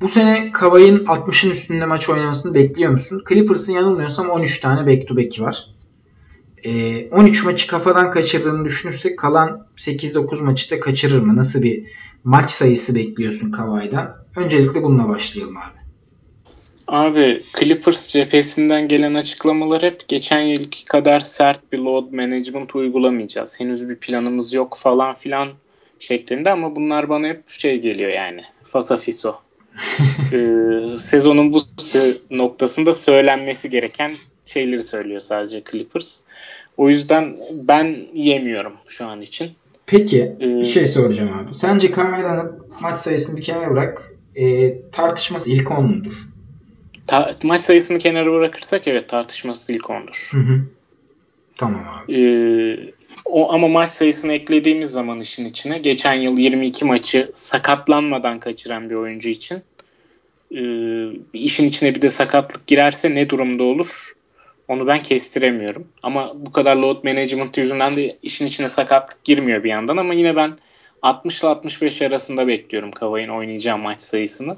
Bu 0.00 0.08
sene 0.08 0.52
Kawhi'nin 0.52 0.98
60'ın 0.98 1.50
üstünde 1.50 1.86
maç 1.86 2.08
oynamasını 2.08 2.54
bekliyor 2.54 2.92
musun? 2.92 3.24
Clippers'ın 3.28 3.72
yanılmıyorsam 3.72 4.30
13 4.30 4.60
tane 4.60 4.86
back 4.86 5.08
to 5.08 5.16
back'i 5.16 5.42
var. 5.42 5.66
E, 6.64 7.08
13 7.10 7.44
maçı 7.44 7.66
kafadan 7.66 8.10
kaçırdığını 8.10 8.64
düşünürsek 8.64 9.18
kalan 9.18 9.66
8-9 9.76 10.42
maçı 10.42 10.70
da 10.70 10.80
kaçırır 10.80 11.22
mı? 11.22 11.36
Nasıl 11.36 11.62
bir 11.62 11.86
maç 12.24 12.50
sayısı 12.50 12.94
bekliyorsun 12.94 13.50
Kavai'den? 13.50 14.08
Öncelikle 14.36 14.82
bununla 14.82 15.08
başlayalım 15.08 15.56
abi. 15.56 15.84
Abi 16.86 17.42
Clippers 17.60 18.08
cephesinden 18.08 18.88
gelen 18.88 19.14
açıklamalar 19.14 19.82
hep 19.82 20.08
geçen 20.08 20.40
yılki 20.40 20.84
kadar 20.84 21.20
sert 21.20 21.72
bir 21.72 21.78
load 21.78 22.12
management 22.12 22.74
uygulamayacağız. 22.74 23.60
Henüz 23.60 23.88
bir 23.88 23.96
planımız 23.96 24.52
yok 24.52 24.76
falan 24.76 25.14
filan 25.14 25.48
şeklinde 25.98 26.50
ama 26.50 26.76
bunlar 26.76 27.08
bana 27.08 27.26
hep 27.26 27.48
şey 27.48 27.80
geliyor 27.80 28.10
yani. 28.10 28.40
Fasafiso. 28.62 29.36
ee, 30.32 30.96
sezonun 30.98 31.52
bu 31.52 31.60
noktasında 32.30 32.92
söylenmesi 32.92 33.70
gereken 33.70 34.12
şeyleri 34.46 34.82
söylüyor 34.82 35.20
sadece 35.20 35.62
Clippers. 35.72 36.20
O 36.76 36.88
yüzden 36.88 37.36
ben 37.52 38.06
yemiyorum 38.14 38.72
şu 38.88 39.06
an 39.06 39.20
için. 39.20 39.50
Peki 39.86 40.36
ee, 40.40 40.60
bir 40.60 40.64
şey 40.64 40.86
soracağım 40.86 41.32
abi. 41.32 41.54
Sence 41.54 41.90
Kawhi 41.90 42.22
maç 42.80 42.98
sayısını 42.98 43.36
bir 43.36 43.42
kenara 43.42 43.70
bırak. 43.70 44.14
E, 44.36 44.74
tartışması 44.92 45.50
ilk 45.50 45.70
10 45.70 45.84
mudur? 45.84 46.14
Ta- 47.06 47.30
maç 47.42 47.60
sayısını 47.60 47.98
kenara 47.98 48.32
bırakırsak 48.32 48.88
evet 48.88 49.08
tartışması 49.08 49.72
ilk 49.72 49.84
10'dur. 49.84 50.32
Hı 50.32 50.38
hı. 50.40 50.60
Tamam 51.56 51.84
abi. 51.88 52.16
Ee, 52.16 52.92
o 53.24 53.52
ama 53.52 53.68
maç 53.68 53.90
sayısını 53.90 54.32
eklediğimiz 54.32 54.90
zaman 54.90 55.20
işin 55.20 55.44
içine 55.44 55.78
geçen 55.78 56.14
yıl 56.14 56.38
22 56.38 56.84
maçı 56.84 57.30
sakatlanmadan 57.32 58.40
kaçıran 58.40 58.90
bir 58.90 58.94
oyuncu 58.94 59.28
için 59.28 59.62
e, 60.54 60.62
işin 61.32 61.68
içine 61.68 61.94
bir 61.94 62.02
de 62.02 62.08
sakatlık 62.08 62.66
girerse 62.66 63.14
ne 63.14 63.30
durumda 63.30 63.64
olur? 63.64 64.12
Onu 64.68 64.86
ben 64.86 65.02
kestiremiyorum. 65.02 65.88
Ama 66.02 66.32
bu 66.34 66.52
kadar 66.52 66.76
load 66.76 67.04
management 67.04 67.58
yüzünden 67.58 67.96
de 67.96 68.18
işin 68.22 68.46
içine 68.46 68.68
sakatlık 68.68 69.24
girmiyor 69.24 69.64
bir 69.64 69.70
yandan 69.70 69.96
ama 69.96 70.14
yine 70.14 70.36
ben 70.36 70.58
60 71.02 71.40
ile 71.40 71.48
65 71.48 72.02
arasında 72.02 72.46
bekliyorum 72.48 72.92
Kavai'nin 72.92 73.28
oynayacağı 73.28 73.78
maç 73.78 74.00
sayısını. 74.00 74.56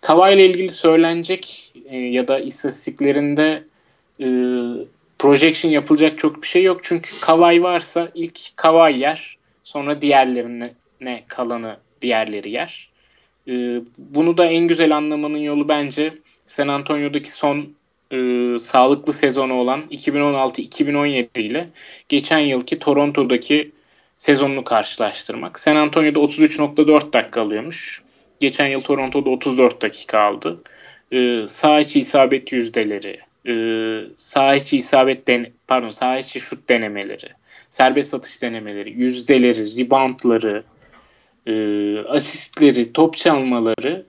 Kavai 0.00 0.34
ile 0.34 0.46
ilgili 0.46 0.68
söylenecek 0.68 1.72
e, 1.90 1.96
ya 1.96 2.28
da 2.28 2.40
istatistiklerinde 2.40 3.64
e, 4.20 4.26
projection 5.18 5.72
yapılacak 5.72 6.18
çok 6.18 6.42
bir 6.42 6.46
şey 6.46 6.62
yok. 6.62 6.80
Çünkü 6.82 7.20
Kavai 7.20 7.62
varsa 7.62 8.08
ilk 8.14 8.56
Kavai 8.56 8.98
yer. 8.98 9.38
Sonra 9.64 10.02
diğerlerine 10.02 10.72
ne 11.00 11.24
kalanı 11.28 11.76
diğerleri 12.02 12.50
yer. 12.50 12.90
E, 13.48 13.52
bunu 13.98 14.38
da 14.38 14.44
en 14.44 14.68
güzel 14.68 14.96
anlamanın 14.96 15.38
yolu 15.38 15.68
bence 15.68 16.12
San 16.46 16.68
Antonio'daki 16.68 17.32
son 17.32 17.77
e, 18.12 18.58
sağlıklı 18.58 19.12
sezonu 19.12 19.54
olan 19.54 19.82
2016-2017 19.90 21.40
ile 21.40 21.68
geçen 22.08 22.38
yılki 22.38 22.78
Toronto'daki 22.78 23.72
sezonunu 24.16 24.64
karşılaştırmak. 24.64 25.60
San 25.60 25.76
Antonio'da 25.76 26.18
33.4 26.18 27.12
dakika 27.12 27.40
alıyormuş. 27.42 28.02
Geçen 28.40 28.66
yıl 28.66 28.80
Toronto'da 28.80 29.30
34 29.30 29.82
dakika 29.82 30.18
aldı. 30.18 30.62
Ee, 31.12 31.44
sağ 31.48 31.80
içi 31.80 32.00
isabet 32.00 32.52
yüzdeleri, 32.52 33.20
e, 33.48 33.54
sağ 34.16 34.54
içi 34.54 34.76
isabet 34.76 35.28
den 35.28 35.46
pardon 35.66 35.90
sağ 35.90 36.18
içi 36.18 36.40
şut 36.40 36.68
denemeleri, 36.68 37.28
serbest 37.70 38.14
atış 38.14 38.42
denemeleri, 38.42 38.90
yüzdeleri, 38.92 39.78
reboundları, 39.78 40.64
e, 41.46 41.52
asistleri, 42.08 42.92
top 42.92 43.16
çalmaları, 43.16 44.06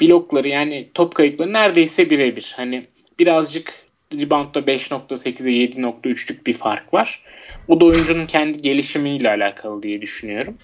blokları 0.00 0.48
yani 0.48 0.88
top 0.94 1.14
kayıpları 1.14 1.52
neredeyse 1.52 2.10
birebir. 2.10 2.52
Hani 2.56 2.86
birazcık 3.20 3.74
reboundda 4.14 4.58
5.8'e 4.58 5.50
7.3'lük 5.50 6.46
bir 6.46 6.52
fark 6.52 6.94
var. 6.94 7.22
O 7.68 7.80
da 7.80 7.84
oyuncunun 7.84 8.26
kendi 8.26 8.62
gelişimiyle 8.62 9.30
alakalı 9.30 9.82
diye 9.82 10.02
düşünüyorum. 10.02 10.54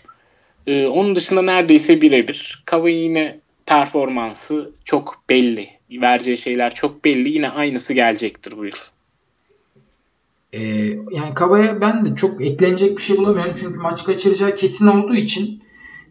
Ee, 0.67 0.87
onun 0.87 1.17
dışında 1.17 1.43
neredeyse 1.43 2.01
birebir. 2.01 2.63
Kava 2.65 2.91
yine 2.91 3.41
performansı 3.67 4.71
çok 4.85 5.21
belli. 5.31 5.71
Vereceği 5.91 6.37
şeyler 6.37 6.75
çok 6.75 7.05
belli. 7.05 7.31
Yine 7.31 7.51
aynısı 7.51 7.95
gelecektir 7.95 8.59
bu 8.59 8.65
yıl. 8.65 8.73
Ee, 10.53 10.61
yani 11.11 11.35
Kava'ya 11.35 11.81
ben 11.81 12.05
de 12.05 12.17
çok 12.17 12.41
eklenecek 12.41 12.99
bir 12.99 13.03
şey 13.03 13.17
bulamıyorum. 13.17 13.55
Çünkü 13.61 13.79
maç 13.79 14.05
kaçıracağı 14.05 14.55
kesin 14.55 14.87
olduğu 14.87 15.15
için 15.15 15.63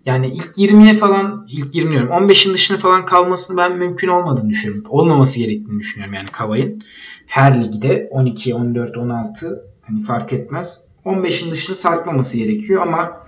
yani 0.06 0.28
ilk 0.28 0.58
20'ye 0.58 0.97
falan 0.97 1.47
ilk 1.49 1.76
20 1.76 1.91
diyorum 1.91 2.10
15'in 2.10 2.53
dışına 2.53 2.78
falan 2.78 3.06
kalmasını 3.06 3.58
ben 3.58 3.78
mümkün 3.78 4.08
olmadığını 4.08 4.49
düşünüyorum. 4.49 4.86
Olmaması 4.89 5.39
gerektiğini 5.39 5.80
düşünüyorum 5.80 6.14
yani 6.14 6.28
Kava'nın. 6.28 6.82
Her 7.26 7.64
ligde 7.64 8.08
12, 8.12 8.56
14, 8.56 8.97
16 8.97 9.64
hani 9.82 10.01
fark 10.01 10.34
etmez. 10.34 10.86
15'in 11.06 11.51
dışına 11.51 11.76
sarkmaması 11.76 12.38
gerekiyor 12.38 12.82
ama 12.82 13.26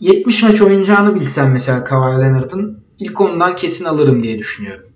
70 0.00 0.42
maç 0.42 0.62
oynayacağını 0.62 1.14
bilsem 1.14 1.52
mesela 1.52 1.84
Kawhi 1.84 2.20
Leonard'ın 2.20 2.84
ilk 2.98 3.20
ondan 3.20 3.56
kesin 3.56 3.84
alırım 3.84 4.22
diye 4.22 4.38
düşünüyorum. 4.38 4.86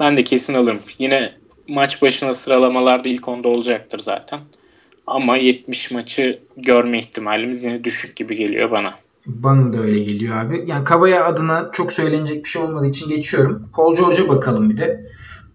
Ben 0.00 0.16
de 0.16 0.24
kesin 0.24 0.54
alırım. 0.54 0.80
Yine 0.98 1.32
maç 1.68 2.02
başına 2.02 2.34
sıralamalarda 2.34 3.08
ilk 3.08 3.28
onda 3.28 3.48
olacaktır 3.48 3.98
zaten. 3.98 4.40
Ama 5.06 5.36
70 5.36 5.90
maçı 5.90 6.40
görme 6.56 6.98
ihtimalimiz 6.98 7.64
yine 7.64 7.84
düşük 7.84 8.16
gibi 8.16 8.36
geliyor 8.36 8.70
bana. 8.70 8.94
Bana 9.26 9.72
da 9.72 9.82
öyle 9.82 9.98
geliyor 9.98 10.36
abi. 10.36 10.64
Yani 10.66 10.84
Kavaya 10.84 11.24
adına 11.24 11.70
çok 11.72 11.92
söylenecek 11.92 12.44
bir 12.44 12.48
şey 12.48 12.62
olmadığı 12.62 12.86
için 12.86 13.08
geçiyorum. 13.08 13.68
Paul 13.72 13.96
George'a 13.96 14.28
bakalım 14.28 14.70
bir 14.70 14.78
de. 14.78 15.06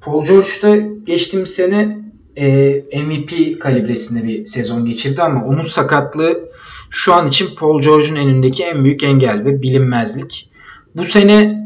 Paul 0.02 0.26
George 0.26 0.50
da 0.62 0.76
geçtiğimiz 1.06 1.50
sene 1.50 2.02
e, 2.36 2.72
MVP 2.94 3.60
kalibresinde 3.60 4.28
bir 4.28 4.46
sezon 4.46 4.86
geçirdi 4.86 5.22
ama 5.22 5.46
onun 5.46 5.62
sakatlığı 5.62 6.50
şu 6.90 7.14
an 7.14 7.28
için 7.28 7.50
Paul 7.56 7.82
George'un 7.82 8.16
önündeki 8.16 8.64
en 8.64 8.84
büyük 8.84 9.04
engel 9.04 9.46
ve 9.46 9.62
bilinmezlik. 9.62 10.50
Bu 10.96 11.04
sene 11.04 11.62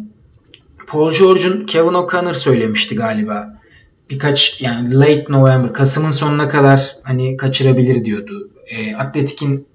Paul 0.87 1.11
George'un 1.11 1.65
Kevin 1.65 1.93
O'Connor 1.93 2.33
söylemişti 2.33 2.95
galiba. 2.95 3.61
Birkaç 4.09 4.61
yani 4.61 4.99
late 4.99 5.25
November, 5.29 5.73
Kasım'ın 5.73 6.09
sonuna 6.09 6.49
kadar 6.49 6.95
hani 7.03 7.37
kaçırabilir 7.37 8.05
diyordu. 8.05 8.49
E, 8.67 8.95
Atletik'in 8.95 9.67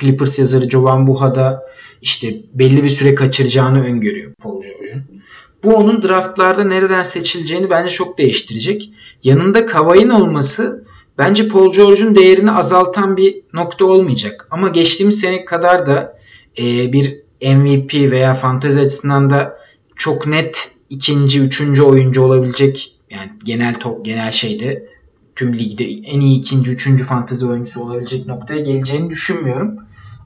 Clippers 0.00 0.38
yazarı 0.38 0.70
Jovan 0.70 1.06
Buha 1.06 1.34
da 1.34 1.71
işte 2.02 2.34
belli 2.54 2.84
bir 2.84 2.88
süre 2.88 3.14
kaçıracağını 3.14 3.84
öngörüyor 3.84 4.32
Paul 4.34 4.62
George'un. 4.62 5.02
Bu 5.64 5.74
onun 5.74 6.02
draftlarda 6.02 6.64
nereden 6.64 7.02
seçileceğini 7.02 7.70
bence 7.70 7.90
çok 7.90 8.18
değiştirecek. 8.18 8.92
Yanında 9.24 9.66
Kavai'nin 9.66 10.10
olması 10.10 10.84
bence 11.18 11.48
Paul 11.48 11.72
George'un 11.72 12.14
değerini 12.14 12.50
azaltan 12.52 13.16
bir 13.16 13.36
nokta 13.52 13.84
olmayacak. 13.84 14.48
Ama 14.50 14.68
geçtiğimiz 14.68 15.20
sene 15.20 15.44
kadar 15.44 15.86
da 15.86 16.18
e, 16.58 16.92
bir 16.92 17.22
MVP 17.42 17.94
veya 17.94 18.34
fantezi 18.34 18.80
açısından 18.80 19.30
da 19.30 19.58
çok 19.96 20.26
net 20.26 20.72
ikinci, 20.90 21.40
üçüncü 21.40 21.82
oyuncu 21.82 22.22
olabilecek 22.22 22.98
yani 23.10 23.30
genel 23.44 23.74
top, 23.74 24.04
genel 24.04 24.32
şeyde 24.32 24.88
tüm 25.36 25.58
ligde 25.58 25.84
en 25.84 26.20
iyi 26.20 26.38
ikinci, 26.38 26.70
üçüncü 26.70 27.04
fantezi 27.04 27.46
oyuncusu 27.46 27.82
olabilecek 27.82 28.26
noktaya 28.26 28.60
geleceğini 28.60 29.10
düşünmüyorum. 29.10 29.76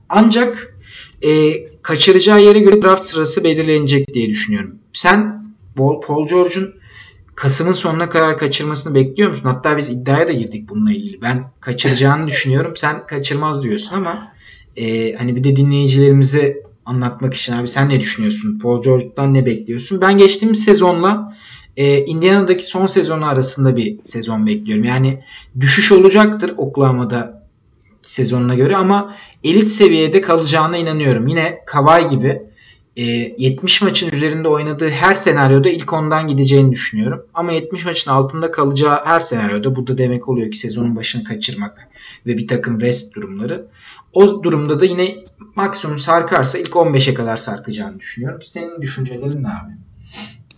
Ancak 0.09 0.76
e, 1.23 1.53
kaçıracağı 1.83 2.43
yere 2.43 2.61
göre 2.61 2.83
draft 2.83 3.07
sırası 3.07 3.45
belirlenecek 3.45 4.15
diye 4.15 4.29
düşünüyorum. 4.29 4.75
Sen 4.93 5.47
Paul 5.77 6.29
George'un 6.29 6.75
Kasım'ın 7.37 7.73
sonuna 7.73 8.09
kadar 8.09 8.39
kaçırmasını 8.39 8.95
bekliyor 8.95 9.31
musun? 9.31 9.49
Hatta 9.49 9.77
biz 9.77 9.89
iddiaya 9.89 10.29
da 10.29 10.33
girdik 10.33 10.69
bununla 10.69 10.93
ilgili. 10.93 11.23
Ben 11.23 11.45
kaçıracağını 11.61 12.27
düşünüyorum. 12.29 12.77
Sen 12.77 13.07
kaçırmaz 13.07 13.63
diyorsun 13.63 13.97
ama 13.97 14.33
e, 14.77 15.15
hani 15.15 15.37
bir 15.37 15.45
de 15.45 15.57
dinleyicilerimize 15.57 16.63
anlatmak 16.87 17.35
için 17.35 17.53
abi 17.53 17.69
sen 17.69 17.89
ne 17.89 18.01
düşünüyorsun? 18.01 18.59
Paul 18.59 18.83
George'dan 18.83 19.35
ne 19.35 19.47
bekliyorsun? 19.47 20.01
Ben 20.01 20.19
geçtiğimiz 20.19 20.65
sezonla 20.65 21.37
e, 21.77 22.05
Indiana'daki 22.05 22.65
son 22.65 22.87
sezonu 22.87 23.27
arasında 23.27 23.77
bir 23.77 23.99
sezon 24.05 24.47
bekliyorum. 24.47 24.85
Yani 24.85 25.23
düşüş 25.61 25.93
olacaktır 25.93 26.55
Oklahoma'da 26.57 27.46
sezonuna 28.07 28.55
göre 28.55 28.77
ama 28.77 29.15
elit 29.45 29.71
seviyede 29.71 30.21
kalacağına 30.21 30.77
inanıyorum. 30.77 31.27
Yine 31.27 31.59
Kawhi 31.67 32.07
gibi 32.07 32.43
e, 32.97 33.03
70 33.39 33.83
maçın 33.83 34.11
üzerinde 34.11 34.49
oynadığı 34.49 34.91
her 34.91 35.15
senaryoda 35.15 35.69
ilk 35.69 35.93
ondan 35.93 36.27
gideceğini 36.27 36.73
düşünüyorum. 36.73 37.27
Ama 37.35 37.53
70 37.53 37.85
maçın 37.85 38.11
altında 38.11 38.51
kalacağı 38.51 39.05
her 39.05 39.21
senaryoda 39.21 39.77
bu 39.77 39.87
da 39.87 39.99
demek 39.99 40.29
oluyor 40.29 40.51
ki 40.51 40.59
sezonun 40.59 40.97
başını 40.97 41.25
kaçırmak 41.25 41.89
ve 42.27 42.39
bir 42.39 42.49
takım 42.49 42.81
rest 42.81 43.15
durumları. 43.15 43.67
O 44.13 44.43
durumda 44.43 44.81
da 44.81 44.85
yine 44.85 45.15
maksimum 45.55 45.99
sarkarsa 45.99 46.59
ilk 46.59 46.71
15'e 46.71 47.15
kadar 47.15 47.37
sarkacağını 47.37 48.01
düşünüyorum. 48.01 48.43
Senin 48.43 48.83
düşüncelerin 48.83 49.43
ne 49.43 49.49
abi? 49.49 49.73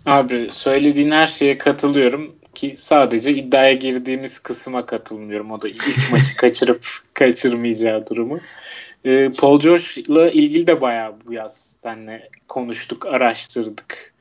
Abi 0.07 0.49
söylediğin 0.53 1.11
her 1.11 1.27
şeye 1.27 1.59
katılıyorum 1.59 2.33
ki 2.59 2.73
sadece 2.77 3.33
iddiaya 3.33 3.73
girdiğimiz 3.73 4.39
kısma 4.39 4.87
katılmıyorum. 4.87 5.51
O 5.51 5.63
da 5.63 5.69
ilk 5.69 5.99
maçı 6.13 6.37
kaçırıp 6.37 6.87
kaçırmayacağı 7.15 8.07
durumu. 8.07 8.41
Ee, 9.05 9.31
Paul 9.39 9.61
George'la 9.61 10.31
ilgili 10.31 10.67
de 10.67 10.81
bayağı 10.81 11.15
bu 11.27 11.33
yaz 11.33 11.77
seninle 11.79 12.29
konuştuk, 12.49 13.07
araştırdık. 13.07 14.15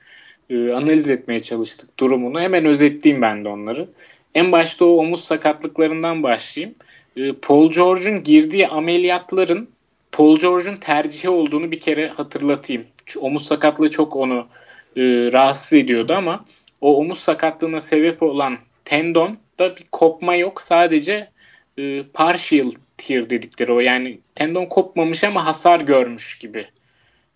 Ee, 0.50 0.74
analiz 0.74 1.10
etmeye 1.10 1.40
çalıştık 1.40 2.00
durumunu. 2.00 2.42
Hemen 2.42 2.66
özetleyeyim 2.66 3.22
ben 3.22 3.46
de 3.46 3.50
onları. 3.50 3.88
En 4.36 4.52
başta 4.52 4.86
o 4.86 4.98
omuz 4.98 5.24
sakatlıklarından 5.24 6.24
başlayayım. 6.24 6.76
Ee, 7.18 7.34
Paul 7.34 7.72
George'un 7.72 8.24
girdiği 8.24 8.68
ameliyatların 8.68 9.70
Paul 10.12 10.40
George'un 10.40 10.76
tercihi 10.76 11.30
olduğunu 11.30 11.72
bir 11.72 11.80
kere 11.80 12.08
hatırlatayım. 12.08 12.84
Çünkü 13.06 13.20
omuz 13.20 13.46
sakatlığı 13.46 13.92
çok 13.92 14.16
onu 14.16 14.48
e, 14.96 15.02
rahatsız 15.34 15.74
ediyordu 15.74 16.14
ama 16.18 16.46
o 16.82 16.98
omuz 16.98 17.20
sakatlığına 17.20 17.82
sebep 17.82 18.24
olan 18.24 18.58
tendon 18.86 19.38
da 19.60 19.76
bir 19.76 19.86
kopma 19.92 20.36
yok. 20.36 20.62
Sadece 20.62 21.30
e, 21.78 22.04
partial 22.04 22.72
tear 22.98 23.30
dedikleri 23.30 23.74
o 23.74 23.80
yani 23.80 24.20
tendon 24.36 24.66
kopmamış 24.66 25.24
ama 25.24 25.46
hasar 25.46 25.82
görmüş 25.82 26.38
gibi 26.38 26.68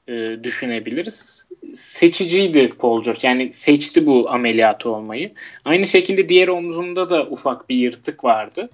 e, 0.07 0.43
düşünebiliriz. 0.43 1.49
Seçiciydi 1.73 2.69
Paul 2.69 3.03
George. 3.03 3.19
Yani 3.23 3.53
seçti 3.53 4.05
bu 4.05 4.29
ameliyatı 4.29 4.89
olmayı. 4.89 5.33
Aynı 5.65 5.85
şekilde 5.85 6.29
diğer 6.29 6.47
omzunda 6.47 7.09
da 7.09 7.27
ufak 7.27 7.69
bir 7.69 7.75
yırtık 7.75 8.23
vardı. 8.23 8.69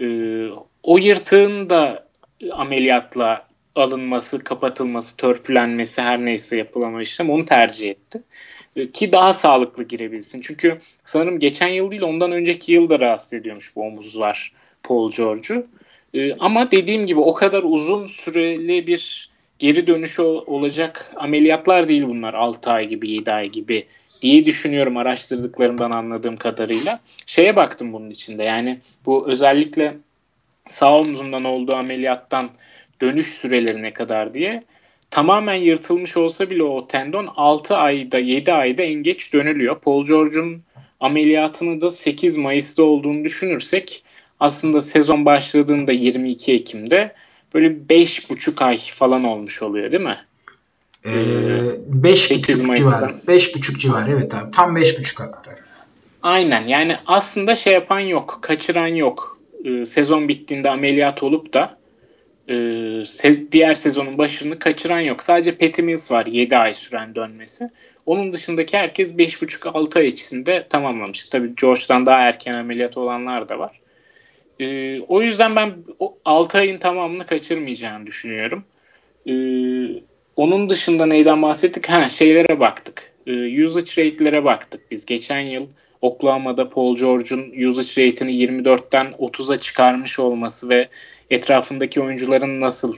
E, 0.00 0.06
o 0.82 0.98
yırtığın 0.98 1.70
da 1.70 2.08
ameliyatla 2.52 3.48
alınması, 3.74 4.44
kapatılması, 4.44 5.16
törpülenmesi 5.16 6.02
her 6.02 6.24
neyse 6.24 6.56
yapılan 6.56 7.00
işlem 7.00 7.30
onu 7.30 7.44
tercih 7.44 7.90
etti. 7.90 8.22
E, 8.78 8.90
ki 8.90 9.12
daha 9.12 9.32
sağlıklı 9.32 9.84
girebilsin. 9.84 10.40
Çünkü 10.40 10.78
sanırım 11.04 11.38
geçen 11.38 11.68
yıl 11.68 11.90
değil 11.90 12.02
ondan 12.02 12.32
önceki 12.32 12.72
yıl 12.72 12.90
da 12.90 13.00
rahatsız 13.00 13.32
ediyormuş 13.34 13.76
bu 13.76 13.82
omuzlar 13.82 14.52
Paul 14.82 15.12
George'u. 15.12 15.66
E, 16.14 16.34
ama 16.34 16.70
dediğim 16.70 17.06
gibi 17.06 17.20
o 17.20 17.34
kadar 17.34 17.62
uzun 17.64 18.06
süreli 18.06 18.86
bir 18.86 19.30
geri 19.58 19.86
dönüşü 19.86 20.22
olacak 20.22 21.12
ameliyatlar 21.16 21.88
değil 21.88 22.02
bunlar 22.02 22.34
6 22.34 22.70
ay 22.70 22.88
gibi 22.88 23.10
7 23.10 23.32
ay 23.32 23.48
gibi 23.48 23.86
diye 24.22 24.44
düşünüyorum 24.44 24.96
araştırdıklarımdan 24.96 25.90
anladığım 25.90 26.36
kadarıyla. 26.36 27.00
Şeye 27.26 27.56
baktım 27.56 27.92
bunun 27.92 28.10
içinde 28.10 28.44
yani 28.44 28.78
bu 29.06 29.28
özellikle 29.28 29.96
sağ 30.68 30.98
omzundan 30.98 31.44
olduğu 31.44 31.74
ameliyattan 31.74 32.50
dönüş 33.00 33.26
süreleri 33.26 33.82
ne 33.82 33.92
kadar 33.92 34.34
diye 34.34 34.62
tamamen 35.10 35.54
yırtılmış 35.54 36.16
olsa 36.16 36.50
bile 36.50 36.62
o 36.62 36.86
tendon 36.86 37.28
6 37.36 37.76
ayda 37.76 38.18
7 38.18 38.52
ayda 38.52 38.82
en 38.82 39.02
geç 39.02 39.32
dönülüyor. 39.34 39.80
Paul 39.80 40.04
George'un 40.04 40.62
ameliyatını 41.00 41.80
da 41.80 41.90
8 41.90 42.36
Mayıs'ta 42.36 42.82
olduğunu 42.82 43.24
düşünürsek 43.24 44.04
aslında 44.40 44.80
sezon 44.80 45.24
başladığında 45.24 45.92
22 45.92 46.52
Ekim'de 46.52 47.14
böyle 47.54 47.66
5,5 47.66 48.64
ay 48.64 48.78
falan 48.78 49.24
olmuş 49.24 49.62
oluyor 49.62 49.90
değil 49.90 50.02
mi? 50.02 50.18
Ee, 51.04 51.08
5,5 51.08 52.76
civarı. 52.76 53.12
5,5 53.26 53.78
civarı 53.78 54.10
evet 54.10 54.34
abi. 54.34 54.50
Tam 54.50 54.76
5,5 54.76 55.18
hatta. 55.18 55.56
Aynen 56.22 56.66
yani 56.66 56.96
aslında 57.06 57.54
şey 57.54 57.72
yapan 57.72 58.00
yok. 58.00 58.38
Kaçıran 58.42 58.86
yok. 58.86 59.38
Ee, 59.64 59.86
sezon 59.86 60.28
bittiğinde 60.28 60.70
ameliyat 60.70 61.22
olup 61.22 61.54
da 61.54 61.78
e, 62.48 63.52
diğer 63.52 63.74
sezonun 63.74 64.18
başını 64.18 64.58
kaçıran 64.58 65.00
yok. 65.00 65.22
Sadece 65.22 65.54
Patty 65.54 65.82
Mills 65.82 66.12
var 66.12 66.26
7 66.26 66.56
ay 66.56 66.74
süren 66.74 67.14
dönmesi. 67.14 67.64
Onun 68.06 68.32
dışındaki 68.32 68.76
herkes 68.76 69.14
5,5-6 69.14 69.98
ay 69.98 70.06
içinde 70.06 70.66
tamamlamış. 70.70 71.26
Tabii 71.26 71.54
George'dan 71.60 72.06
daha 72.06 72.18
erken 72.18 72.54
ameliyat 72.54 72.96
olanlar 72.96 73.48
da 73.48 73.58
var. 73.58 73.80
E, 74.60 75.00
o 75.00 75.22
yüzden 75.22 75.56
ben 75.56 75.74
o 75.98 76.18
6 76.24 76.58
ayın 76.58 76.78
tamamını 76.78 77.26
kaçırmayacağını 77.26 78.06
düşünüyorum. 78.06 78.64
E, 79.26 79.32
onun 80.36 80.68
dışında 80.68 81.06
neyden 81.06 81.42
bahsettik? 81.42 81.88
Ha 81.88 82.08
şeylere 82.08 82.60
baktık. 82.60 83.12
E, 83.26 83.64
usage 83.64 84.04
rate'lere 84.04 84.44
baktık 84.44 84.90
biz. 84.90 85.06
Geçen 85.06 85.40
yıl 85.40 85.66
Oklahoma'da 86.02 86.70
Paul 86.70 86.96
George'un 86.96 87.66
usage 87.68 88.06
rate'ini 88.06 88.32
24'ten 88.32 89.06
30'a 89.06 89.56
çıkarmış 89.56 90.18
olması 90.18 90.68
ve 90.68 90.88
etrafındaki 91.30 92.00
oyuncuların 92.00 92.60
nasıl 92.60 92.96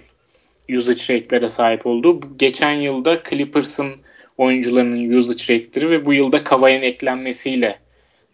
usage 0.76 1.14
rate'lere 1.14 1.48
sahip 1.48 1.86
olduğu. 1.86 2.20
Geçen 2.36 2.72
yılda 2.72 3.22
Clippers'ın 3.30 3.90
oyuncularının 4.38 5.16
usage 5.16 5.54
rate'leri 5.54 5.90
ve 5.90 6.04
bu 6.04 6.12
yılda 6.12 6.44
Kavai'nin 6.44 6.82
eklenmesiyle 6.82 7.78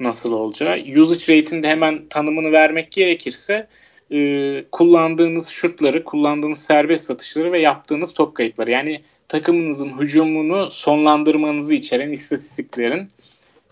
nasıl 0.00 0.32
olacağı. 0.32 0.78
Usage 0.96 1.38
rate'in 1.38 1.62
de 1.62 1.68
hemen 1.68 2.06
tanımını 2.08 2.52
vermek 2.52 2.92
gerekirse 2.92 3.66
e, 4.12 4.64
kullandığınız 4.72 5.48
şutları, 5.48 6.04
kullandığınız 6.04 6.64
serbest 6.64 7.04
satışları 7.04 7.52
ve 7.52 7.60
yaptığınız 7.60 8.14
top 8.14 8.34
kayıpları. 8.34 8.70
Yani 8.70 9.00
takımınızın 9.28 10.00
hücumunu 10.00 10.70
sonlandırmanızı 10.70 11.74
içeren 11.74 12.10
istatistiklerin 12.10 13.08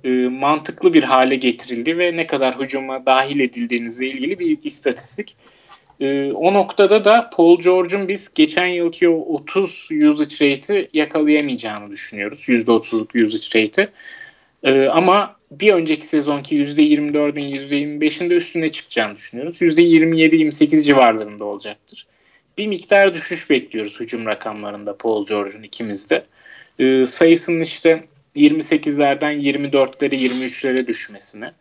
e, 0.05 0.09
mantıklı 0.29 0.95
bir 0.95 1.03
hale 1.03 1.37
getirildi 1.37 1.99
ve 1.99 2.17
ne 2.17 2.27
kadar 2.27 2.61
hücuma 2.61 3.07
dahil 3.07 3.41
edildiğinizle 3.41 4.07
ilgili 4.07 4.39
bir 4.39 4.59
istatistik. 4.65 5.37
E, 6.01 6.33
o 6.33 6.55
noktada 6.55 7.05
da 7.05 7.31
Paul 7.31 7.61
George'un 7.61 8.09
biz 8.09 8.35
geçen 8.35 8.67
yılki 8.67 9.09
o 9.09 9.35
30 9.35 9.89
usage 10.09 10.51
rate'i 10.51 10.89
yakalayamayacağını 10.93 11.91
düşünüyoruz. 11.91 12.49
%30'luk 12.49 13.23
usage 13.23 13.63
rate'i. 13.63 13.89
E, 14.63 14.89
ama 14.89 15.37
bir 15.51 15.73
önceki 15.73 16.07
sezonki 16.07 16.57
%24'ün 16.57 17.53
%25'in 17.53 18.31
de 18.31 18.35
üstüne 18.35 18.69
çıkacağını 18.69 19.17
düşünüyoruz. 19.17 19.63
%27-28 19.63 20.83
civarlarında 20.83 21.45
olacaktır. 21.45 22.07
Bir 22.59 22.67
miktar 22.67 23.15
düşüş 23.15 23.51
bekliyoruz 23.51 24.01
hücum 24.01 24.27
rakamlarında 24.27 24.97
Paul 24.97 25.27
George'un 25.27 25.63
ikimizde. 25.63 26.25
E, 26.79 27.05
sayısının 27.05 27.61
işte 27.61 28.05
28'lerden 28.37 29.33
24'lere 29.33 30.15
23'lere 30.15 30.87
düşmesine. 30.87 31.53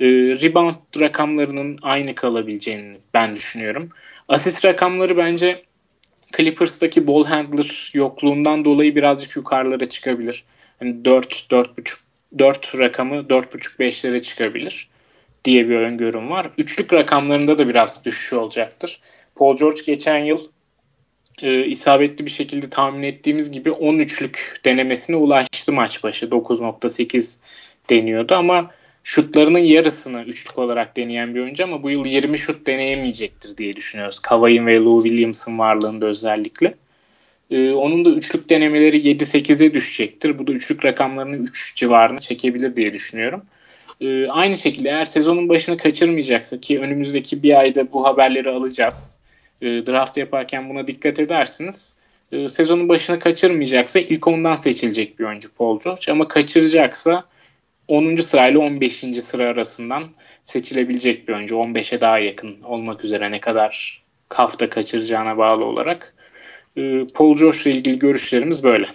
E, 0.00 0.06
rebound 0.06 1.00
rakamlarının 1.00 1.78
aynı 1.82 2.14
kalabileceğini 2.14 2.96
ben 3.14 3.34
düşünüyorum. 3.34 3.90
Asist 4.28 4.64
rakamları 4.64 5.16
bence 5.16 5.62
Clippers'taki 6.36 7.06
ball 7.06 7.24
handler 7.24 7.90
yokluğundan 7.94 8.64
dolayı 8.64 8.96
birazcık 8.96 9.36
yukarılara 9.36 9.84
çıkabilir. 9.84 10.44
Hani 10.78 11.04
4 11.04 11.32
4.5 11.50 11.98
4 12.38 12.78
rakamı 12.78 13.14
4.5-5'lere 13.14 14.22
çıkabilir 14.22 14.88
diye 15.44 15.68
bir 15.68 15.76
öngörüm 15.76 16.30
var. 16.30 16.46
Üçlük 16.58 16.92
rakamlarında 16.92 17.58
da 17.58 17.68
biraz 17.68 18.04
düşüş 18.04 18.32
olacaktır. 18.32 19.00
Paul 19.34 19.56
George 19.56 19.80
geçen 19.86 20.18
yıl 20.18 20.38
e, 21.42 21.64
isabetli 21.66 22.26
bir 22.26 22.30
şekilde 22.30 22.70
tahmin 22.70 23.02
ettiğimiz 23.02 23.50
gibi 23.50 23.68
13'lük 23.68 24.64
denemesine 24.64 25.16
ulaştı 25.16 25.72
maç 25.72 26.04
başı. 26.04 26.26
9.8 26.26 27.42
deniyordu 27.90 28.34
ama 28.34 28.70
şutlarının 29.04 29.58
yarısını 29.58 30.22
üçlük 30.22 30.58
olarak 30.58 30.96
deneyen 30.96 31.34
bir 31.34 31.40
oyuncu 31.40 31.64
ama 31.64 31.82
bu 31.82 31.90
yıl 31.90 32.06
20 32.06 32.38
şut 32.38 32.66
deneyemeyecektir 32.66 33.56
diye 33.56 33.76
düşünüyoruz. 33.76 34.18
Kavai'nin 34.18 34.66
ve 34.66 34.78
Lou 34.78 35.02
Williams'ın 35.02 35.58
varlığında 35.58 36.06
özellikle. 36.06 36.74
Ee, 37.50 37.70
onun 37.70 38.04
da 38.04 38.10
üçlük 38.10 38.50
denemeleri 38.50 38.96
7-8'e 38.96 39.74
düşecektir. 39.74 40.38
Bu 40.38 40.46
da 40.46 40.52
üçlük 40.52 40.84
rakamlarını 40.84 41.36
3 41.36 41.76
civarına 41.76 42.18
çekebilir 42.18 42.76
diye 42.76 42.92
düşünüyorum. 42.92 43.42
Ee, 44.00 44.28
aynı 44.28 44.56
şekilde 44.56 44.88
eğer 44.88 45.04
sezonun 45.04 45.48
başını 45.48 45.76
kaçırmayacaksa 45.76 46.60
ki 46.60 46.80
önümüzdeki 46.80 47.42
bir 47.42 47.58
ayda 47.58 47.92
bu 47.92 48.06
haberleri 48.06 48.50
alacağız. 48.50 49.18
Ee, 49.62 49.66
draft 49.66 50.16
yaparken 50.16 50.68
buna 50.68 50.86
dikkat 50.86 51.20
edersiniz. 51.20 52.00
Ee, 52.32 52.48
sezonun 52.48 52.88
başını 52.88 53.18
kaçırmayacaksa 53.18 54.00
ilk 54.00 54.28
ondan 54.28 54.54
seçilecek 54.54 55.18
bir 55.18 55.24
oyuncu 55.24 55.48
Paul 55.54 55.80
George. 55.80 56.12
Ama 56.12 56.28
kaçıracaksa 56.28 57.24
10. 57.88 58.16
sırayla 58.16 58.60
15. 58.60 58.94
sıra 58.94 59.44
arasından 59.44 60.04
seçilebilecek 60.42 61.28
bir 61.28 61.34
oyuncu. 61.34 61.54
15'e 61.54 62.00
daha 62.00 62.18
yakın 62.18 62.62
olmak 62.64 63.04
üzere 63.04 63.30
ne 63.30 63.40
kadar 63.40 64.02
hafta 64.28 64.70
kaçıracağına 64.70 65.38
bağlı 65.38 65.64
olarak. 65.64 66.14
Ee, 66.76 67.06
Paul 67.14 67.36
George 67.36 67.58
ile 67.64 67.70
ilgili 67.70 67.98
görüşlerimiz 67.98 68.64
böyle. 68.64 68.86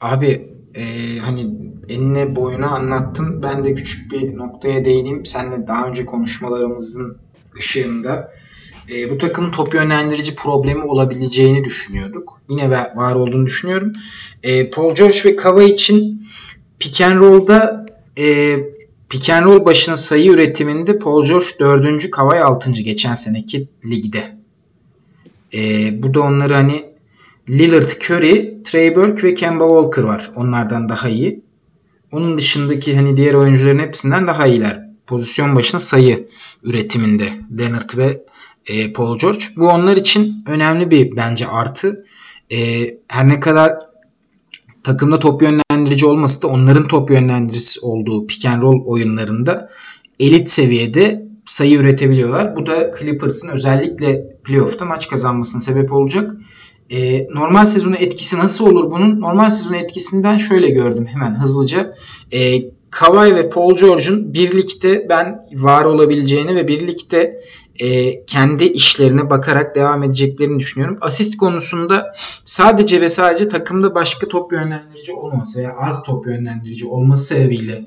Abi 0.00 0.48
e, 0.74 0.84
hani 1.18 1.46
eline 1.88 2.36
boyuna 2.36 2.66
anlattın. 2.66 3.42
Ben 3.42 3.64
de 3.64 3.74
küçük 3.74 4.12
bir 4.12 4.36
noktaya 4.36 4.84
değineyim. 4.84 5.26
Seninle 5.26 5.66
daha 5.66 5.86
önce 5.86 6.06
konuşmalarımızın 6.06 7.18
ışığında 7.58 8.32
e, 8.92 9.10
bu 9.10 9.18
takımın 9.18 9.50
top 9.50 9.74
yönlendirici 9.74 10.34
problemi 10.34 10.84
olabileceğini 10.84 11.64
düşünüyorduk. 11.64 12.40
Yine 12.48 12.70
var 12.70 13.14
olduğunu 13.14 13.46
düşünüyorum. 13.46 13.92
E, 14.42 14.70
Paul 14.70 14.94
George 14.94 15.18
ve 15.24 15.36
Kava 15.36 15.62
için 15.62 16.26
pick 16.78 17.00
and 17.00 17.20
roll'da 17.20 17.83
e, 18.18 18.56
pick 19.08 19.30
and 19.30 19.44
roll 19.44 19.64
başına 19.64 19.96
sayı 19.96 20.30
üretiminde 20.30 20.98
Paul 20.98 21.26
George 21.26 21.46
4. 21.60 22.10
Kavay 22.10 22.42
6. 22.42 22.72
geçen 22.72 23.14
seneki 23.14 23.68
ligde. 23.84 24.36
E, 25.54 25.90
bu 26.02 26.14
da 26.14 26.20
onları 26.20 26.54
hani 26.54 26.84
Lillard, 27.48 27.90
Curry, 27.90 28.62
Trey 28.62 28.96
Burke 28.96 29.22
ve 29.22 29.34
Kemba 29.34 29.68
Walker 29.68 30.02
var. 30.02 30.30
Onlardan 30.36 30.88
daha 30.88 31.08
iyi. 31.08 31.40
Onun 32.12 32.38
dışındaki 32.38 32.96
hani 32.96 33.16
diğer 33.16 33.34
oyuncuların 33.34 33.78
hepsinden 33.78 34.26
daha 34.26 34.46
iyiler. 34.46 34.84
Pozisyon 35.06 35.56
başına 35.56 35.80
sayı 35.80 36.28
üretiminde 36.62 37.32
Leonard 37.58 37.96
ve 37.96 38.24
e, 38.66 38.92
Paul 38.92 39.18
George. 39.18 39.44
Bu 39.56 39.68
onlar 39.68 39.96
için 39.96 40.44
önemli 40.48 40.90
bir 40.90 41.16
bence 41.16 41.46
artı. 41.46 42.04
E, 42.52 42.56
her 43.08 43.28
ne 43.28 43.40
kadar 43.40 43.78
takımda 44.82 45.18
top 45.18 45.42
yönlendirici 45.74 46.06
olması 46.06 46.42
da 46.42 46.48
onların 46.48 46.88
top 46.88 47.10
yönlendiricisi 47.10 47.80
olduğu 47.80 48.26
pick 48.26 48.46
and 48.46 48.62
roll 48.62 48.84
oyunlarında 48.86 49.70
elit 50.20 50.48
seviyede 50.48 51.24
sayı 51.44 51.78
üretebiliyorlar. 51.78 52.56
Bu 52.56 52.66
da 52.66 52.90
Clippers'ın 53.00 53.48
özellikle 53.48 54.36
playoff'ta 54.44 54.84
maç 54.84 55.08
kazanmasına 55.08 55.60
sebep 55.60 55.92
olacak. 55.92 56.32
E, 56.90 57.26
normal 57.34 57.64
sezonu 57.64 57.96
etkisi 57.96 58.38
nasıl 58.38 58.66
olur 58.66 58.90
bunun? 58.90 59.20
Normal 59.20 59.50
sezonu 59.50 59.76
etkisini 59.76 60.24
ben 60.24 60.38
şöyle 60.38 60.70
gördüm 60.70 61.06
hemen 61.06 61.40
hızlıca. 61.40 61.94
E, 62.32 62.62
Kawhi 62.94 63.34
ve 63.34 63.48
Paul 63.48 63.76
George'un 63.76 64.34
birlikte 64.34 65.08
ben 65.08 65.42
var 65.52 65.84
olabileceğini 65.84 66.54
ve 66.54 66.68
birlikte 66.68 67.40
e, 67.78 68.24
kendi 68.24 68.64
işlerine 68.64 69.30
bakarak 69.30 69.76
devam 69.76 70.02
edeceklerini 70.02 70.58
düşünüyorum. 70.58 70.98
Asist 71.00 71.36
konusunda 71.36 72.14
sadece 72.44 73.00
ve 73.00 73.08
sadece 73.08 73.48
takımda 73.48 73.94
başka 73.94 74.28
top 74.28 74.52
yönlendirici 74.52 75.12
olması 75.12 75.58
veya 75.58 75.76
az 75.76 76.02
top 76.02 76.26
yönlendirici 76.26 76.86
olması 76.86 77.24
sebebiyle 77.24 77.86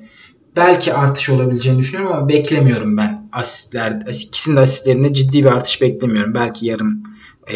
belki 0.56 0.94
artış 0.94 1.30
olabileceğini 1.30 1.80
düşünüyorum 1.80 2.16
ama 2.16 2.30
beklemiyorum 2.30 2.98
ben 2.98 3.30
asistler. 3.32 4.04
İkisinin 4.10 4.56
de 4.56 4.60
asistlerinde 4.60 5.14
ciddi 5.14 5.44
bir 5.44 5.50
artış 5.50 5.82
beklemiyorum. 5.82 6.34
Belki 6.34 6.66
yarım 6.66 7.04
e, 7.52 7.56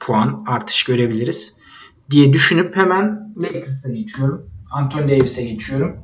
puan 0.00 0.44
artış 0.46 0.84
görebiliriz 0.84 1.56
diye 2.10 2.32
düşünüp 2.32 2.76
hemen 2.76 3.34
Lakers'a 3.42 3.92
geçiyorum. 3.92 4.46
Anthony 4.70 5.08
Davis'e 5.08 5.44
geçiyorum. 5.44 5.96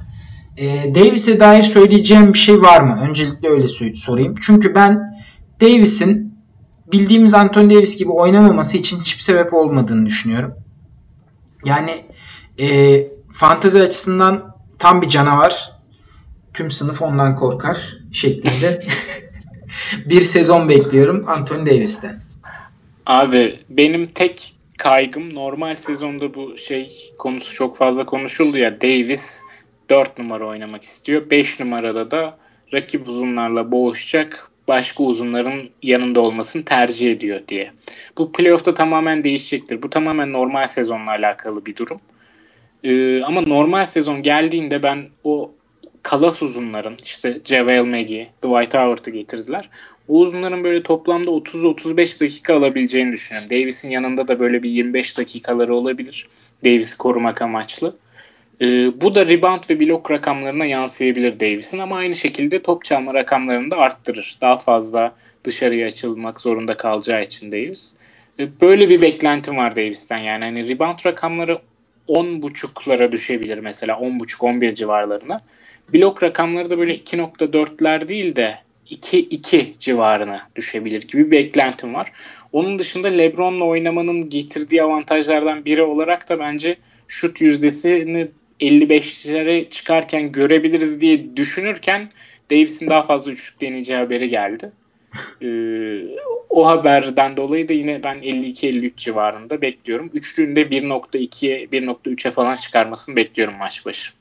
E, 0.58 0.94
Davis'e 0.94 1.40
dair 1.40 1.62
söyleyeceğim 1.62 2.32
bir 2.32 2.38
şey 2.38 2.60
var 2.62 2.80
mı? 2.80 2.98
Öncelikle 3.08 3.48
öyle 3.48 3.68
sorayım. 3.94 4.34
Çünkü 4.40 4.74
ben 4.74 5.20
Davis'in 5.60 6.38
bildiğimiz 6.92 7.34
Anthony 7.34 7.74
Davis 7.74 7.98
gibi 7.98 8.10
oynamaması 8.10 8.78
için 8.78 9.00
hiçbir 9.00 9.22
sebep 9.22 9.54
olmadığını 9.54 10.06
düşünüyorum. 10.06 10.54
Yani 11.64 12.04
e, 12.60 13.00
fantezi 13.32 13.82
açısından 13.82 14.54
tam 14.78 15.02
bir 15.02 15.08
canavar. 15.08 15.72
Tüm 16.54 16.70
sınıf 16.70 17.02
ondan 17.02 17.36
korkar 17.36 17.98
şeklinde 18.12 18.82
bir 20.06 20.20
sezon 20.20 20.68
bekliyorum 20.68 21.28
Anthony 21.28 21.66
Davis'ten. 21.66 22.20
Abi 23.06 23.60
benim 23.68 24.06
tek 24.06 24.54
kaygım 24.78 25.34
normal 25.34 25.76
sezonda 25.76 26.34
bu 26.34 26.58
şey 26.58 27.12
konusu 27.18 27.54
çok 27.54 27.76
fazla 27.76 28.06
konuşuldu 28.06 28.58
ya 28.58 28.80
Davis 28.80 29.42
4 29.90 30.18
numara 30.18 30.46
oynamak 30.46 30.82
istiyor. 30.82 31.30
5 31.30 31.60
numarada 31.60 32.10
da 32.10 32.38
rakip 32.74 33.08
uzunlarla 33.08 33.72
boğuşacak 33.72 34.50
başka 34.68 35.02
uzunların 35.04 35.68
yanında 35.82 36.20
olmasını 36.20 36.64
tercih 36.64 37.12
ediyor 37.12 37.40
diye. 37.48 37.70
Bu 38.18 38.32
playoff'ta 38.32 38.74
tamamen 38.74 39.24
değişecektir. 39.24 39.82
Bu 39.82 39.90
tamamen 39.90 40.32
normal 40.32 40.66
sezonla 40.66 41.10
alakalı 41.10 41.66
bir 41.66 41.76
durum. 41.76 42.00
Ee, 42.84 43.22
ama 43.22 43.40
normal 43.40 43.84
sezon 43.84 44.22
geldiğinde 44.22 44.82
ben 44.82 45.08
o 45.24 45.52
kalas 46.02 46.42
uzunların 46.42 46.96
işte 47.04 47.40
JaVale 47.44 47.82
McGee, 47.82 48.28
Dwight 48.44 48.74
Howard'ı 48.74 49.10
getirdiler. 49.10 49.68
O 50.08 50.18
uzunların 50.18 50.64
böyle 50.64 50.82
toplamda 50.82 51.30
30-35 51.30 52.20
dakika 52.20 52.56
alabileceğini 52.56 53.12
düşünüyorum. 53.12 53.50
Davis'in 53.50 53.90
yanında 53.90 54.28
da 54.28 54.40
böyle 54.40 54.62
bir 54.62 54.70
25 54.70 55.18
dakikaları 55.18 55.74
olabilir. 55.74 56.28
Davis'i 56.64 56.98
korumak 56.98 57.42
amaçlı. 57.42 57.96
Ee, 58.60 59.00
bu 59.00 59.14
da 59.14 59.26
rebound 59.26 59.62
ve 59.70 59.80
blok 59.80 60.10
rakamlarına 60.10 60.64
yansıyabilir 60.64 61.40
Davis'in 61.40 61.78
ama 61.78 61.96
aynı 61.96 62.14
şekilde 62.14 62.62
top 62.62 62.84
çalma 62.84 63.14
rakamlarını 63.14 63.70
da 63.70 63.76
arttırır. 63.76 64.38
Daha 64.40 64.56
fazla 64.56 65.12
dışarıya 65.44 65.86
açılmak 65.86 66.40
zorunda 66.40 66.76
kalacağı 66.76 67.22
için 67.22 67.52
Davis. 67.52 67.94
Ee, 68.38 68.48
böyle 68.60 68.88
bir 68.88 69.02
beklentim 69.02 69.56
var 69.56 69.76
Davis'ten 69.76 70.18
yani. 70.18 70.44
Hani 70.44 70.68
rebound 70.68 70.98
rakamları 71.06 71.58
10.5'lara 72.08 73.12
düşebilir 73.12 73.58
mesela 73.58 73.94
10.5-11 73.94 74.74
civarlarına. 74.74 75.40
Blok 75.94 76.22
rakamları 76.22 76.70
da 76.70 76.78
böyle 76.78 76.96
2.4'ler 76.96 78.08
değil 78.08 78.36
de 78.36 78.58
2-2 78.90 79.78
civarına 79.78 80.42
düşebilir 80.56 81.02
gibi 81.08 81.26
bir 81.26 81.30
beklentim 81.30 81.94
var. 81.94 82.12
Onun 82.52 82.78
dışında 82.78 83.08
LeBron'la 83.08 83.64
oynamanın 83.64 84.30
getirdiği 84.30 84.82
avantajlardan 84.82 85.64
biri 85.64 85.82
olarak 85.82 86.28
da 86.28 86.38
bence 86.38 86.76
şut 87.08 87.40
yüzdesini 87.40 88.28
55'lere 88.60 89.68
çıkarken 89.68 90.32
görebiliriz 90.32 91.00
diye 91.00 91.36
düşünürken 91.36 92.10
Davis'in 92.50 92.90
daha 92.90 93.02
fazla 93.02 93.32
üçlük 93.32 93.60
deneyeceği 93.60 93.98
haberi 93.98 94.28
geldi. 94.28 94.72
Ee, 95.42 96.00
o 96.48 96.66
haberden 96.66 97.36
dolayı 97.36 97.68
da 97.68 97.72
yine 97.72 98.02
ben 98.02 98.16
52-53 98.16 98.92
civarında 98.96 99.60
bekliyorum. 99.60 100.10
Üçlüğünde 100.14 100.62
1.2'ye 100.62 101.64
1.3'e 101.64 102.30
falan 102.30 102.56
çıkarmasını 102.56 103.16
bekliyorum 103.16 103.54
maç 103.58 103.86
başı. 103.86 104.12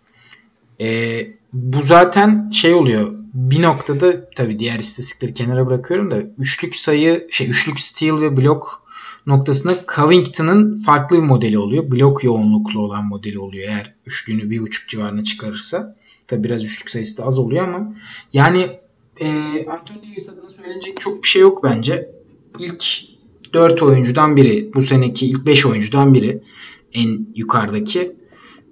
Ee, 0.81 1.27
bu 1.53 1.81
zaten 1.81 2.51
şey 2.51 2.73
oluyor. 2.73 3.11
Bir 3.33 3.61
noktada 3.61 4.29
tabii 4.29 4.59
diğer 4.59 4.79
istatistikleri 4.79 5.33
kenara 5.33 5.67
bırakıyorum 5.67 6.11
da 6.11 6.17
üçlük 6.37 6.75
sayı, 6.75 7.27
şey 7.31 7.49
üçlük 7.49 7.79
steal 7.79 8.21
ve 8.21 8.37
blok 8.37 8.86
noktasında 9.27 9.73
Covington'ın 9.95 10.77
farklı 10.77 11.17
bir 11.17 11.21
modeli 11.21 11.59
oluyor. 11.59 11.91
Blok 11.91 12.23
yoğunluklu 12.23 12.79
olan 12.79 13.05
modeli 13.05 13.39
oluyor 13.39 13.69
eğer 13.69 13.93
üçlüğünü 14.05 14.49
bir 14.49 14.61
buçuk 14.61 14.89
civarına 14.89 15.23
çıkarırsa. 15.23 15.95
Tabi 16.27 16.43
biraz 16.43 16.63
üçlük 16.63 16.91
sayısı 16.91 17.17
da 17.17 17.25
az 17.25 17.39
oluyor 17.39 17.67
ama 17.67 17.95
yani 18.33 18.67
e, 19.19 19.27
Anthony 19.69 19.97
Davis 19.97 20.29
adına 20.29 20.49
söylenecek 20.49 20.99
çok 20.99 21.23
bir 21.23 21.27
şey 21.27 21.41
yok 21.41 21.63
bence. 21.63 22.11
İlk 22.59 22.83
4 23.53 23.83
oyuncudan 23.83 24.37
biri. 24.37 24.71
Bu 24.75 24.81
seneki 24.81 25.25
ilk 25.25 25.45
5 25.45 25.65
oyuncudan 25.65 26.13
biri. 26.13 26.41
En 26.93 27.27
yukarıdaki. 27.35 28.15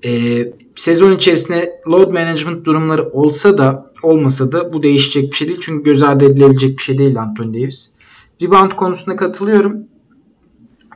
E, 0.06 0.42
sezon 0.76 1.16
içerisinde 1.16 1.82
load 1.88 2.12
management 2.12 2.66
durumları 2.66 3.10
olsa 3.10 3.58
da 3.58 3.94
olmasa 4.04 4.52
da 4.52 4.74
bu 4.74 4.84
değişecek 4.84 5.32
bir 5.32 5.38
şey 5.38 5.48
değil. 5.48 5.60
Çünkü 5.62 5.84
göz 5.84 6.04
ardı 6.04 6.26
edilebilecek 6.26 6.78
bir 6.78 6.84
şey 6.84 6.98
değil 6.98 7.22
Anthony 7.22 7.54
Davis. 7.54 7.96
Rebound 8.42 8.72
konusunda 8.72 9.16
katılıyorum. 9.16 9.88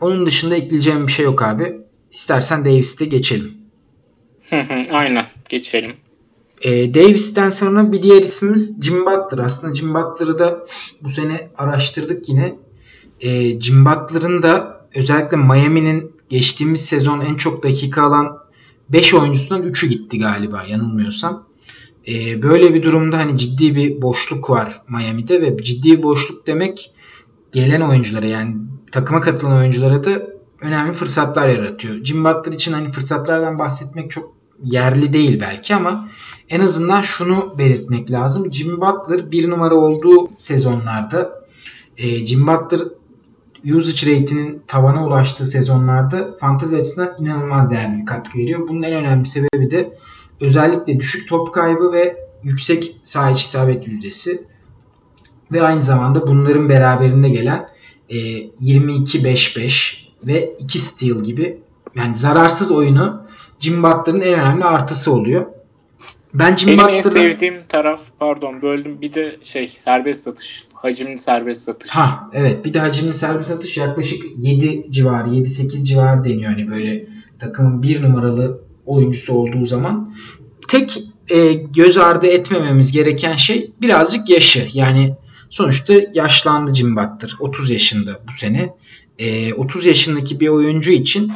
Onun 0.01 0.25
dışında 0.25 0.55
ekleyeceğim 0.55 1.07
bir 1.07 1.11
şey 1.11 1.25
yok 1.25 1.41
abi. 1.41 1.77
İstersen 2.11 2.65
Davis'te 2.65 3.05
geçelim. 3.05 3.53
Aynen 4.91 5.25
geçelim. 5.49 5.93
E, 6.61 6.93
Davis'ten 6.93 7.49
sonra 7.49 7.91
bir 7.91 8.03
diğer 8.03 8.23
ismimiz 8.23 8.81
Jim 8.81 9.05
Butler. 9.05 9.43
Aslında 9.43 9.75
Jim 9.75 9.93
Butler'ı 9.93 10.39
da 10.39 10.65
bu 11.01 11.09
sene 11.09 11.49
araştırdık 11.57 12.29
yine. 12.29 12.55
E, 13.21 13.61
Jim 13.61 13.85
Butler'ın 13.85 14.43
da 14.43 14.85
özellikle 14.95 15.37
Miami'nin 15.37 16.11
geçtiğimiz 16.29 16.85
sezon 16.85 17.21
en 17.21 17.35
çok 17.35 17.63
dakika 17.63 18.03
alan 18.03 18.37
5 18.89 19.13
oyuncusundan 19.13 19.63
3'ü 19.63 19.87
gitti 19.87 20.19
galiba 20.19 20.63
yanılmıyorsam. 20.69 21.47
E, 22.07 22.41
böyle 22.41 22.73
bir 22.73 22.83
durumda 22.83 23.17
hani 23.17 23.37
ciddi 23.37 23.75
bir 23.75 24.01
boşluk 24.01 24.49
var 24.49 24.81
Miami'de 24.89 25.41
ve 25.41 25.63
ciddi 25.63 26.03
boşluk 26.03 26.47
demek 26.47 26.91
gelen 27.51 27.81
oyunculara 27.81 28.25
yani 28.25 28.55
takıma 28.91 29.21
katılan 29.21 29.57
oyunculara 29.57 30.03
da 30.03 30.27
önemli 30.61 30.93
fırsatlar 30.93 31.47
yaratıyor. 31.47 32.03
Jim 32.03 32.23
Butler 32.23 32.53
için 32.53 32.73
hani 32.73 32.91
fırsatlardan 32.91 33.59
bahsetmek 33.59 34.11
çok 34.11 34.33
yerli 34.63 35.13
değil 35.13 35.41
belki 35.41 35.75
ama 35.75 36.09
en 36.49 36.59
azından 36.59 37.01
şunu 37.01 37.55
belirtmek 37.57 38.11
lazım. 38.11 38.53
Jim 38.53 38.81
Butler 38.81 39.31
bir 39.31 39.49
numara 39.49 39.75
olduğu 39.75 40.29
sezonlarda 40.37 41.45
e, 41.97 42.25
Jim 42.25 42.47
Butler 42.47 42.81
usage 43.65 44.15
rate'inin 44.15 44.61
tavana 44.67 45.05
ulaştığı 45.05 45.45
sezonlarda 45.45 46.37
fantezi 46.39 46.77
açısından 46.77 47.15
inanılmaz 47.19 47.71
değerli 47.71 48.01
bir 48.01 48.05
katkı 48.05 48.37
veriyor. 48.37 48.67
Bunun 48.67 48.83
en 48.83 48.93
önemli 48.93 49.25
sebebi 49.25 49.71
de 49.71 49.97
özellikle 50.41 50.99
düşük 50.99 51.29
top 51.29 51.53
kaybı 51.53 51.91
ve 51.91 52.29
yüksek 52.43 52.95
saha 53.03 53.31
içi 53.31 53.43
isabet 53.43 53.87
yüzdesi 53.87 54.41
ve 55.51 55.63
aynı 55.63 55.81
zamanda 55.81 56.27
bunların 56.27 56.69
beraberinde 56.69 57.29
gelen 57.29 57.68
e, 58.09 58.15
22-5-5 58.15 59.97
ve 60.27 60.55
2 60.59 60.79
steal 60.79 61.23
gibi 61.23 61.59
yani 61.95 62.15
zararsız 62.15 62.71
oyunu 62.71 63.21
Jim 63.59 63.83
Butler'ın 63.83 64.21
en 64.21 64.33
önemli 64.33 64.63
artısı 64.65 65.13
oluyor. 65.13 65.45
Ben 66.33 66.55
Jim 66.55 66.69
Benim 66.69 66.89
en 66.89 67.01
sevdiğim 67.01 67.55
taraf 67.69 68.01
pardon 68.19 68.61
böldüm 68.61 69.01
bir 69.01 69.13
de 69.13 69.37
şey 69.43 69.67
serbest 69.67 70.23
satış. 70.23 70.63
Hacimli 70.73 71.17
serbest 71.17 71.61
satış. 71.61 71.89
Ha 71.89 72.29
evet 72.33 72.65
bir 72.65 72.73
de 72.73 72.79
hacimli 72.79 73.13
serbest 73.13 73.49
satış 73.49 73.77
yaklaşık 73.77 74.23
7 74.37 74.91
civarı 74.91 75.29
7-8 75.29 75.85
civarı 75.85 76.23
deniyor 76.23 76.51
hani 76.51 76.67
böyle 76.67 77.07
takımın 77.39 77.83
bir 77.83 78.03
numaralı 78.03 78.61
oyuncusu 78.85 79.33
olduğu 79.33 79.65
zaman. 79.65 80.13
Tek 80.67 81.03
e, 81.29 81.53
göz 81.53 81.97
ardı 81.97 82.27
etmememiz 82.27 82.91
gereken 82.91 83.35
şey 83.35 83.71
birazcık 83.81 84.29
yaşı. 84.29 84.67
Yani 84.73 85.15
sonuçta 85.49 85.93
yaşlandı 86.13 86.75
Jim 86.75 86.95
Butler. 86.95 87.35
30 87.39 87.69
yaşında 87.69 88.19
bu 88.27 88.31
sene. 88.31 88.73
E, 89.19 89.53
30 89.53 89.85
yaşındaki 89.85 90.39
bir 90.39 90.47
oyuncu 90.47 90.91
için 90.91 91.31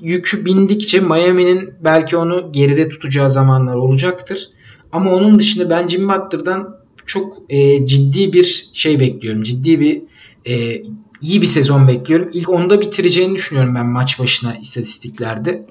yükü 0.00 0.44
bindikçe 0.44 1.00
Miami'nin 1.00 1.74
belki 1.84 2.16
onu 2.16 2.52
geride 2.52 2.88
tutacağı 2.88 3.30
zamanlar 3.30 3.74
olacaktır. 3.74 4.50
Ama 4.92 5.12
onun 5.12 5.38
dışında 5.38 5.70
ben 5.70 5.88
Jim 5.88 6.08
Butler'dan 6.08 6.76
çok 7.06 7.38
e, 7.48 7.86
ciddi 7.86 8.32
bir 8.32 8.70
şey 8.72 9.00
bekliyorum. 9.00 9.42
Ciddi 9.42 9.80
bir 9.80 10.02
e, 10.46 10.82
iyi 11.20 11.42
bir 11.42 11.46
sezon 11.46 11.88
bekliyorum. 11.88 12.30
İlk 12.32 12.48
onda 12.48 12.80
bitireceğini 12.80 13.36
düşünüyorum 13.36 13.74
ben 13.74 13.86
maç 13.86 14.18
başına 14.18 14.56
istatistiklerde. 14.56 15.66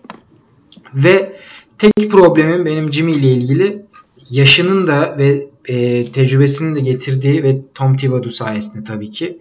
Ve 0.93 1.37
tek 1.77 2.11
problemim 2.11 2.65
benim 2.65 2.93
Jimmy 2.93 3.11
ile 3.11 3.31
ilgili 3.31 3.85
yaşının 4.29 4.87
da 4.87 5.17
ve 5.17 5.47
e, 5.67 6.05
tecrübesini 6.11 6.75
de 6.75 6.79
getirdiği 6.79 7.43
ve 7.43 7.61
Tom 7.73 7.97
Thibodeau 7.97 8.31
sayesinde 8.31 8.83
tabii 8.83 9.09
ki 9.09 9.39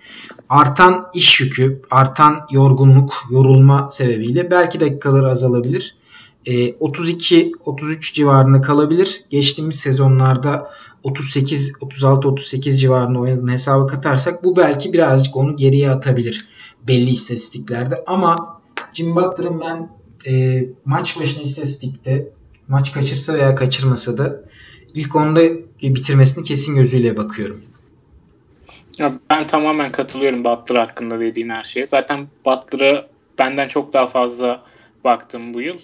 artan 0.49 1.07
iş 1.15 1.41
yükü, 1.41 1.83
artan 1.91 2.47
yorgunluk, 2.51 3.13
yorulma 3.31 3.89
sebebiyle 3.91 4.51
belki 4.51 4.81
dakikaları 4.81 5.31
azalabilir. 5.31 5.97
E, 6.47 6.71
32-33 6.71 8.15
civarında 8.15 8.61
kalabilir. 8.61 9.25
Geçtiğimiz 9.31 9.79
sezonlarda 9.79 10.71
38, 11.03 11.73
36, 11.81 12.29
38 12.29 12.81
civarında 12.81 13.19
oynadığını 13.19 13.53
hesaba 13.53 13.87
katarsak 13.87 14.45
bu 14.45 14.57
belki 14.57 14.93
birazcık 14.93 15.37
onu 15.37 15.57
geriye 15.57 15.91
atabilir 15.91 16.49
belli 16.89 17.11
istatistiklerde. 17.11 18.05
Ama 18.07 18.61
Jim 18.93 19.17
Butler'ın 19.17 19.61
ben 19.61 19.91
e, 20.33 20.65
maç 20.85 21.21
başına 21.21 21.43
istatistikte 21.43 22.33
maç 22.69 22.93
kaçırsa 22.93 23.35
veya 23.35 23.55
kaçırmasa 23.55 24.19
da 24.19 24.45
ilk 24.95 25.17
onda 25.17 25.43
bitirmesini 25.83 26.45
kesin 26.45 26.77
gözüyle 26.77 27.17
bakıyorum. 27.17 27.65
Ya 28.99 29.15
ben 29.31 29.47
tamamen 29.47 29.93
katılıyorum 29.93 30.45
Butler 30.45 30.77
hakkında 30.77 31.21
dediğin 31.21 31.49
her 31.49 31.65
şeye. 31.65 31.87
Zaten 31.87 32.27
Butler'a 32.47 33.07
benden 33.39 33.69
çok 33.69 33.93
daha 33.93 34.07
fazla 34.07 34.63
baktım 35.05 35.55
bu 35.55 35.61
yıl. 35.61 35.79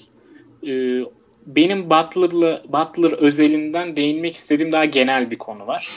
Ee, 0.66 1.04
benim 1.46 1.90
Butler'la 1.90 2.62
Butler 2.68 3.12
özelinden 3.12 3.96
değinmek 3.96 4.36
istediğim 4.36 4.72
daha 4.72 4.84
genel 4.84 5.30
bir 5.30 5.38
konu 5.38 5.66
var. 5.66 5.90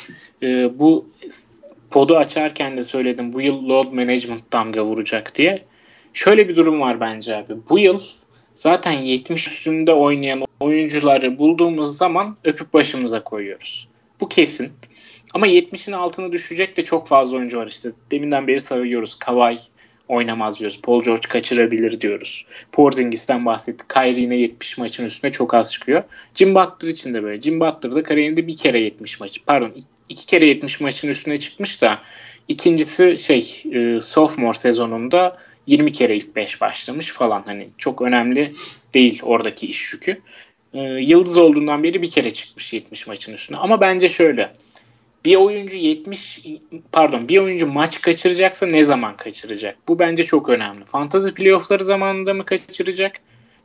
Ee, 0.43 0.79
bu 0.79 1.09
podu 1.91 2.17
açarken 2.17 2.77
de 2.77 2.83
söyledim 2.83 3.33
bu 3.33 3.41
yıl 3.41 3.69
load 3.69 3.93
management 3.93 4.53
damga 4.53 4.85
vuracak 4.85 5.35
diye. 5.35 5.63
Şöyle 6.13 6.49
bir 6.49 6.55
durum 6.55 6.79
var 6.79 6.99
bence 6.99 7.35
abi. 7.35 7.53
Bu 7.69 7.79
yıl 7.79 7.99
zaten 8.53 8.91
70 8.91 9.47
üstünde 9.47 9.93
oynayan 9.93 10.43
oyuncuları 10.59 11.39
bulduğumuz 11.39 11.97
zaman 11.97 12.37
öpüp 12.43 12.73
başımıza 12.73 13.23
koyuyoruz. 13.23 13.90
Bu 14.21 14.29
kesin. 14.29 14.71
Ama 15.33 15.47
70'in 15.47 15.93
altına 15.93 16.31
düşecek 16.31 16.77
de 16.77 16.83
çok 16.83 17.07
fazla 17.07 17.37
oyuncu 17.37 17.57
var 17.57 17.67
işte. 17.67 17.89
Deminden 18.11 18.47
beri 18.47 18.61
sayıyoruz. 18.61 19.15
Kawhi 19.15 19.59
oynamaz 20.07 20.59
diyoruz. 20.59 20.79
Paul 20.83 21.03
George 21.03 21.27
kaçırabilir 21.29 22.01
diyoruz. 22.01 22.45
Porzingis'ten 22.71 23.45
bahsettik. 23.45 23.89
Kyrie 23.89 24.21
yine 24.21 24.35
70 24.35 24.77
maçın 24.77 25.05
üstüne 25.05 25.31
çok 25.31 25.53
az 25.53 25.73
çıkıyor. 25.73 26.03
Jim 26.33 26.55
Butler 26.55 26.89
için 26.89 27.13
de 27.13 27.23
böyle. 27.23 27.41
Jim 27.41 27.59
Butler 27.59 27.95
da 27.95 28.03
kariyerinde 28.03 28.47
bir 28.47 28.57
kere 28.57 28.79
70 28.79 29.19
maç. 29.19 29.39
Pardon 29.45 29.73
iki 30.09 30.25
kere 30.25 30.45
70 30.45 30.81
maçın 30.81 31.09
üstüne 31.09 31.37
çıkmış 31.37 31.81
da 31.81 31.99
ikincisi 32.47 33.17
şey 33.17 33.63
e, 33.73 34.01
sophomore 34.01 34.57
sezonunda 34.57 35.37
20 35.67 35.91
kere 35.91 36.17
ilk 36.17 36.35
5 36.35 36.61
başlamış 36.61 37.11
falan. 37.13 37.43
Hani 37.45 37.69
çok 37.77 38.01
önemli 38.01 38.53
değil 38.93 39.19
oradaki 39.23 39.67
iş 39.67 39.93
yükü. 39.93 40.21
E, 40.73 40.79
yıldız 40.81 41.37
olduğundan 41.37 41.83
beri 41.83 42.01
bir 42.01 42.11
kere 42.11 42.31
çıkmış 42.31 42.73
70 42.73 43.07
maçın 43.07 43.33
üstüne. 43.33 43.57
Ama 43.57 43.81
bence 43.81 44.09
şöyle. 44.09 44.53
Bir 45.25 45.35
oyuncu 45.35 45.77
70 45.77 46.45
pardon 46.91 47.29
bir 47.29 47.37
oyuncu 47.37 47.67
maç 47.67 48.01
kaçıracaksa 48.01 48.65
ne 48.65 48.83
zaman 48.83 49.17
kaçıracak? 49.17 49.77
Bu 49.87 49.99
bence 49.99 50.23
çok 50.23 50.49
önemli. 50.49 50.85
Fantasy 50.85 51.29
playoff'ları 51.29 51.83
zamanında 51.83 52.33
mı 52.33 52.45
kaçıracak? 52.45 53.15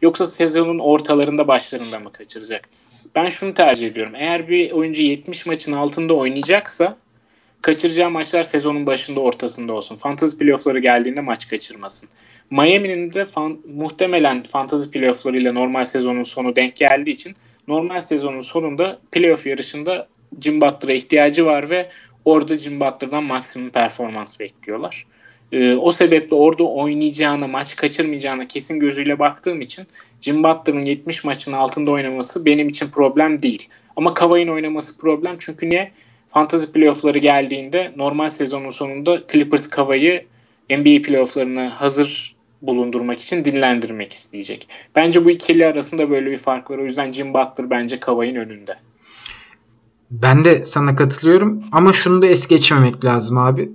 Yoksa 0.02 0.26
sezonun 0.26 0.78
ortalarında 0.78 1.48
başlarında 1.48 1.98
mı 1.98 2.12
kaçıracak? 2.12 2.68
Ben 3.14 3.28
şunu 3.28 3.54
tercih 3.54 3.86
ediyorum. 3.86 4.12
Eğer 4.16 4.48
bir 4.48 4.70
oyuncu 4.70 5.02
70 5.02 5.46
maçın 5.46 5.72
altında 5.72 6.14
oynayacaksa 6.14 6.96
kaçıracağı 7.62 8.10
maçlar 8.10 8.44
sezonun 8.44 8.86
başında 8.86 9.20
ortasında 9.20 9.72
olsun. 9.72 9.96
Fantasy 9.96 10.36
playoff'ları 10.36 10.78
geldiğinde 10.78 11.20
maç 11.20 11.48
kaçırmasın. 11.48 12.08
Miami'nin 12.50 13.12
de 13.12 13.24
fan, 13.24 13.58
muhtemelen 13.74 14.42
fantasy 14.42 14.90
playoff'larıyla 14.90 15.52
normal 15.52 15.84
sezonun 15.84 16.22
sonu 16.22 16.56
denk 16.56 16.76
geldiği 16.76 17.10
için 17.10 17.36
normal 17.68 18.00
sezonun 18.00 18.40
sonunda 18.40 18.98
playoff 19.12 19.46
yarışında 19.46 20.08
Jim 20.40 20.60
Butler'a 20.60 20.92
ihtiyacı 20.92 21.46
var 21.46 21.70
ve 21.70 21.88
orada 22.24 22.58
Jim 22.58 22.80
Butler'dan 22.80 23.24
maksimum 23.24 23.70
performans 23.70 24.40
bekliyorlar. 24.40 25.06
Ee, 25.52 25.74
o 25.74 25.92
sebeple 25.92 26.36
orada 26.36 26.64
oynayacağına, 26.64 27.46
maç 27.46 27.76
kaçırmayacağına 27.76 28.48
kesin 28.48 28.80
gözüyle 28.80 29.18
baktığım 29.18 29.60
için 29.60 29.86
Jim 30.20 30.42
Butler'ın 30.42 30.82
70 30.82 31.24
maçın 31.24 31.52
altında 31.52 31.90
oynaması 31.90 32.46
benim 32.46 32.68
için 32.68 32.88
problem 32.88 33.42
değil. 33.42 33.68
Ama 33.96 34.14
Kawhi'nin 34.14 34.52
oynaması 34.52 34.98
problem 34.98 35.36
çünkü 35.38 35.70
niye? 35.70 35.92
Fantasy 36.30 36.72
playoff'ları 36.72 37.18
geldiğinde 37.18 37.92
normal 37.96 38.30
sezonun 38.30 38.70
sonunda 38.70 39.22
Clippers 39.32 39.68
Kawhi'yi 39.68 40.26
NBA 40.70 41.02
playoff'larına 41.02 41.80
hazır 41.80 42.35
bulundurmak 42.62 43.20
için 43.20 43.44
dinlendirmek 43.44 44.12
isteyecek. 44.12 44.68
Bence 44.96 45.24
bu 45.24 45.30
ikili 45.30 45.66
arasında 45.66 46.10
böyle 46.10 46.30
bir 46.30 46.38
fark 46.38 46.70
var. 46.70 46.78
O 46.78 46.84
yüzden 46.84 47.12
Jim 47.12 47.34
Butler 47.34 47.70
bence 47.70 48.00
Kawhi'nin 48.00 48.34
önünde. 48.34 48.76
Ben 50.10 50.44
de 50.44 50.64
sana 50.64 50.96
katılıyorum 50.96 51.62
ama 51.72 51.92
şunu 51.92 52.22
da 52.22 52.26
es 52.26 52.46
geçmemek 52.46 53.04
lazım 53.04 53.38
abi. 53.38 53.70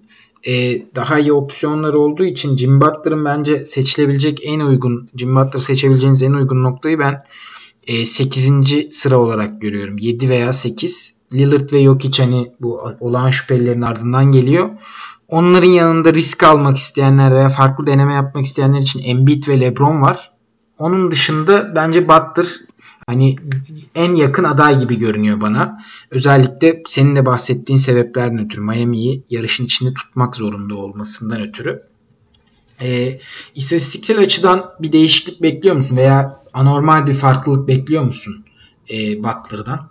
Ee, 0.47 0.81
daha 0.95 1.19
iyi 1.19 1.33
opsiyonlar 1.33 1.93
olduğu 1.93 2.23
için 2.23 2.57
Jim 2.57 2.81
Butler'ın 2.81 3.25
bence 3.25 3.65
seçilebilecek 3.65 4.39
en 4.43 4.59
uygun 4.59 5.09
Jim 5.15 5.35
Butler 5.35 5.59
seçebileceğiniz 5.59 6.23
en 6.23 6.33
uygun 6.33 6.63
noktayı 6.63 6.99
ben 6.99 7.21
e, 7.87 8.05
8. 8.05 8.87
sıra 8.91 9.17
olarak 9.17 9.61
görüyorum. 9.61 9.97
7 9.97 10.29
veya 10.29 10.53
8. 10.53 11.21
Lillard 11.33 11.71
ve 11.73 11.83
Jokic 11.83 12.23
hani 12.23 12.51
bu 12.59 12.81
olağan 12.99 13.29
şüphelilerin 13.29 13.81
ardından 13.81 14.31
geliyor. 14.31 14.69
Onların 15.31 15.67
yanında 15.67 16.13
risk 16.13 16.43
almak 16.43 16.77
isteyenler 16.77 17.31
veya 17.31 17.49
farklı 17.49 17.87
deneme 17.87 18.13
yapmak 18.13 18.45
isteyenler 18.45 18.79
için 18.79 19.03
Embiid 19.03 19.47
ve 19.47 19.59
LeBron 19.59 20.01
var. 20.01 20.31
Onun 20.77 21.11
dışında 21.11 21.75
bence 21.75 22.07
Butler 22.07 22.47
hani 23.07 23.35
en 23.95 24.15
yakın 24.15 24.43
aday 24.43 24.79
gibi 24.79 24.99
görünüyor 24.99 25.41
bana. 25.41 25.81
Özellikle 26.09 26.83
senin 26.87 27.15
de 27.15 27.25
bahsettiğin 27.25 27.77
sebeplerden 27.77 28.45
ötürü 28.45 28.61
Miami'yi 28.61 29.23
yarışın 29.29 29.65
içinde 29.65 29.93
tutmak 29.93 30.35
zorunda 30.35 30.75
olmasından 30.75 31.41
ötürü. 31.41 31.83
E, 32.81 33.19
istatistiksel 33.55 34.19
açıdan 34.19 34.65
bir 34.79 34.91
değişiklik 34.91 35.41
bekliyor 35.41 35.75
musun 35.75 35.97
veya 35.97 36.39
anormal 36.53 37.07
bir 37.07 37.13
farklılık 37.13 37.67
bekliyor 37.67 38.03
musun 38.03 38.45
e, 38.89 39.23
Butler'dan? 39.23 39.89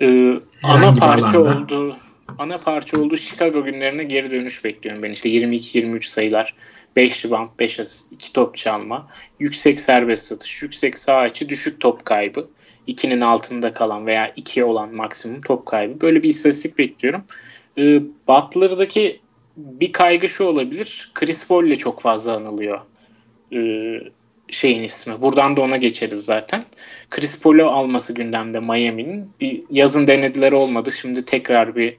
Ee, 0.00 0.40
ana 0.62 0.94
parça 0.94 1.40
oldu. 1.40 1.96
Ana 2.38 2.58
parça 2.58 3.00
oldu 3.00 3.16
Chicago 3.16 3.64
günlerine 3.64 4.04
geri 4.04 4.30
dönüş 4.30 4.64
bekliyorum 4.64 5.02
ben. 5.02 5.12
işte 5.12 5.28
22-23 5.28 6.02
sayılar, 6.02 6.54
5 6.96 7.24
rebound, 7.24 7.48
5 7.58 7.80
asist, 7.80 8.12
2 8.12 8.32
top 8.32 8.56
çalma, 8.56 9.08
yüksek 9.40 9.80
serbest 9.80 10.32
atış, 10.32 10.62
yüksek 10.62 10.98
sağ 10.98 11.16
açı, 11.16 11.48
düşük 11.48 11.80
top 11.80 12.04
kaybı. 12.04 12.48
2'nin 12.88 13.20
altında 13.20 13.72
kalan 13.72 14.06
veya 14.06 14.30
2'ye 14.30 14.64
olan 14.64 14.94
maksimum 14.94 15.40
top 15.40 15.66
kaybı. 15.66 16.00
Böyle 16.00 16.22
bir 16.22 16.28
istatistik 16.28 16.78
bekliyorum. 16.78 17.24
Ee, 17.78 18.02
Butler'daki 18.28 19.20
bir 19.56 19.92
kaygı 19.92 20.28
şu 20.28 20.44
olabilir. 20.44 21.10
Chris 21.14 21.48
Paul 21.48 21.64
ile 21.64 21.76
çok 21.76 22.00
fazla 22.00 22.36
anılıyor. 22.36 22.80
Ee, 23.52 24.00
şeyin 24.50 24.82
ismi. 24.82 25.22
Buradan 25.22 25.56
da 25.56 25.60
ona 25.60 25.76
geçeriz 25.76 26.24
zaten. 26.24 26.64
Chris 27.10 27.42
Paul'u 27.42 27.66
alması 27.66 28.14
gündemde 28.14 28.60
Miami'nin. 28.60 29.30
Bir 29.40 29.62
yazın 29.70 30.06
denediler 30.06 30.52
olmadı. 30.52 30.92
Şimdi 30.92 31.24
tekrar 31.24 31.76
bir 31.76 31.96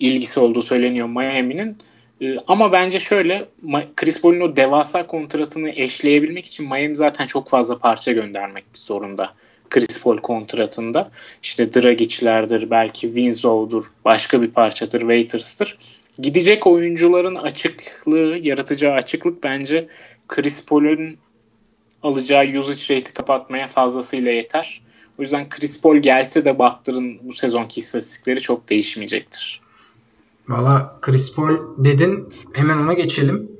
ilgisi 0.00 0.40
olduğu 0.40 0.62
söyleniyor 0.62 1.08
Miami'nin. 1.08 1.76
Ee, 2.20 2.36
ama 2.46 2.72
bence 2.72 2.98
şöyle 2.98 3.48
Chris 3.96 4.22
Paul'un 4.22 4.40
o 4.40 4.56
devasa 4.56 5.06
kontratını 5.06 5.70
eşleyebilmek 5.70 6.46
için 6.46 6.68
Miami 6.68 6.96
zaten 6.96 7.26
çok 7.26 7.48
fazla 7.48 7.78
parça 7.78 8.12
göndermek 8.12 8.64
zorunda. 8.74 9.34
Chris 9.70 10.02
Paul 10.02 10.16
kontratında. 10.16 11.10
İşte 11.42 11.74
Dragic'lerdir, 11.74 12.70
belki 12.70 13.06
Winslow'dur, 13.06 13.84
başka 14.04 14.42
bir 14.42 14.50
parçadır, 14.50 15.00
Waiters'tır. 15.00 15.78
Gidecek 16.18 16.66
oyuncuların 16.66 17.34
açıklığı, 17.34 18.38
yaratacağı 18.42 18.92
açıklık 18.92 19.44
bence 19.44 19.88
Chris 20.28 20.66
Paul'un 20.66 21.16
alacağı 22.02 22.58
usage 22.58 22.96
rate'i 22.96 23.14
kapatmaya 23.14 23.68
fazlasıyla 23.68 24.32
yeter. 24.32 24.82
O 25.18 25.22
yüzden 25.22 25.48
Chris 25.48 25.82
Paul 25.82 25.96
gelse 25.96 26.44
de 26.44 26.58
Butler'ın 26.58 27.18
bu 27.22 27.32
sezonki 27.32 27.80
istatistikleri 27.80 28.40
çok 28.40 28.68
değişmeyecektir. 28.68 29.60
Valla 30.48 30.98
Chris 31.02 31.34
Paul 31.34 31.56
dedin 31.78 32.28
hemen 32.52 32.78
ona 32.78 32.92
geçelim. 32.92 33.50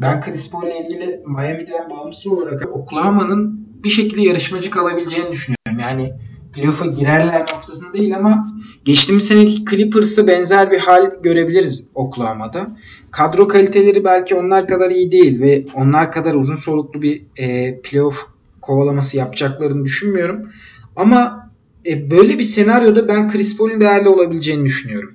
Ben 0.00 0.20
Chris 0.20 0.50
Paul 0.50 0.66
ile 0.66 0.86
ilgili 0.86 1.20
Miami'den 1.26 1.90
bağımsız 1.90 2.26
olarak 2.26 2.76
Oklahoma'nın 2.76 3.66
bir 3.84 3.88
şekilde 3.88 4.22
yarışmacı 4.22 4.70
kalabileceğini 4.70 5.32
düşünüyorum. 5.32 5.80
Yani 5.80 6.12
playoff'a 6.56 6.86
girerler 6.86 7.40
noktasında 7.40 7.92
değil 7.92 8.16
ama 8.16 8.48
geçtiğimiz 8.84 9.26
seneki 9.26 9.64
Clippers'a 9.70 10.26
benzer 10.26 10.70
bir 10.70 10.78
hal 10.78 11.10
görebiliriz 11.22 11.88
Oklahoma'da. 11.94 12.76
Kadro 13.10 13.48
kaliteleri 13.48 14.04
belki 14.04 14.34
onlar 14.34 14.66
kadar 14.66 14.90
iyi 14.90 15.12
değil 15.12 15.40
ve 15.40 15.64
onlar 15.74 16.12
kadar 16.12 16.34
uzun 16.34 16.56
soluklu 16.56 17.02
bir 17.02 17.22
e, 17.36 17.80
playoff 17.80 18.26
kovalaması 18.60 19.16
yapacaklarını 19.16 19.84
düşünmüyorum. 19.84 20.50
Ama 20.96 21.50
e, 21.86 22.10
böyle 22.10 22.38
bir 22.38 22.44
senaryoda 22.44 23.08
ben 23.08 23.32
Chris 23.32 23.58
Paul'un 23.58 23.80
değerli 23.80 24.08
olabileceğini 24.08 24.64
düşünüyorum. 24.64 25.14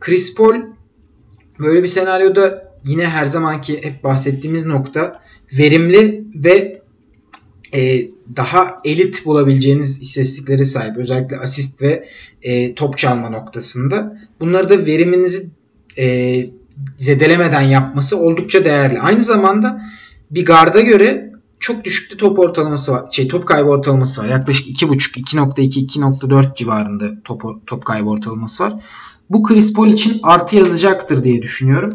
Chris 0.00 0.34
Paul 0.34 0.54
böyle 1.58 1.82
bir 1.82 1.88
senaryoda 1.88 2.72
yine 2.84 3.06
her 3.06 3.26
zamanki 3.26 3.84
hep 3.84 4.04
bahsettiğimiz 4.04 4.66
nokta 4.66 5.12
verimli 5.58 6.24
ve 6.34 6.79
e, 7.74 8.08
daha 8.36 8.76
elit 8.84 9.26
bulabileceğiniz 9.26 10.00
istatistikleri 10.00 10.64
sahip. 10.64 10.96
Özellikle 10.96 11.38
asist 11.38 11.82
ve 11.82 12.08
e, 12.42 12.74
top 12.74 12.98
çalma 12.98 13.30
noktasında. 13.30 14.18
Bunları 14.40 14.70
da 14.70 14.86
veriminizi 14.86 15.50
e, 15.98 16.46
zedelemeden 16.98 17.62
yapması 17.62 18.18
oldukça 18.18 18.64
değerli. 18.64 19.00
Aynı 19.00 19.22
zamanda 19.22 19.82
bir 20.30 20.44
garda 20.44 20.80
göre 20.80 21.32
çok 21.58 21.84
düşük 21.84 22.12
bir 22.12 22.18
top 22.18 22.38
ortalaması 22.38 22.92
var. 22.92 23.04
Şey 23.12 23.28
top 23.28 23.46
kaybı 23.46 23.68
ortalaması 23.68 24.22
var. 24.22 24.28
Yaklaşık 24.28 24.82
2.5 24.82 25.20
2.2 25.20 25.86
2.4 25.86 26.56
civarında 26.56 27.22
top 27.24 27.42
top 27.66 27.84
kaybı 27.84 28.08
ortalaması 28.08 28.64
var. 28.64 28.72
Bu 29.30 29.42
Chris 29.42 29.72
Paul 29.72 29.88
için 29.88 30.20
artı 30.22 30.56
yazacaktır 30.56 31.24
diye 31.24 31.42
düşünüyorum. 31.42 31.94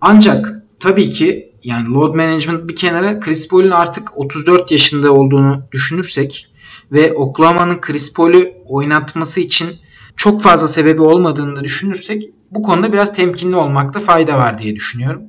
Ancak 0.00 0.62
tabii 0.80 1.10
ki 1.10 1.53
yani 1.64 1.88
load 1.88 2.14
management 2.14 2.68
bir 2.68 2.76
kenara 2.76 3.20
Chris 3.20 3.48
Paul'un 3.48 3.70
artık 3.70 4.18
34 4.18 4.70
yaşında 4.70 5.12
olduğunu 5.12 5.62
düşünürsek 5.72 6.48
ve 6.92 7.12
Oklahoma'nın 7.12 7.80
Chris 7.80 8.14
Paul'u 8.14 8.44
oynatması 8.66 9.40
için 9.40 9.68
çok 10.16 10.42
fazla 10.42 10.68
sebebi 10.68 11.02
olmadığını 11.02 11.64
düşünürsek 11.64 12.30
bu 12.50 12.62
konuda 12.62 12.92
biraz 12.92 13.14
temkinli 13.14 13.56
olmakta 13.56 14.00
fayda 14.00 14.38
var 14.38 14.58
diye 14.58 14.76
düşünüyorum. 14.76 15.22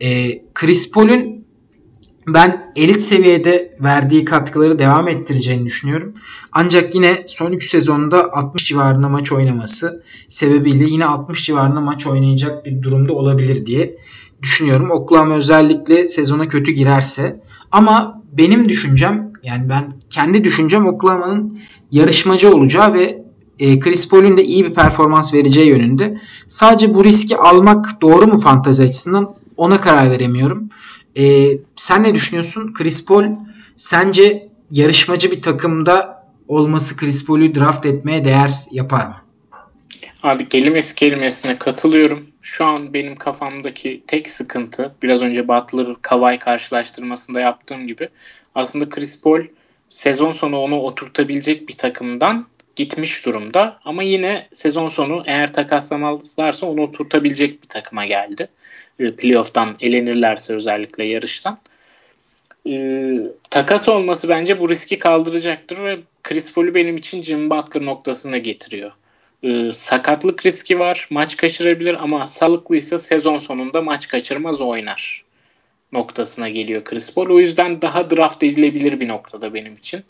Ee, 0.00 0.42
Chris 0.54 0.92
Paul'un 0.92 1.42
ben 2.26 2.72
elit 2.76 3.02
seviyede 3.02 3.76
verdiği 3.80 4.24
katkıları 4.24 4.78
devam 4.78 5.08
ettireceğini 5.08 5.66
düşünüyorum. 5.66 6.14
Ancak 6.52 6.94
yine 6.94 7.24
son 7.26 7.52
3 7.52 7.70
sezonda 7.70 8.32
60 8.32 8.64
civarında 8.64 9.08
maç 9.08 9.32
oynaması 9.32 10.04
sebebiyle 10.28 10.84
yine 10.84 11.04
60 11.06 11.44
civarında 11.44 11.80
maç 11.80 12.06
oynayacak 12.06 12.66
bir 12.66 12.82
durumda 12.82 13.12
olabilir 13.12 13.66
diye 13.66 13.96
düşünüyorum. 14.42 14.90
Oklahoma 14.90 15.34
özellikle 15.34 16.06
sezona 16.06 16.48
kötü 16.48 16.72
girerse. 16.72 17.40
Ama 17.72 18.22
benim 18.32 18.68
düşüncem 18.68 19.32
yani 19.42 19.68
ben 19.68 19.92
kendi 20.10 20.44
düşüncem 20.44 20.86
Oklahoma'nın 20.86 21.58
yarışmacı 21.90 22.56
olacağı 22.56 22.94
ve 22.94 23.22
e, 23.58 23.78
Chris 23.80 24.08
Paul'ün 24.08 24.36
de 24.36 24.44
iyi 24.44 24.64
bir 24.64 24.74
performans 24.74 25.34
vereceği 25.34 25.68
yönünde. 25.68 26.18
Sadece 26.48 26.94
bu 26.94 27.04
riski 27.04 27.36
almak 27.36 28.02
doğru 28.02 28.26
mu 28.26 28.38
fantazi 28.38 28.82
açısından 28.82 29.34
ona 29.56 29.80
karar 29.80 30.10
veremiyorum. 30.10 30.68
E, 31.18 31.48
sen 31.76 32.02
ne 32.02 32.14
düşünüyorsun? 32.14 32.72
Chris 32.72 33.06
Paul 33.06 33.24
sence 33.76 34.48
yarışmacı 34.70 35.30
bir 35.30 35.42
takımda 35.42 36.24
olması 36.48 36.96
Chris 36.96 37.26
Paul'ü 37.26 37.54
draft 37.54 37.86
etmeye 37.86 38.24
değer 38.24 38.50
yapar 38.70 39.06
mı? 39.06 39.14
Abi 40.22 40.48
kelimesi 40.48 40.94
kelimesine 40.94 41.58
katılıyorum. 41.58 42.26
Şu 42.42 42.64
an 42.64 42.94
benim 42.94 43.16
kafamdaki 43.16 44.02
tek 44.06 44.30
sıkıntı 44.30 44.94
biraz 45.02 45.22
önce 45.22 45.48
Butler 45.48 45.86
Kawhi 46.02 46.38
karşılaştırmasında 46.38 47.40
yaptığım 47.40 47.86
gibi 47.86 48.08
aslında 48.54 48.88
Chris 48.88 49.22
Paul 49.22 49.40
sezon 49.88 50.32
sonu 50.32 50.58
onu 50.58 50.80
oturtabilecek 50.80 51.68
bir 51.68 51.76
takımdan 51.76 52.46
gitmiş 52.76 53.26
durumda. 53.26 53.80
Ama 53.84 54.02
yine 54.02 54.48
sezon 54.52 54.88
sonu 54.88 55.22
eğer 55.26 55.52
takaslamazlarsa 55.52 56.66
onu 56.66 56.82
oturtabilecek 56.82 57.62
bir 57.62 57.68
takıma 57.68 58.06
geldi. 58.06 58.48
E, 58.98 59.16
playoff'tan 59.16 59.76
elenirlerse 59.80 60.54
özellikle 60.54 61.06
yarıştan. 61.06 61.58
Ee, 62.66 63.18
takas 63.50 63.88
olması 63.88 64.28
bence 64.28 64.60
bu 64.60 64.70
riski 64.70 64.98
kaldıracaktır 64.98 65.84
ve 65.84 65.98
Chris 66.22 66.54
Paul'ü 66.54 66.74
benim 66.74 66.96
için 66.96 67.22
Jim 67.22 67.50
Butler 67.50 67.84
noktasına 67.84 68.38
getiriyor. 68.38 68.92
Ee, 69.42 69.72
sakatlık 69.72 70.46
riski 70.46 70.78
var. 70.78 71.06
Maç 71.10 71.36
kaçırabilir 71.36 71.94
ama 71.94 72.26
sağlıklıysa 72.26 72.98
sezon 72.98 73.38
sonunda 73.38 73.82
maç 73.82 74.08
kaçırmaz 74.08 74.60
oynar 74.60 75.24
noktasına 75.92 76.48
geliyor 76.48 76.84
Chris 76.84 77.14
Paul. 77.14 77.30
O 77.30 77.38
yüzden 77.38 77.82
daha 77.82 78.10
draft 78.10 78.42
edilebilir 78.42 79.00
bir 79.00 79.08
noktada 79.08 79.54
benim 79.54 79.74
için. 79.74 80.04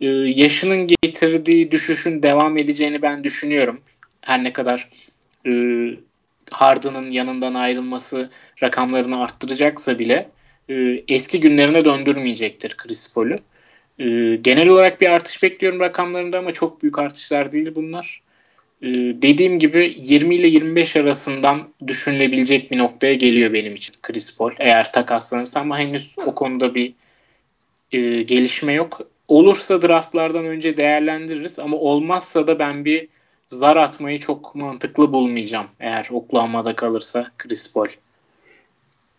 Ee, 0.00 0.06
yaşının 0.06 0.86
getirdiği 0.86 1.70
düşüşün 1.70 2.22
devam 2.22 2.58
edeceğini 2.58 3.02
ben 3.02 3.24
düşünüyorum. 3.24 3.80
Her 4.20 4.44
ne 4.44 4.52
kadar 4.52 4.88
e, 5.46 5.50
Harden'ın 6.50 7.10
yanından 7.10 7.54
ayrılması 7.54 8.30
rakamlarını 8.62 9.20
arttıracaksa 9.22 9.98
bile 9.98 10.30
e, 10.68 10.74
eski 11.08 11.40
günlerine 11.40 11.84
döndürmeyecektir 11.84 12.76
Chris 12.76 13.14
Paul'ü. 13.14 13.38
E, 13.98 14.36
genel 14.36 14.68
olarak 14.68 15.00
bir 15.00 15.10
artış 15.10 15.42
bekliyorum 15.42 15.80
rakamlarında 15.80 16.38
ama 16.38 16.52
çok 16.52 16.82
büyük 16.82 16.98
artışlar 16.98 17.52
değil 17.52 17.74
bunlar. 17.74 18.25
E, 18.82 18.86
dediğim 19.22 19.58
gibi 19.58 19.94
20 19.98 20.34
ile 20.34 20.46
25 20.46 20.96
arasından 20.96 21.68
düşünülebilecek 21.86 22.70
bir 22.70 22.78
noktaya 22.78 23.14
geliyor 23.14 23.52
benim 23.52 23.74
için 23.74 23.94
Chris 24.02 24.38
Paul. 24.38 24.52
Eğer 24.58 24.92
takaslanırsa 24.92 25.60
ama 25.60 25.78
henüz 25.78 26.16
o 26.26 26.34
konuda 26.34 26.74
bir 26.74 26.94
e, 27.92 28.22
gelişme 28.22 28.72
yok. 28.72 29.00
Olursa 29.28 29.82
draftlardan 29.82 30.44
önce 30.44 30.76
değerlendiririz 30.76 31.58
ama 31.58 31.76
olmazsa 31.76 32.46
da 32.46 32.58
ben 32.58 32.84
bir 32.84 33.08
zar 33.48 33.76
atmayı 33.76 34.18
çok 34.18 34.54
mantıklı 34.54 35.12
bulmayacağım 35.12 35.66
eğer 35.80 36.08
Oklahoma'da 36.10 36.76
kalırsa 36.76 37.30
Chris 37.38 37.74
Paul. 37.74 37.88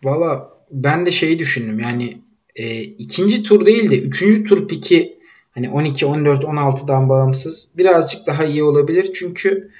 Valla 0.04 0.50
ben 0.70 1.06
de 1.06 1.10
şeyi 1.10 1.38
düşündüm 1.38 1.78
yani 1.78 2.18
e, 2.56 2.80
ikinci 2.80 3.42
tur 3.42 3.66
değil 3.66 3.90
de 3.90 3.98
üçüncü 3.98 4.44
tur 4.44 4.68
piki 4.68 5.17
hani 5.58 5.70
12, 5.70 6.06
14, 6.06 6.44
16'dan 6.44 7.08
bağımsız 7.08 7.68
birazcık 7.76 8.26
daha 8.26 8.44
iyi 8.44 8.62
olabilir. 8.62 9.12
Çünkü 9.14 9.70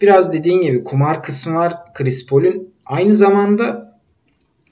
biraz 0.00 0.32
dediğin 0.32 0.60
gibi 0.60 0.84
kumar 0.84 1.22
kısmı 1.22 1.54
var 1.54 1.74
Chris 1.94 2.26
Paul'ün. 2.26 2.74
Aynı 2.86 3.14
zamanda 3.14 3.98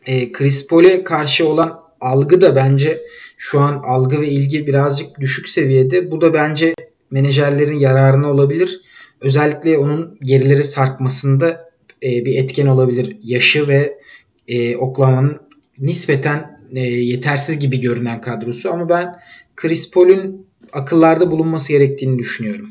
e, 0.06 0.32
Chris 0.32 0.68
Paul'e 0.68 1.04
karşı 1.04 1.48
olan 1.48 1.80
algı 2.00 2.40
da 2.40 2.56
bence 2.56 3.02
şu 3.38 3.60
an 3.60 3.82
algı 3.84 4.20
ve 4.20 4.28
ilgi 4.28 4.66
birazcık 4.66 5.20
düşük 5.20 5.48
seviyede. 5.48 6.10
Bu 6.10 6.20
da 6.20 6.34
bence 6.34 6.74
menajerlerin 7.10 7.78
yararına 7.78 8.30
olabilir. 8.30 8.80
Özellikle 9.20 9.78
onun 9.78 10.18
gerileri 10.22 10.64
sarkmasında 10.64 11.70
e, 12.02 12.24
bir 12.24 12.44
etken 12.44 12.66
olabilir. 12.66 13.16
Yaşı 13.22 13.68
ve 13.68 13.98
e, 14.48 14.76
Oklahoma'nın 14.76 15.40
nispeten 15.78 16.60
e, 16.74 16.80
yetersiz 16.80 17.58
gibi 17.58 17.80
görünen 17.80 18.20
kadrosu 18.20 18.70
ama 18.70 18.88
ben 18.88 19.14
Chris 19.56 19.90
Paul'ün 19.90 20.49
akıllarda 20.72 21.30
bulunması 21.30 21.72
gerektiğini 21.72 22.18
düşünüyorum. 22.18 22.70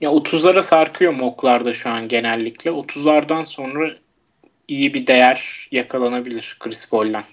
Ya 0.00 0.10
30'lara 0.10 0.62
sarkıyor 0.62 1.12
moklarda 1.12 1.72
şu 1.72 1.90
an 1.90 2.08
genellikle. 2.08 2.70
30'lardan 2.70 3.44
sonra 3.44 3.96
iyi 4.68 4.94
bir 4.94 5.06
değer 5.06 5.68
yakalanabilir 5.70 6.56
Chris 6.60 6.90
Paul'dan. 6.90 7.24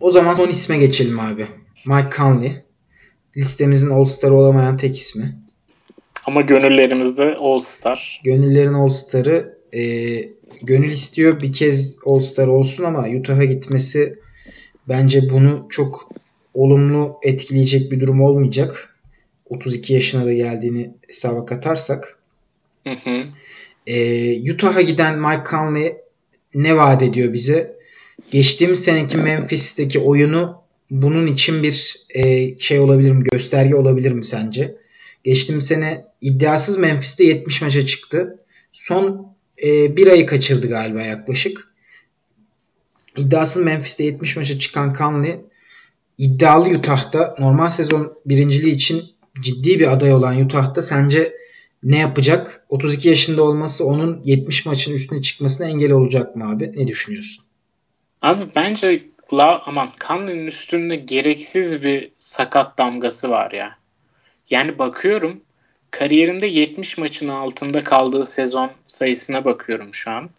O 0.00 0.10
zaman 0.10 0.34
son 0.34 0.48
isme 0.48 0.78
geçelim 0.78 1.20
abi. 1.20 1.46
Mike 1.86 2.16
Conley. 2.16 2.62
Listemizin 3.36 3.90
All-Star 3.90 4.30
olamayan 4.30 4.76
tek 4.76 4.98
ismi. 4.98 5.34
Ama 6.26 6.40
gönüllerimizde 6.40 7.36
All-Star. 7.38 8.20
Gönüllerin 8.24 8.74
All-Star'ı 8.74 9.58
e, 9.74 9.82
gönül 10.62 10.90
istiyor 10.90 11.40
bir 11.40 11.52
kez 11.52 11.98
All-Star 12.06 12.46
olsun 12.46 12.84
ama 12.84 13.08
Utah'a 13.08 13.44
gitmesi 13.44 14.18
bence 14.88 15.30
bunu 15.30 15.66
çok 15.68 16.10
olumlu 16.54 17.18
etkileyecek 17.22 17.92
bir 17.92 18.00
durum 18.00 18.20
olmayacak. 18.20 18.96
32 19.46 19.94
yaşına 19.94 20.24
da 20.24 20.32
geldiğini 20.32 20.94
hesaba 21.06 21.46
katarsak. 21.46 22.18
Hı 22.86 22.90
hı. 22.90 23.24
E, 23.86 24.52
Utah'a 24.52 24.80
giden 24.80 25.18
Mike 25.18 25.42
Conley 25.50 25.96
ne 26.54 26.76
vaat 26.76 27.02
ediyor 27.02 27.32
bize? 27.32 27.76
Geçtiğimiz 28.30 28.84
seneki 28.84 29.16
Memphis'teki 29.16 29.98
oyunu 29.98 30.62
bunun 30.90 31.26
için 31.26 31.62
bir 31.62 32.06
e, 32.14 32.58
şey 32.58 32.78
olabilir 32.78 33.12
mi? 33.12 33.24
Gösterge 33.32 33.74
olabilir 33.74 34.12
mi 34.12 34.24
sence? 34.24 34.76
Geçtiğimiz 35.24 35.66
sene 35.66 36.04
iddiasız 36.20 36.78
Memphis'te 36.78 37.24
70 37.24 37.62
maça 37.62 37.86
çıktı. 37.86 38.38
Son 38.72 39.34
e, 39.64 39.96
bir 39.96 40.06
ayı 40.06 40.26
kaçırdı 40.26 40.68
galiba 40.68 41.00
yaklaşık. 41.00 41.70
İddiasız 43.16 43.62
Memphis'te 43.62 44.04
70 44.04 44.36
maça 44.36 44.58
çıkan 44.58 44.94
Conley 44.98 45.36
iddialı 46.20 46.68
Utah'ta 46.68 47.34
normal 47.38 47.68
sezon 47.68 48.12
birinciliği 48.26 48.74
için 48.74 49.02
ciddi 49.40 49.80
bir 49.80 49.92
aday 49.92 50.12
olan 50.14 50.44
Utah'ta 50.44 50.82
sence 50.82 51.32
ne 51.82 51.98
yapacak? 51.98 52.64
32 52.68 53.08
yaşında 53.08 53.42
olması 53.42 53.86
onun 53.86 54.22
70 54.24 54.66
maçın 54.66 54.94
üstüne 54.94 55.22
çıkmasına 55.22 55.66
engel 55.66 55.92
olacak 55.92 56.36
mı 56.36 56.50
abi? 56.50 56.72
Ne 56.76 56.88
düşünüyorsun? 56.88 57.44
Abi 58.22 58.42
bence 58.56 59.04
La 59.32 59.62
aman 59.66 59.90
Conley'nin 60.08 60.46
üstünde 60.46 60.96
gereksiz 60.96 61.84
bir 61.84 62.10
sakat 62.18 62.78
damgası 62.78 63.30
var 63.30 63.50
ya. 63.50 63.78
Yani 64.50 64.78
bakıyorum 64.78 65.40
kariyerinde 65.90 66.46
70 66.46 66.98
maçın 66.98 67.28
altında 67.28 67.84
kaldığı 67.84 68.24
sezon 68.24 68.70
sayısına 68.86 69.44
bakıyorum 69.44 69.94
şu 69.94 70.10
an. 70.10 70.30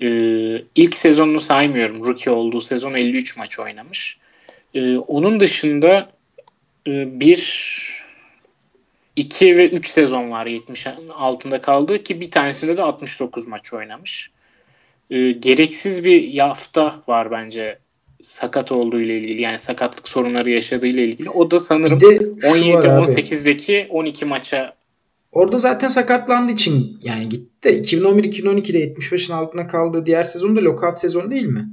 Ee, 0.00 0.06
ilk 0.74 0.94
sezonunu 0.94 1.40
saymıyorum. 1.40 2.04
Rookie 2.04 2.32
olduğu 2.32 2.60
sezon 2.60 2.94
53 2.94 3.36
maç 3.36 3.58
oynamış. 3.58 4.21
Ee, 4.74 4.96
onun 4.96 5.40
dışında 5.40 6.08
e, 6.86 7.20
bir 7.20 7.72
2 9.16 9.56
ve 9.56 9.68
3 9.68 9.86
sezon 9.86 10.30
var 10.30 10.46
70 10.46 10.86
altında 11.14 11.60
kaldığı 11.60 12.02
ki 12.02 12.20
bir 12.20 12.30
tanesinde 12.30 12.76
de 12.76 12.82
69 12.82 13.46
maç 13.46 13.72
oynamış. 13.72 14.30
Ee, 15.10 15.32
gereksiz 15.32 16.04
bir 16.04 16.22
yafta 16.22 17.02
var 17.08 17.30
bence 17.30 17.78
sakat 18.20 18.72
olduğu 18.72 19.00
ile 19.00 19.18
ilgili 19.18 19.42
yani 19.42 19.58
sakatlık 19.58 20.08
sorunları 20.08 20.50
yaşadığı 20.50 20.86
ile 20.86 21.04
ilgili. 21.04 21.30
O 21.30 21.50
da 21.50 21.58
sanırım 21.58 21.98
17-18'deki 21.98 23.86
12 23.90 24.24
maça 24.24 24.74
Orada 25.32 25.58
zaten 25.58 25.88
sakatlandığı 25.88 26.52
için 26.52 26.98
yani 27.02 27.28
gitti 27.28 27.52
de 27.62 27.80
2011-2012'de 27.80 28.88
75'in 28.88 29.34
altına 29.34 29.66
kaldığı 29.66 30.06
diğer 30.06 30.24
sezon 30.24 30.56
da 30.56 30.60
lockout 30.60 30.98
sezon 30.98 31.30
değil 31.30 31.46
mi? 31.46 31.68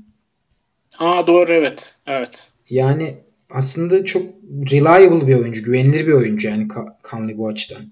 Aa 1.00 1.28
doğru 1.28 1.54
evet. 1.54 1.96
Evet. 2.08 2.52
Yani 2.70 3.16
aslında 3.50 4.06
çok 4.06 4.24
reliable 4.72 5.28
bir 5.28 5.36
oyuncu, 5.36 5.64
güvenilir 5.64 6.08
bir 6.08 6.14
oyuncu 6.14 6.48
yani 6.48 6.68
Conley 7.12 7.38
bu 7.38 7.48
açıdan. 7.48 7.92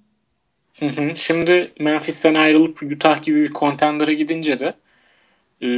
Şimdi 1.15 1.71
Memphis'ten 1.79 2.33
ayrılıp 2.33 2.83
Utah 2.83 3.23
gibi 3.23 3.43
bir 3.43 3.51
contender'a 3.51 4.13
gidince 4.13 4.59
de 4.59 4.73
e, 5.61 5.69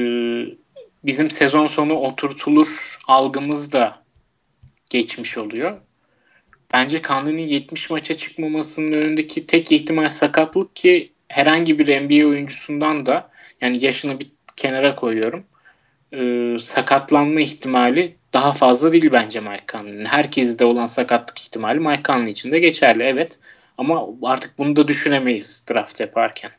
bizim 1.04 1.32
sezon 1.32 1.68
sonu 1.68 1.94
oturtulur 1.94 2.98
algımız 3.08 3.72
da 3.72 4.04
geçmiş 4.90 5.38
oluyor. 5.38 5.78
Bence 6.74 7.02
Conley'nin 7.02 7.48
70 7.48 7.90
maça 7.90 8.18
çıkmamasının 8.18 8.92
önündeki 8.92 9.48
tek 9.48 9.72
ihtimal 9.72 10.10
sakatlık 10.10 10.76
ki 10.76 11.12
herhangi 11.28 11.80
bir 11.80 12.02
NBA 12.02 12.28
oyuncusundan 12.28 13.06
da 13.06 13.30
yani 13.62 13.86
yaşını 13.86 14.20
bir 14.20 14.28
kenara 14.56 14.96
koyuyorum. 14.96 15.44
E, 16.14 16.56
sakatlanma 16.60 17.42
ihtimali 17.42 18.16
daha 18.34 18.52
fazla 18.52 18.92
değil 18.92 19.10
bence 19.12 19.40
Mike 19.40 19.64
Conley'nin. 19.72 20.06
Herkeste 20.06 20.66
olan 20.66 20.86
sakatlık 20.86 21.40
ihtimali 21.40 21.80
Mike 21.80 22.04
Conley 22.04 22.32
için 22.32 22.52
de 22.52 22.60
geçerli 22.60 23.04
evet. 23.04 23.40
Ama 23.78 24.08
artık 24.24 24.58
bunu 24.58 24.76
da 24.76 24.88
düşünemeyiz 24.88 25.66
draft 25.70 26.00
yaparken. 26.00 26.52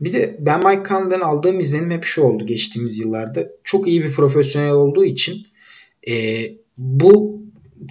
Bir 0.00 0.12
de 0.12 0.36
ben 0.40 0.58
Mike 0.66 0.88
Conley'den 0.88 1.20
aldığım 1.20 1.60
izlenim 1.60 1.90
hep 1.90 2.04
şu 2.04 2.22
oldu 2.22 2.46
geçtiğimiz 2.46 2.98
yıllarda. 2.98 3.46
Çok 3.64 3.88
iyi 3.88 4.04
bir 4.04 4.12
profesyonel 4.12 4.70
olduğu 4.70 5.04
için 5.04 5.46
e, 6.08 6.44
bu 6.78 7.42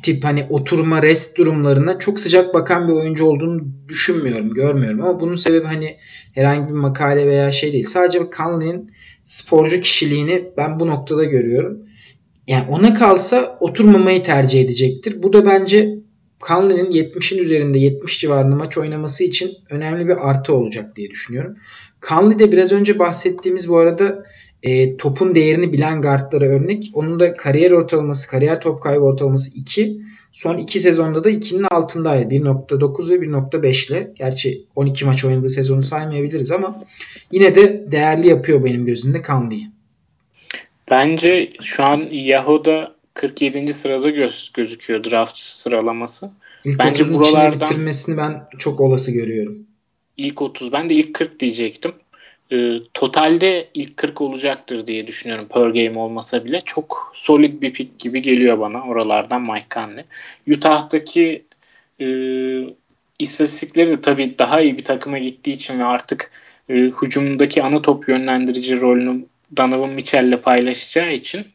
tip 0.04 0.24
hani 0.24 0.46
oturma 0.50 1.04
rest 1.04 1.38
durumlarına 1.38 2.00
çok 2.00 2.20
sıcak 2.20 2.54
bakan 2.54 2.88
bir 2.88 2.94
oyuncu 2.94 3.26
olduğunu 3.26 3.62
düşünmüyorum, 3.88 4.54
görmüyorum. 4.54 5.02
Ama 5.02 5.20
bunun 5.20 5.36
sebebi 5.36 5.66
hani 5.66 5.98
herhangi 6.34 6.70
bir 6.70 6.80
makale 6.80 7.28
veya 7.28 7.52
şey 7.52 7.74
değil. 7.74 7.84
Sadece 7.84 8.20
Conley'in 8.38 8.92
sporcu 9.24 9.80
kişiliğini 9.80 10.50
ben 10.58 10.80
bu 10.80 10.88
noktada 10.88 11.24
görüyorum. 11.24 11.85
Yani 12.48 12.66
ona 12.70 12.94
kalsa 12.94 13.58
oturmamayı 13.60 14.24
tercih 14.24 14.62
edecektir. 14.62 15.24
Bu 15.24 15.34
da 15.34 15.46
bence 15.46 15.96
Conley'nin 16.48 16.92
70'in 16.92 17.40
üzerinde 17.40 17.80
70 17.80 18.20
civarında 18.20 18.56
maç 18.56 18.78
oynaması 18.78 19.24
için 19.24 19.52
önemli 19.70 20.08
bir 20.08 20.30
artı 20.30 20.54
olacak 20.54 20.96
diye 20.96 21.10
düşünüyorum. 21.10 21.56
Conley 22.10 22.40
de 22.40 22.52
biraz 22.52 22.72
önce 22.72 23.00
bahsettiğimiz 23.00 23.70
bu 23.70 23.78
arada 23.78 24.26
e, 24.64 24.98
topun 24.98 25.36
değerini 25.36 25.74
bilen 25.74 26.02
guardlara 26.02 26.46
örnek. 26.46 26.92
Onun 26.94 27.20
da 27.20 27.36
kariyer 27.36 27.72
ortalaması, 27.72 28.30
kariyer 28.30 28.62
top 28.62 28.84
kaybı 28.84 29.04
ortalaması 29.04 29.58
2. 29.58 30.02
Son 30.32 30.58
2 30.58 30.80
sezonda 30.80 31.24
da 31.24 31.32
2'nin 31.32 31.64
altındaydı. 31.72 32.36
1.9 32.36 33.10
ve 33.10 33.16
1.5 33.16 33.92
ile. 33.92 34.14
Gerçi 34.16 34.66
12 34.76 35.06
maç 35.06 35.26
oynadığı 35.26 35.50
sezonu 35.50 35.84
saymayabiliriz 35.84 36.52
ama 36.52 36.84
yine 37.32 37.56
de 37.56 37.92
değerli 37.92 38.28
yapıyor 38.28 38.64
benim 38.64 38.86
gözümde 38.86 39.22
Conley'i. 39.28 39.75
Bence 40.90 41.50
şu 41.62 41.84
an 41.84 42.08
Yahoo'da 42.12 42.96
47. 43.14 43.74
sırada 43.74 44.10
göz, 44.10 44.52
gözüküyor 44.54 45.04
draft 45.04 45.38
sıralaması. 45.38 46.32
İlk 46.66 46.80
Bence 46.80 47.14
buralardan 47.14 47.70
bitirmesini 47.70 48.18
ben 48.18 48.48
çok 48.58 48.82
olası 48.82 49.12
görüyorum. 49.12 49.68
İlk 50.18 50.42
30 50.42 50.72
ben 50.72 50.90
de 50.90 50.94
ilk 50.96 51.14
40 51.14 51.40
diyecektim. 51.40 51.92
E, 52.52 52.78
totalde 52.94 53.68
ilk 53.74 53.98
40 53.98 54.22
olacaktır 54.22 54.88
diye 54.88 55.08
düşünüyorum 55.08 55.48
per 55.48 55.68
game 55.68 56.00
olmasa 56.00 56.46
bile. 56.46 56.62
Çok 56.62 57.12
solid 57.14 57.62
bir 57.62 57.74
pick 57.74 58.00
gibi 58.00 58.22
geliyor 58.22 58.60
bana 58.60 58.84
oralardan 58.84 59.42
Mike 59.42 59.68
Conley. 59.74 60.04
Utah'taki 60.48 61.46
e, 62.02 62.08
istatistikleri 63.20 63.90
de 63.90 64.02
tabii 64.02 64.40
daha 64.40 64.62
iyi 64.62 64.78
bir 64.78 64.84
takıma 64.84 65.18
gittiği 65.18 65.52
için 65.52 65.80
ve 65.80 65.86
artık 65.86 66.32
e, 66.70 66.74
hücumdaki 66.74 67.64
ana 67.64 67.82
top 67.82 68.10
yönlendirici 68.10 68.82
rolünü 68.82 69.26
Donovan 69.58 69.90
Mitchell'le 69.90 70.42
paylaşacağı 70.42 71.14
için 71.14 71.48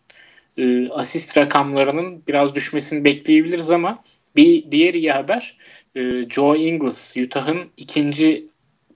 e, 0.59 0.89
asist 0.89 1.39
rakamlarının 1.39 2.23
biraz 2.29 2.55
düşmesini 2.55 3.05
bekleyebiliriz 3.05 3.71
ama 3.71 4.03
bir 4.37 4.71
diğer 4.71 4.95
iyi 4.95 5.13
haber 5.13 5.57
e, 5.97 6.01
Joe 6.29 6.57
Ingles 6.57 7.17
Utah'ın 7.17 7.71
ikinci 7.77 8.47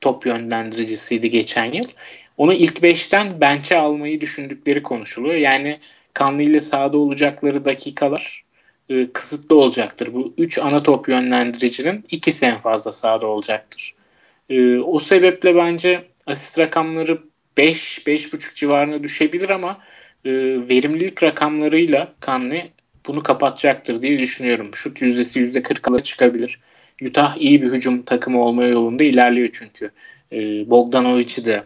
top 0.01 0.27
yönlendiricisiydi 0.27 1.31
geçen 1.31 1.73
yıl. 1.73 1.85
Onu 2.37 2.55
ilk 2.55 2.79
5'ten 2.79 3.41
bench'e 3.41 3.77
almayı 3.77 4.21
düşündükleri 4.21 4.83
konuşuluyor. 4.83 5.35
Yani 5.35 5.81
Conley 6.15 6.47
ile 6.47 6.61
sahada 6.61 6.99
olacakları 6.99 7.65
dakikalar 7.65 8.45
e, 8.89 9.07
kısıtlı 9.13 9.57
olacaktır. 9.57 10.15
Bu 10.15 10.35
3 10.39 10.59
ana 10.59 10.83
top 10.83 11.09
yönlendiricinin 11.09 12.05
ikisi 12.11 12.47
en 12.47 12.57
fazla 12.57 12.93
sahada 12.93 13.27
olacaktır. 13.27 13.95
E, 14.51 14.79
o 14.79 14.99
sebeple 14.99 15.57
bence 15.57 16.05
asist 16.27 16.59
rakamları 16.59 17.19
5-5.5 17.57 18.55
civarına 18.55 19.03
düşebilir 19.03 19.51
ama 19.51 19.79
e, 20.25 20.31
verimlilik 20.69 21.23
rakamlarıyla 21.23 22.15
Conley 22.23 22.71
bunu 23.07 23.23
kapatacaktır 23.23 24.03
diye 24.03 24.19
düşünüyorum. 24.19 24.71
Şut 24.75 25.03
yüzdesi 25.03 25.41
%40'a 25.41 26.01
çıkabilir. 26.01 26.61
Utah 27.03 27.37
iyi 27.37 27.63
bir 27.63 27.73
hücum 27.73 28.03
takımı 28.03 28.43
olma 28.43 28.65
yolunda 28.65 29.05
ilerliyor 29.05 29.49
çünkü. 29.53 29.91
E, 30.33 30.71
Bogdanovic'i 30.71 31.45
de 31.45 31.65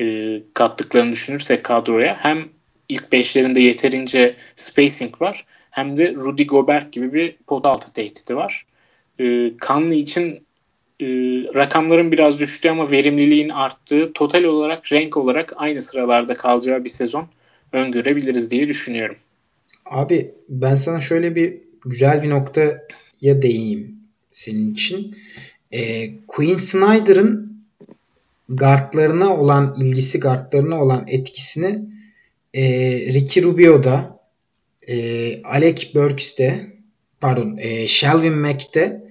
e, 0.00 0.38
kattıklarını 0.54 1.12
düşünürsek 1.12 1.64
kadroya 1.64 2.16
hem 2.20 2.48
ilk 2.88 3.12
beşlerinde 3.12 3.60
yeterince 3.60 4.36
spacing 4.56 5.22
var 5.22 5.44
hem 5.70 5.96
de 5.96 6.14
Rudy 6.14 6.46
Gobert 6.46 6.92
gibi 6.92 7.12
bir 7.12 7.36
pot 7.46 7.66
altı 7.66 7.92
tehdidi 7.92 8.36
var. 8.36 8.66
E, 9.18 9.24
Conley 9.66 10.00
için 10.00 10.45
e, 11.00 11.06
rakamların 11.54 12.12
biraz 12.12 12.38
düştüğü 12.38 12.68
ama 12.68 12.90
verimliliğin 12.90 13.48
arttığı 13.48 14.12
total 14.12 14.44
olarak 14.44 14.92
renk 14.92 15.16
olarak 15.16 15.52
aynı 15.56 15.82
sıralarda 15.82 16.34
kalacağı 16.34 16.84
bir 16.84 16.88
sezon 16.88 17.28
öngörebiliriz 17.72 18.50
diye 18.50 18.68
düşünüyorum. 18.68 19.16
Abi 19.86 20.34
ben 20.48 20.74
sana 20.74 21.00
şöyle 21.00 21.34
bir 21.34 21.54
güzel 21.84 22.22
bir 22.22 22.30
noktaya 22.30 22.78
değineyim 23.22 23.96
senin 24.30 24.72
için. 24.72 25.16
E, 25.72 26.10
Queen 26.26 26.56
Snyder'ın 26.56 27.56
guardlarına 28.48 29.36
olan 29.36 29.74
ilgisi, 29.80 30.20
guardlarına 30.20 30.82
olan 30.82 31.04
etkisini 31.08 31.78
e, 32.54 32.62
Ricky 33.14 33.46
Rubio'da, 33.46 34.20
e, 34.88 35.42
Alec 35.42 35.94
Burks'te, 35.94 36.66
pardon, 37.20 37.56
e, 37.60 37.88
Shelvin 37.88 38.38
Mack'te 38.38 39.05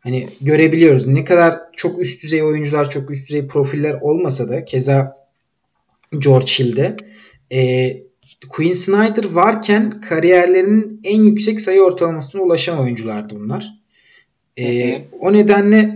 hani 0.00 0.28
görebiliyoruz. 0.40 1.06
Ne 1.06 1.24
kadar 1.24 1.60
çok 1.76 2.00
üst 2.00 2.22
düzey 2.22 2.42
oyuncular, 2.42 2.90
çok 2.90 3.10
üst 3.10 3.28
düzey 3.28 3.46
profiller 3.46 3.98
olmasa 4.00 4.48
da 4.48 4.64
keza 4.64 5.26
George 6.18 6.46
Hill'de 6.46 6.96
e, 7.52 7.90
Quinn 8.48 8.72
Snyder 8.72 9.24
varken 9.24 10.00
kariyerlerinin 10.00 11.00
en 11.04 11.22
yüksek 11.22 11.60
sayı 11.60 11.82
ortalamasına 11.82 12.42
ulaşan 12.42 12.80
oyunculardı 12.80 13.34
bunlar. 13.40 13.74
E, 14.58 14.96
o 15.20 15.32
nedenle 15.32 15.94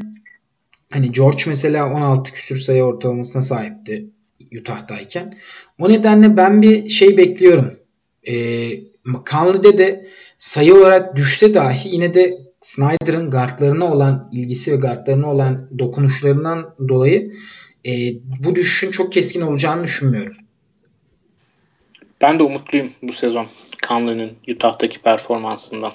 hani 0.90 1.12
George 1.12 1.42
mesela 1.46 1.92
16 1.92 2.32
küsür 2.32 2.56
sayı 2.56 2.82
ortalamasına 2.82 3.42
sahipti 3.42 4.06
Utah'tayken. 4.60 5.38
O 5.78 5.88
nedenle 5.88 6.36
ben 6.36 6.62
bir 6.62 6.88
şey 6.88 7.16
bekliyorum. 7.16 7.74
E, 8.28 8.34
Conley'de 9.30 9.78
de 9.78 10.06
sayı 10.38 10.74
olarak 10.74 11.16
düşse 11.16 11.54
dahi 11.54 11.88
yine 11.88 12.14
de 12.14 12.43
Snyder'ın 12.64 13.30
guardlarına 13.30 13.84
olan 13.84 14.28
ilgisi 14.32 14.72
ve 14.72 14.76
guardlarına 14.76 15.30
olan 15.30 15.68
dokunuşlarından 15.78 16.74
dolayı 16.88 17.32
e, 17.86 17.90
bu 18.44 18.54
düşüşün 18.54 18.90
çok 18.90 19.12
keskin 19.12 19.40
olacağını 19.40 19.84
düşünmüyorum. 19.84 20.36
Ben 22.20 22.38
de 22.38 22.42
umutluyum 22.42 22.90
bu 23.02 23.12
sezon 23.12 23.46
Conley'nin 23.88 24.38
Utah'taki 24.48 25.02
performansından. 25.02 25.92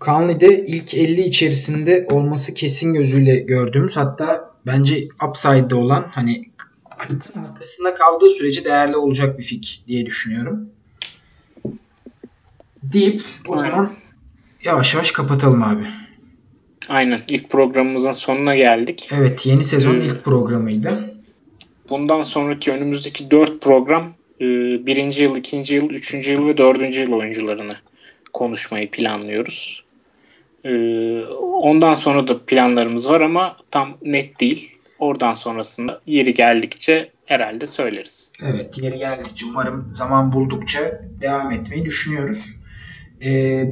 Conley'de 0.00 0.66
ilk 0.66 0.94
50 0.94 1.20
içerisinde 1.20 2.06
olması 2.10 2.54
kesin 2.54 2.94
gözüyle 2.94 3.36
gördüğümüz 3.36 3.96
hatta 3.96 4.54
bence 4.66 5.08
upside'de 5.28 5.74
olan 5.74 6.10
hani 6.14 6.50
40'ın 6.98 7.44
arkasında 7.44 7.94
kaldığı 7.94 8.30
sürece 8.30 8.64
değerli 8.64 8.96
olacak 8.96 9.38
bir 9.38 9.44
fik 9.44 9.84
diye 9.88 10.06
düşünüyorum. 10.06 10.70
Deyip 12.82 13.22
o 13.48 13.56
Aynen. 13.56 13.70
zaman 13.70 13.92
yavaş 14.66 14.94
yavaş 14.94 15.12
kapatalım 15.12 15.62
abi. 15.62 15.82
Aynen. 16.88 17.20
İlk 17.28 17.50
programımızın 17.50 18.12
sonuna 18.12 18.56
geldik. 18.56 19.08
Evet. 19.18 19.46
Yeni 19.46 19.64
sezonun 19.64 20.00
ee, 20.00 20.04
ilk 20.04 20.24
programıydı. 20.24 21.14
Bundan 21.90 22.22
sonraki 22.22 22.72
önümüzdeki 22.72 23.30
4 23.30 23.62
program 23.62 24.12
e, 24.40 24.44
birinci 24.86 25.22
yıl, 25.22 25.36
ikinci 25.36 25.74
yıl, 25.74 25.90
üçüncü 25.90 26.32
yıl 26.32 26.48
ve 26.48 26.56
dördüncü 26.56 27.00
yıl 27.00 27.12
oyuncularını 27.12 27.76
konuşmayı 28.32 28.90
planlıyoruz. 28.90 29.84
E, 30.64 30.70
ondan 31.40 31.94
sonra 31.94 32.28
da 32.28 32.46
planlarımız 32.46 33.10
var 33.10 33.20
ama 33.20 33.56
tam 33.70 33.98
net 34.02 34.40
değil. 34.40 34.72
Oradan 34.98 35.34
sonrasında 35.34 36.00
yeri 36.06 36.34
geldikçe 36.34 37.10
herhalde 37.26 37.66
söyleriz. 37.66 38.32
Evet 38.42 38.78
yeri 38.82 38.98
geldikçe 38.98 39.46
umarım 39.46 39.88
zaman 39.92 40.32
buldukça 40.32 41.00
devam 41.20 41.50
etmeyi 41.50 41.84
düşünüyoruz. 41.84 42.46
Ee, 43.24 43.64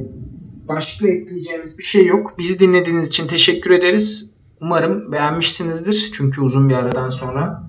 başka 0.67 1.07
ekleyeceğimiz 1.07 1.77
bir 1.77 1.83
şey 1.83 2.05
yok. 2.05 2.35
Bizi 2.37 2.59
dinlediğiniz 2.59 3.07
için 3.07 3.27
teşekkür 3.27 3.71
ederiz. 3.71 4.31
Umarım 4.61 5.11
beğenmişsinizdir. 5.11 6.11
Çünkü 6.13 6.41
uzun 6.41 6.69
bir 6.69 6.75
aradan 6.75 7.09
sonra 7.09 7.63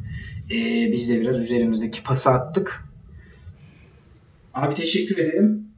e, 0.50 0.56
biz 0.92 1.08
de 1.08 1.20
biraz 1.20 1.38
üzerimizdeki 1.38 2.02
pası 2.02 2.30
attık. 2.30 2.84
Abi 4.54 4.74
teşekkür 4.74 5.18
ederim. 5.18 5.68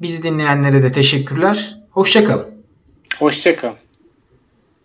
Bizi 0.00 0.22
dinleyenlere 0.22 0.82
de 0.82 0.92
teşekkürler. 0.92 1.78
Hoşçakalın. 1.90 2.46
Hoşçakalın. 3.18 3.81